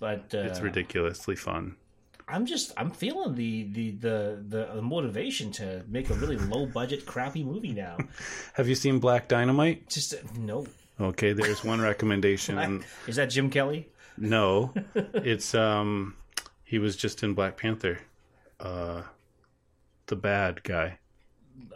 [0.00, 1.76] but uh, It's ridiculously fun.
[2.30, 7.06] I'm just I'm feeling the the the the, motivation to make a really low budget
[7.06, 7.96] crappy movie now.
[8.52, 9.88] Have you seen Black Dynamite?
[9.88, 10.66] Just uh, no.
[11.00, 12.84] Okay, there's one recommendation.
[13.06, 13.88] Is that Jim Kelly?
[14.18, 14.74] No,
[15.14, 16.16] it's um,
[16.64, 17.98] he was just in Black Panther.
[18.60, 19.02] Uh,
[20.08, 20.98] the bad guy.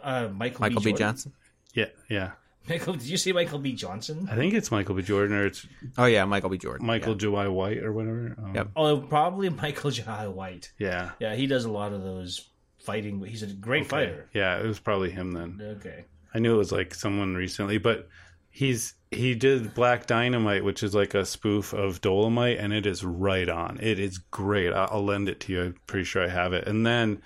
[0.01, 0.91] Uh, Michael, Michael B.
[0.91, 0.97] B.
[0.97, 1.33] Johnson.
[1.73, 2.31] Yeah, yeah.
[2.69, 3.73] Michael, did you say Michael B.
[3.73, 4.27] Johnson?
[4.31, 5.01] I think it's Michael B.
[5.01, 5.65] Jordan or it's
[5.97, 6.57] Oh yeah, Michael B.
[6.57, 6.85] Jordan.
[6.87, 7.17] Michael Yeah.
[7.17, 8.35] Jai White or whatever.
[8.41, 8.67] Um, Yep.
[8.75, 10.71] Oh, probably Michael Jai White.
[10.77, 11.11] Yeah.
[11.19, 12.47] Yeah, he does a lot of those
[12.79, 13.21] fighting.
[13.25, 14.29] He's a great fighter.
[14.33, 15.59] Yeah, it was probably him then.
[15.79, 16.05] Okay.
[16.33, 18.07] I knew it was like someone recently, but
[18.49, 23.03] he's he did Black Dynamite, which is like a spoof of Dolomite, and it is
[23.03, 23.77] right on.
[23.81, 24.71] It is great.
[24.71, 25.61] I- I'll lend it to you.
[25.63, 26.65] I'm pretty sure I have it.
[26.67, 27.21] And then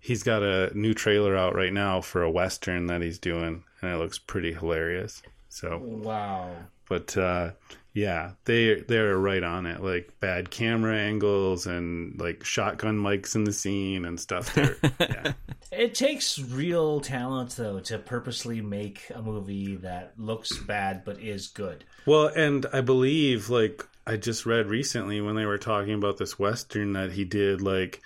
[0.00, 3.92] he's got a new trailer out right now for a western that he's doing, and
[3.92, 5.22] it looks pretty hilarious.
[5.48, 6.50] So Wow.
[6.88, 7.50] but uh,
[7.92, 9.82] yeah, they they're right on it.
[9.82, 14.54] Like bad camera angles and like shotgun mics in the scene and stuff.
[14.54, 15.32] They're, yeah.
[15.72, 21.48] It takes real talent, though, to purposely make a movie that looks bad but is
[21.48, 21.84] good.
[22.06, 26.38] Well, and I believe like I just read recently when they were talking about this
[26.38, 28.02] western that he did like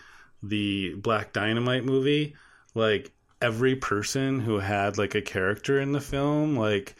[0.48, 2.34] the Black Dynamite movie,
[2.74, 6.94] like every person who had like a character in the film, like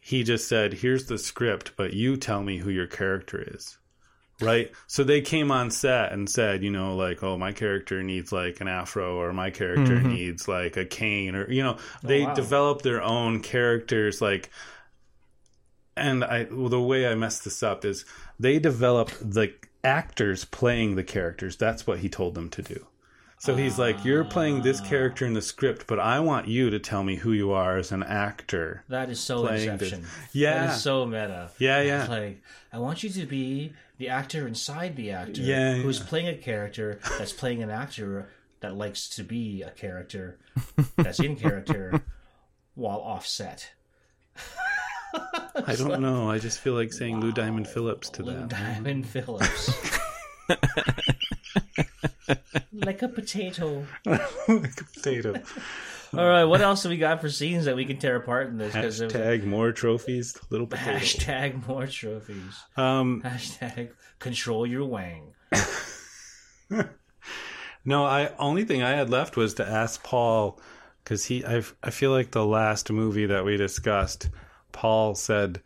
[0.00, 3.76] he just said, "Here's the script, but you tell me who your character is."
[4.40, 4.72] Right?
[4.86, 8.60] So they came on set and said, you know, like, "Oh, my character needs like
[8.62, 10.08] an afro or my character mm-hmm.
[10.08, 12.34] needs like a cane or you know, oh, they wow.
[12.34, 14.50] develop their own characters like
[15.96, 18.04] and I well, the way I messed this up is
[18.38, 19.52] they developed the
[19.84, 21.56] actors playing the characters.
[21.56, 22.86] That's what he told them to do.
[23.38, 24.86] So he's like, "You're playing this ah.
[24.86, 27.90] character in the script, but I want you to tell me who you are as
[27.90, 29.94] an actor." That is so Playing this-
[30.32, 30.66] Yeah.
[30.66, 31.50] That is so meta.
[31.58, 32.00] Yeah, yeah.
[32.02, 36.06] It's like, I want you to be the actor inside the actor Yeah, who's yeah.
[36.06, 38.28] playing a character that's playing an actor
[38.60, 40.38] that likes to be a character
[40.96, 42.02] that's in character
[42.74, 43.70] while offset.
[45.66, 46.30] I don't know.
[46.30, 48.34] I just feel like saying Lou Diamond Phillips to them.
[48.34, 48.48] Lou that.
[48.48, 49.98] Diamond Phillips.
[52.72, 53.86] like a potato.
[54.04, 55.34] like a potato.
[56.12, 58.58] All right, what else have we got for scenes that we can tear apart in
[58.58, 58.74] this?
[58.74, 60.98] Hashtag more trophies, little potato.
[60.98, 62.58] hashtag more trophies.
[62.76, 65.34] Um, Hashtag control your wang.
[67.84, 70.60] No, I only thing I had left was to ask Paul
[71.02, 74.28] because he I I feel like the last movie that we discussed,
[74.72, 75.62] Paul said,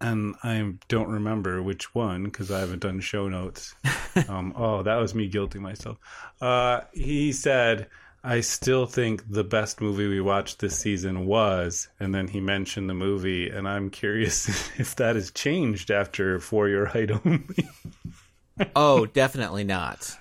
[0.00, 3.74] and I don't remember which one because I haven't done show notes.
[4.28, 5.98] um, oh, that was me guilting myself.
[6.40, 7.88] Uh, he said.
[8.24, 12.88] I still think the best movie we watched this season was, and then he mentioned
[12.88, 17.68] the movie, and I'm curious if that has changed after For Your Height Only.
[18.76, 20.14] Oh, definitely not.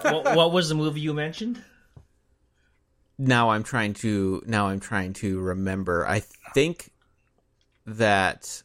[0.00, 1.62] what, what was the movie you mentioned?
[3.18, 6.08] Now I'm trying to now I'm trying to remember.
[6.08, 6.20] I
[6.54, 6.90] think
[7.86, 8.62] that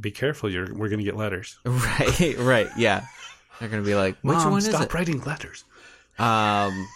[0.00, 1.58] Be careful, you're we're gonna get letters.
[1.64, 3.04] right, right, yeah.
[3.60, 4.94] They're gonna be like, which Mom, one is stop it?
[4.94, 5.64] writing letters.
[6.18, 6.86] Um,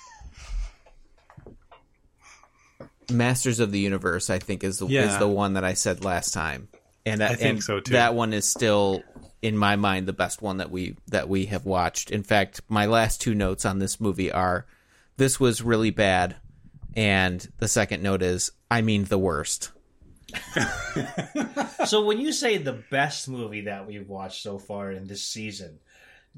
[3.10, 6.34] Masters of the Universe, I think, is the is the one that I said last
[6.34, 6.68] time,
[7.04, 7.92] and that, I think and so, too.
[7.92, 9.02] That one is still,
[9.42, 12.10] in my mind, the best one that we that we have watched.
[12.10, 14.66] In fact, my last two notes on this movie are,
[15.18, 16.36] "This was really bad,"
[16.94, 19.70] and the second note is, "I mean the worst."
[21.86, 25.78] So when you say the best movie that we've watched so far in this season,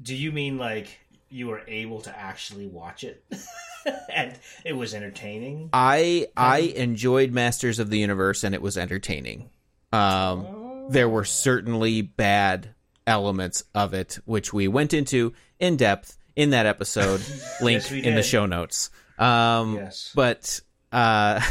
[0.01, 0.87] do you mean like
[1.29, 3.23] you were able to actually watch it
[4.13, 5.69] and it was entertaining?
[5.73, 9.49] I I enjoyed Masters of the Universe and it was entertaining.
[9.91, 12.75] Um, there were certainly bad
[13.07, 17.21] elements of it, which we went into in depth in that episode,
[17.61, 18.91] link Yes, in the show notes.
[19.17, 20.11] Um, Yes.
[20.13, 20.61] but
[20.91, 21.41] uh,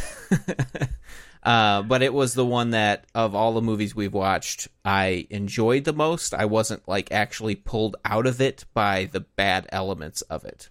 [1.48, 5.84] uh, but it was the one that of all the movies we've watched, I enjoyed
[5.84, 6.34] the most.
[6.34, 10.68] I wasn't like actually pulled out of it by the bad elements of it.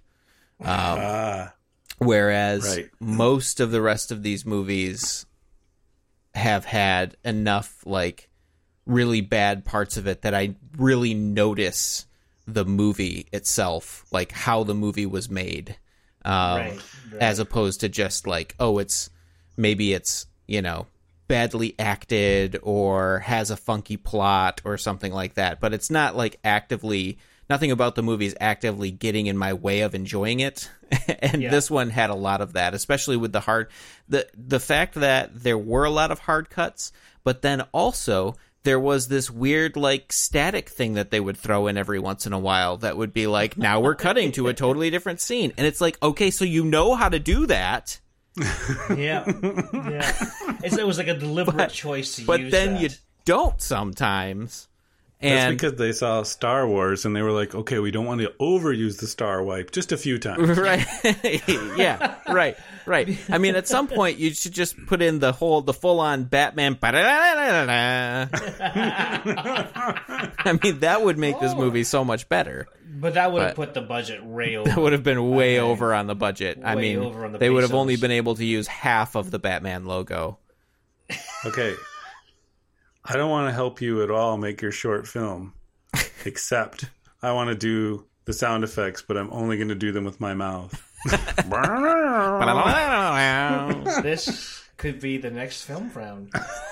[0.63, 1.53] Ah,
[1.97, 2.89] Whereas Right.
[2.99, 5.25] most of the rest of these movies
[6.35, 8.29] have had enough like
[8.85, 12.05] really bad parts of it that I really notice
[12.45, 15.75] the movie itself, like how the movie was made,
[16.23, 16.81] um, Right,
[17.13, 17.21] right.
[17.21, 19.09] as opposed to just like, oh, it's
[19.57, 20.87] maybe it's you know
[21.27, 26.39] badly acted or has a funky plot or something like that, but it's not like
[26.43, 27.17] actively.
[27.49, 30.69] Nothing about the movie is actively getting in my way of enjoying it,
[31.19, 31.49] and Yeah.
[31.49, 33.69] this one had a lot of that, especially with the hard
[34.09, 36.91] the the fact that there were a lot of hard cuts,
[37.23, 41.77] but then also there was this weird like static thing that they would throw in
[41.77, 44.89] every once in a while that would be like now we're cutting to a totally
[44.89, 47.97] different scene and it's like okay so you know how to do that
[48.95, 49.23] yeah,
[49.73, 50.15] yeah.
[50.63, 52.81] It's, it was like a deliberate choice to but use then that.
[52.81, 52.89] you
[53.25, 54.67] don't sometimes
[55.19, 58.21] that's and because they saw Star Wars and they were like, okay, we don't want
[58.21, 60.47] to overuse the star wipe, just a few times.
[60.59, 60.85] right
[61.77, 62.55] yeah right
[62.85, 65.99] right i mean at some point you should just put in the whole the full
[65.99, 68.27] on batman i
[70.63, 71.57] mean that would make this oh.
[71.57, 72.67] movie so much better
[72.99, 74.69] But that would have put the budget way over.
[74.69, 75.69] That would have been way Okay.
[75.71, 76.59] over on the budget.
[76.63, 79.29] I mean, over on the they would have only been able to use half of
[79.31, 80.39] the Batman logo.
[81.45, 81.75] Okay.
[83.05, 85.53] I don't want to help you at all make your short film,
[86.25, 86.85] except
[87.21, 90.19] I want to do the sound effects, but I'm only going to do them with
[90.19, 90.83] my mouth.
[94.03, 96.29] this could be the next Film Frown.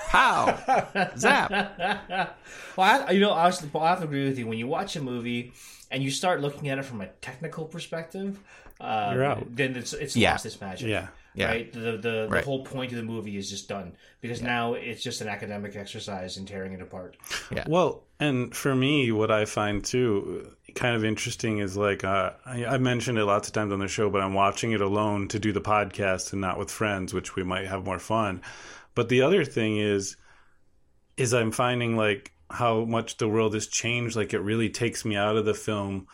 [0.08, 1.10] Pow!
[1.16, 2.36] Zap!
[2.76, 4.46] Well, I, you know, I, was, I have to agree with you.
[4.46, 5.54] When you watch a movie
[5.90, 8.40] and you start looking at it from a technical perspective,
[8.80, 9.46] uh, You're out.
[9.56, 10.32] then it's it's Yeah.
[10.32, 10.88] lost its magic.
[10.88, 11.08] Yeah.
[11.34, 11.48] Yeah.
[11.48, 11.72] Right.
[11.72, 12.44] The the, the Right.
[12.44, 13.92] whole point of the movie is just done
[14.22, 17.16] because now it's just an academic exercise in tearing it apart.
[17.66, 22.64] Well, and for me, what I find too kind of interesting is like uh, I,
[22.64, 25.38] I mentioned it lots of times on the show, but I'm watching it alone to
[25.38, 28.40] do the podcast and not with friends, which we might have more fun.
[28.94, 30.16] But the other thing is,
[31.18, 34.16] is I'm finding like how much the world has changed.
[34.16, 36.06] Like it really takes me out of the film.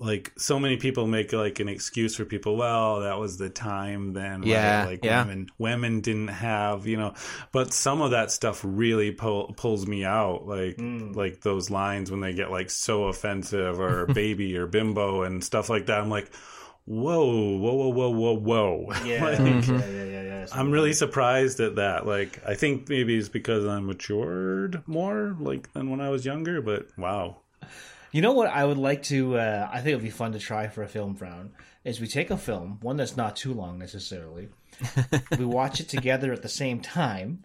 [0.00, 2.56] Like so many people make like an excuse for people.
[2.56, 4.40] Well, that was the time then.
[4.40, 4.48] right?
[4.48, 5.24] Yeah, like yeah.
[5.24, 7.14] women women didn't have you know.
[7.52, 10.46] But some of that stuff really pull, pulls me out.
[10.46, 11.16] Like mm.
[11.16, 15.68] like those lines when they get like so offensive or baby or bimbo and stuff
[15.68, 16.00] like that.
[16.00, 16.30] I'm like,
[16.88, 18.92] whoa, whoa, whoa, whoa, whoa, whoa.
[19.04, 20.46] Yeah, Like, yeah, yeah, yeah, yeah.
[20.52, 22.06] I'm really surprised at that.
[22.06, 26.62] Like, I think maybe it's because I'm matured more, like than when I was younger.
[26.62, 27.36] But wow,
[28.12, 29.36] You know what I would like to?
[29.38, 31.50] Uh, I think it'd be fun to try for a film frown.
[31.84, 34.48] Is we take a film, one that's not too long necessarily,
[35.38, 37.44] we watch it together at the same time,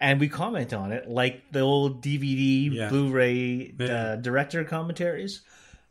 [0.00, 2.88] and we comment on it like the old DVD, Yeah.
[2.90, 3.86] Blu-ray Yeah.
[3.86, 5.42] uh, director commentaries,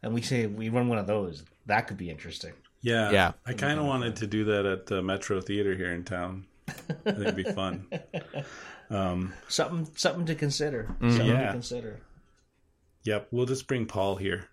[0.04, 1.44] and we say we run one of those.
[1.66, 2.54] That could be interesting.
[2.84, 3.32] Yeah, Yeah.
[3.48, 6.46] I kind of wanted to do that at the Metro Theater here in town.
[6.68, 7.88] I think it'd be fun.
[9.48, 10.96] Something, something to consider.
[11.02, 11.48] Something Yeah.
[11.48, 12.02] to consider.
[13.06, 14.50] Yep, we'll just bring Paul here.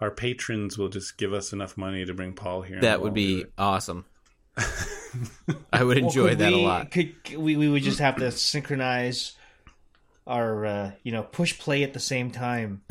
[0.00, 2.80] Our patrons will just give us enough money to bring Paul here.
[2.80, 4.06] That would be awesome.
[5.72, 6.90] I would Well, enjoy could that we, a lot.
[6.90, 9.34] Could we, we would just have to synchronize
[10.26, 12.82] our, uh, you know, push play at the same time.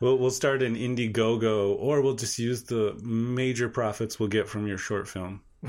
[0.00, 4.66] We'll we'll start an Indiegogo, or we'll just use the major profits we'll get from
[4.66, 5.42] your short film.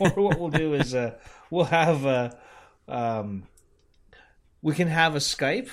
[0.00, 1.14] or what we'll do is uh,
[1.50, 2.30] we'll have uh,
[2.88, 3.44] um,
[4.62, 5.68] we can have a Skype,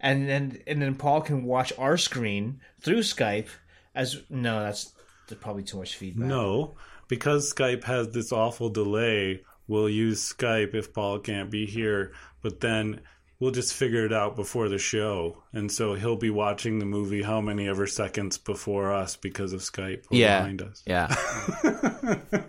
[0.00, 3.48] and then and then Paul can watch our screen through Skype.
[3.94, 4.92] As no, that's
[5.40, 6.26] probably too much feedback.
[6.26, 6.76] No,
[7.08, 12.12] because Skype has this awful delay, we'll use Skype if Paul can't be here,
[12.42, 13.00] but then
[13.40, 15.42] we'll just figure it out before the show.
[15.52, 19.60] And so he'll be watching the movie how many ever seconds before us because of
[19.60, 20.38] Skype or Yeah.
[20.40, 20.82] behind us.
[20.86, 21.14] Yeah.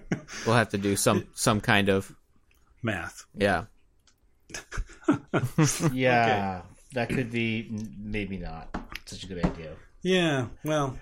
[0.45, 2.13] we'll have to do some some kind of
[2.83, 3.25] Math.
[3.35, 3.65] yeah.
[5.93, 6.61] Yeah,
[6.93, 8.69] that could be maybe not
[9.05, 9.73] such a good idea.
[10.01, 10.97] Yeah, well,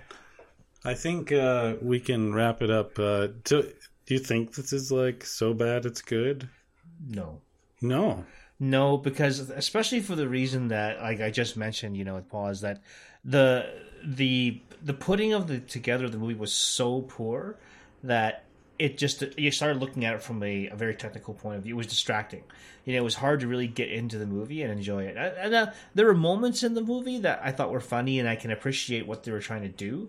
[0.84, 2.98] I think uh, we can wrap it up.
[2.98, 3.62] Uh, do,
[4.06, 6.48] do you think this is like so bad it's good?
[7.06, 7.40] No.
[7.80, 8.24] No.
[8.58, 12.48] No, because especially for the reason that, like I just mentioned, you know, with Paul,
[12.48, 12.80] is that
[13.24, 13.66] the
[14.02, 17.58] the the putting of the together of the movie was so poor
[18.02, 18.44] that
[18.78, 21.74] it just you started looking at it from a, a very technical point of view.
[21.74, 22.44] It was distracting.
[22.84, 25.16] You know, it was hard to really get into the movie and enjoy it.
[25.16, 28.36] And, uh, there were moments in the movie that I thought were funny, and I
[28.36, 30.08] can appreciate what they were trying to do.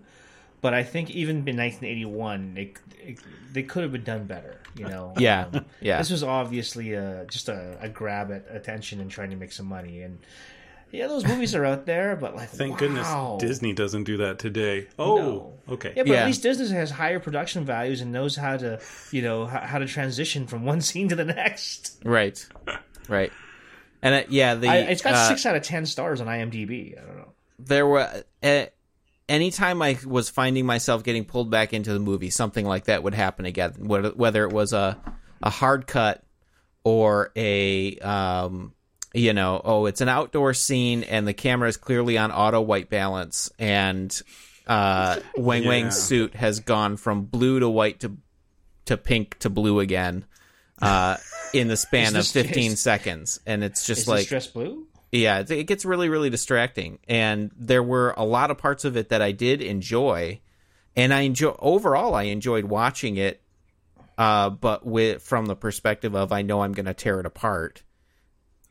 [0.67, 3.19] But I think even in 1981, it, it,
[3.53, 4.59] they could have been done better.
[4.75, 5.45] You know, Yeah.
[5.53, 5.97] Um, Yeah.
[5.99, 9.65] this was obviously a, just a, a grab at attention and trying to make some
[9.67, 10.01] money.
[10.01, 10.19] And
[10.91, 12.77] yeah, those movies are out there, but like, Thank wow.
[12.79, 13.07] goodness
[13.39, 14.87] Disney doesn't do that today.
[14.99, 15.53] Oh, No.
[15.75, 15.93] okay.
[15.95, 16.21] Yeah, but Yeah.
[16.21, 18.79] at least Disney has higher production values and knows how to,
[19.11, 22.01] you know, how, how to transition from one scene to the next.
[22.03, 22.45] Right.
[23.07, 23.31] Right.
[24.01, 27.01] And uh, yeah, the I, it's got uh, six out of ten stars on IMDb.
[27.01, 27.31] I don't know.
[27.57, 28.65] there were uh,
[29.29, 33.13] anytime I was finding myself getting pulled back into the movie, something like that would
[33.13, 33.73] happen again.
[33.79, 34.97] Whether it was a
[35.41, 36.23] a hard cut
[36.83, 38.73] or a um,
[39.13, 42.89] you know, oh, it's an outdoor scene and the camera is clearly on auto white
[42.89, 44.19] balance and
[44.67, 45.69] uh, Wang Yeah.
[45.69, 48.17] Wang's suit has gone from blue to white to
[48.85, 50.25] to pink to blue again
[50.81, 51.17] uh,
[51.53, 54.86] in the span of 15 is- seconds, and it's just Is like this dress blue?
[55.11, 56.99] Yeah, it- gets really, really distracting.
[57.07, 60.39] And there were a lot of parts of it that I did enjoy,
[60.95, 62.13] and I enjoy overall.
[62.15, 63.41] I enjoyed watching it,
[64.17, 67.83] uh, but with from the perspective of I know I'm going to tear it apart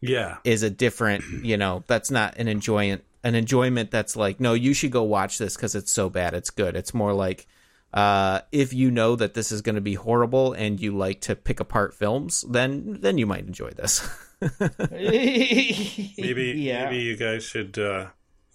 [0.00, 0.36] Yeah.
[0.44, 1.24] is a different.
[1.44, 3.04] You know, that's not an enjoyment.
[3.24, 6.34] An enjoyment that's like, no, you should go watch this because it's so bad.
[6.34, 6.76] It's good.
[6.76, 7.46] It's more like.
[7.94, 11.34] Uh, if you know that this is going to be horrible and you like to
[11.34, 14.06] pick apart films, then then you might enjoy this.
[14.90, 16.84] Maybe yeah.
[16.84, 18.08] maybe you guys should uh,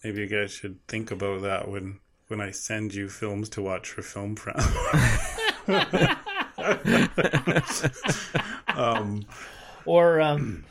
[0.04, 3.90] maybe you guys should think about that when when I send you films to watch
[3.90, 4.62] for Film Frown.
[8.76, 9.26] um,
[9.86, 10.66] Or um,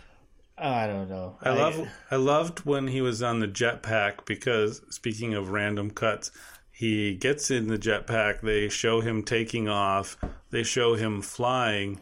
[0.57, 1.37] I don't know.
[1.43, 6.31] I love I loved when he was on the jetpack because speaking of random cuts,
[6.71, 10.17] he gets in the jetpack, they show him taking off,
[10.51, 12.01] they show him flying,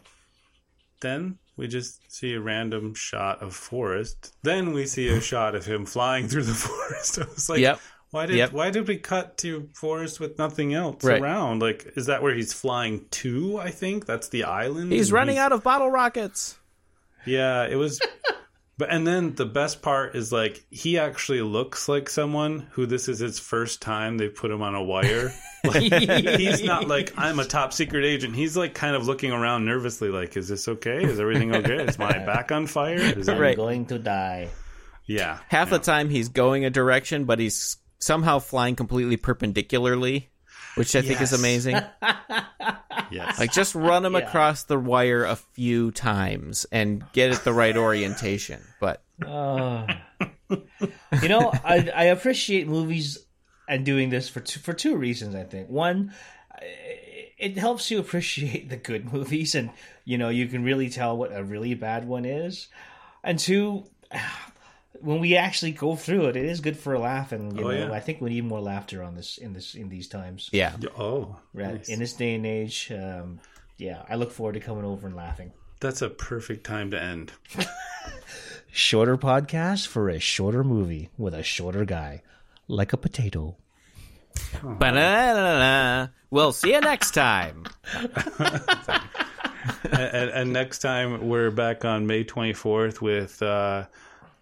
[1.01, 4.33] then we just see a random shot of forest.
[4.43, 7.19] Then we see a shot of him flying through the forest.
[7.19, 7.79] I was like, Yep.
[8.11, 8.51] why did Yep.
[8.53, 11.21] why did we cut to forest with nothing else Right.
[11.21, 11.61] around?
[11.61, 13.59] Like, is that where he's flying to?
[13.59, 14.91] I think that's the island.
[14.91, 16.57] He's running out of bottle rockets.
[17.25, 17.99] Yeah, it was.
[18.79, 23.09] But and then the best part is like he actually looks like someone who this
[23.09, 25.31] is his first time they put him on a wire.
[25.61, 28.33] Like, he's not like I'm a top secret agent.
[28.33, 31.03] He's like kind of looking around nervously, like, "Is this okay?
[31.03, 31.83] Is everything okay?
[31.83, 33.37] Is my back on fire?" Is it...
[33.37, 33.57] Right.
[33.57, 34.47] going to die.
[35.05, 35.39] Yeah.
[35.49, 40.29] Half the time he's going a direction, but he's somehow flying completely perpendicularly,
[40.79, 41.77] which I think is amazing.
[43.11, 43.39] Yes.
[43.39, 47.75] Like just run him across the wire a few times and get it the right
[47.75, 48.61] orientation.
[48.79, 49.87] But Uh,
[50.49, 53.17] you know, I, I appreciate movies
[53.67, 55.33] and doing this for two, for two reasons.
[55.33, 56.13] I think one,
[57.39, 59.71] it helps you appreciate the good movies, and
[60.05, 62.67] you know you can really tell what a really bad one is.
[63.23, 63.85] And two,
[65.01, 67.71] when we actually go through it, it is good for a laugh, and you Oh,
[67.71, 67.91] know yeah.
[67.91, 70.49] I think we need more laughter on this in this in these times.
[70.51, 71.75] yeah, oh, Right.
[71.75, 71.89] nice.
[71.89, 73.39] In this day and age, um,
[73.77, 75.51] yeah, I look forward to coming over and laughing.
[75.79, 77.31] that's a perfect time to end.
[78.71, 82.21] Shorter podcast for a shorter movie with a shorter guy,
[82.67, 83.55] like a potato.
[84.61, 86.07] Ba-da-da-da-da.
[86.29, 87.63] We'll see you next time.
[89.91, 93.85] and, and next time we're back on May 24th with uh,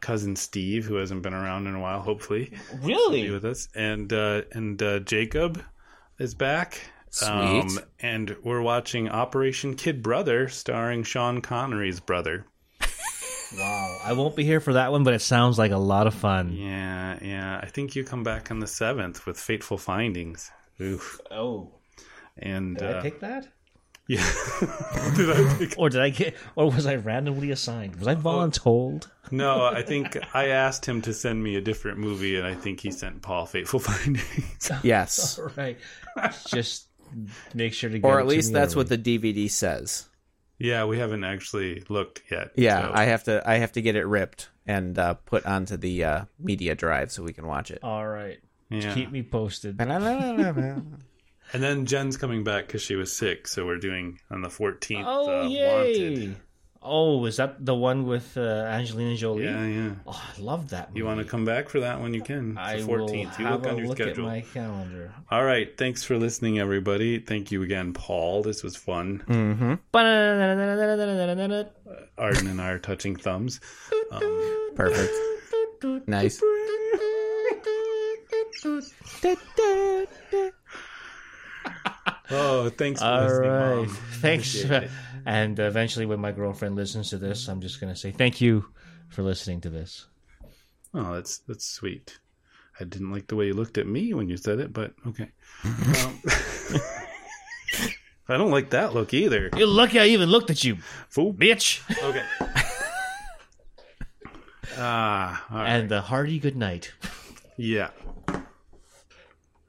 [0.07, 1.99] cousin Steve, who hasn't been around in a while.
[1.99, 3.29] Hopefully, Really?
[3.29, 5.61] with us, and uh, and uh, Jacob
[6.17, 6.79] is back.
[7.25, 7.84] Um, Sweet.
[7.99, 12.45] and we're watching Operation Kid Brother, starring Sean Connery's brother.
[13.57, 13.97] Wow.
[14.03, 16.51] I won't be here for that one, but it sounds like a lot of fun.
[16.51, 17.57] Yeah, yeah.
[17.63, 20.51] I think you come back on the seventh with Fateful Findings.
[20.81, 21.21] Oof.
[21.31, 21.71] Oh.
[22.38, 23.47] And Did uh, I pick that?
[24.07, 24.29] Yeah,
[25.15, 25.75] did I pick?
[25.77, 27.95] Or did I get or was I randomly assigned?
[27.97, 29.07] Was I voluntold?
[29.31, 32.79] No, I think I asked him to send me a different movie, and I think
[32.79, 34.71] he sent Paul Fateful Findings.
[34.84, 35.39] Yes.
[35.57, 35.77] right.
[36.47, 36.88] Just
[37.53, 38.79] make sure to get Or it at to least me that's early.
[38.85, 40.07] what the DVD says.
[40.59, 42.51] yeah, we haven't actually looked yet.
[42.55, 45.77] Yeah, so- I have to I have to get it ripped and uh, put onto
[45.77, 47.79] the uh, media drive so we can watch it.
[47.84, 48.39] All right.
[48.69, 48.93] yeah.
[48.93, 49.77] Keep me posted.
[51.53, 55.03] And then Jen's coming back because she was sick, so we're doing on the 14th.
[55.06, 56.10] Oh uh, yay!
[56.15, 56.36] Wanted.
[56.90, 59.44] Oh, is that the one with uh, Angelina Jolie?
[59.44, 59.91] Yeah, yeah.
[60.06, 60.90] Oh, I love that.
[60.90, 60.99] Movie.
[60.99, 62.14] You want to come back for that one?
[62.14, 62.52] You can.
[62.52, 63.40] It's I the will 14th.
[63.40, 64.30] You have look on a your look schedule.
[64.30, 65.14] at my calendar.
[65.30, 65.76] All right.
[65.78, 67.19] Thanks for listening, everybody.
[67.19, 68.41] Thank you again, Paul.
[68.41, 69.24] This was fun.
[69.28, 69.80] Mm.
[72.18, 73.60] Arden and I are touching thumbs.
[74.76, 75.14] Perfect.
[76.07, 76.41] Nice.
[82.29, 83.89] Oh, thanks for All listening, right.
[84.19, 84.65] Thanks.
[85.25, 88.65] And eventually, when my girlfriend listens to this, I'm just going to say thank you
[89.09, 90.07] for listening to this.
[90.93, 92.19] Oh, that's that's sweet.
[92.79, 95.29] I didn't like the way you looked at me when you said it, but okay.
[95.63, 96.21] Um,
[98.29, 99.49] I don't like that look either.
[99.55, 100.77] You're lucky I even looked at you,
[101.09, 101.33] Fool.
[101.33, 101.81] bitch.
[102.03, 102.23] Okay.
[104.79, 105.69] Ah, right.
[105.69, 106.93] And a hearty good night.
[107.57, 107.89] yeah.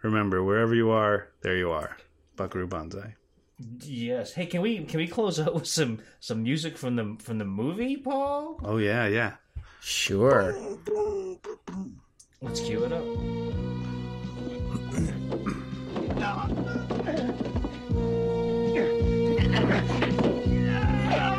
[0.02, 1.97] Remember, wherever you are, there you are.
[2.39, 3.16] Buckaroo Banzai.
[3.81, 4.32] Yes.
[4.32, 7.44] Hey, can we can we close out with some some music from the from the
[7.44, 8.60] movie, Paul?
[8.65, 9.32] Oh yeah, yeah.
[9.81, 10.56] Sure.
[12.40, 13.05] Let's cue it up.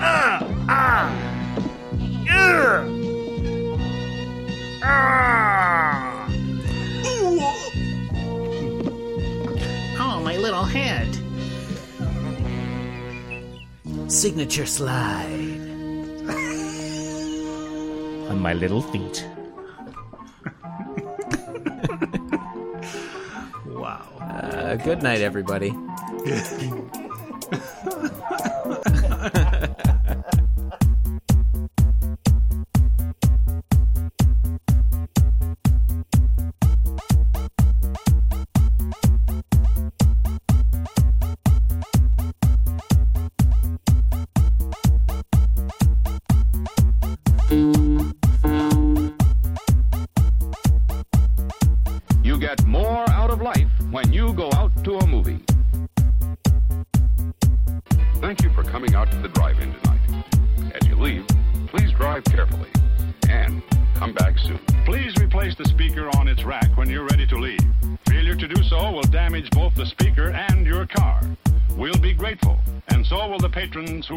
[0.01, 0.43] Ah!
[0.67, 1.29] Ah!
[4.81, 6.08] Oh, my
[10.59, 11.07] little head.
[14.11, 15.61] Signature slide.
[18.29, 19.25] On my little feet.
[23.67, 24.05] Wow.
[24.19, 25.73] Uh, good night, everybody.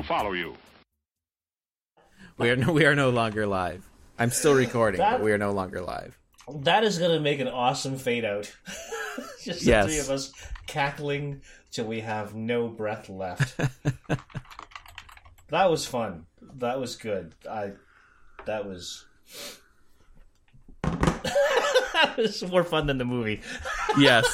[0.09, 0.55] will the patrons who follow you.
[2.39, 3.89] We are no, we are no longer live.
[4.19, 6.19] I'm still recording, That- but we are no longer live.
[6.53, 8.53] That is going to make an awesome fade out.
[9.45, 9.87] Just the Yes.
[9.87, 10.33] three of us
[10.67, 13.57] cackling till we have no breath left.
[15.49, 16.27] that was fun.
[16.57, 17.35] That was good.
[17.49, 17.73] I.
[18.47, 19.05] That was.
[20.83, 23.41] that was more fun than the movie.
[23.97, 24.27] Yes.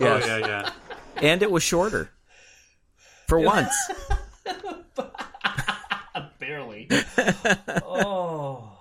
[0.00, 0.26] Oh yes.
[0.26, 0.70] yeah, yeah.
[1.16, 2.10] And it was shorter.
[3.26, 3.74] For once.
[6.38, 6.88] Barely.
[7.84, 8.77] oh.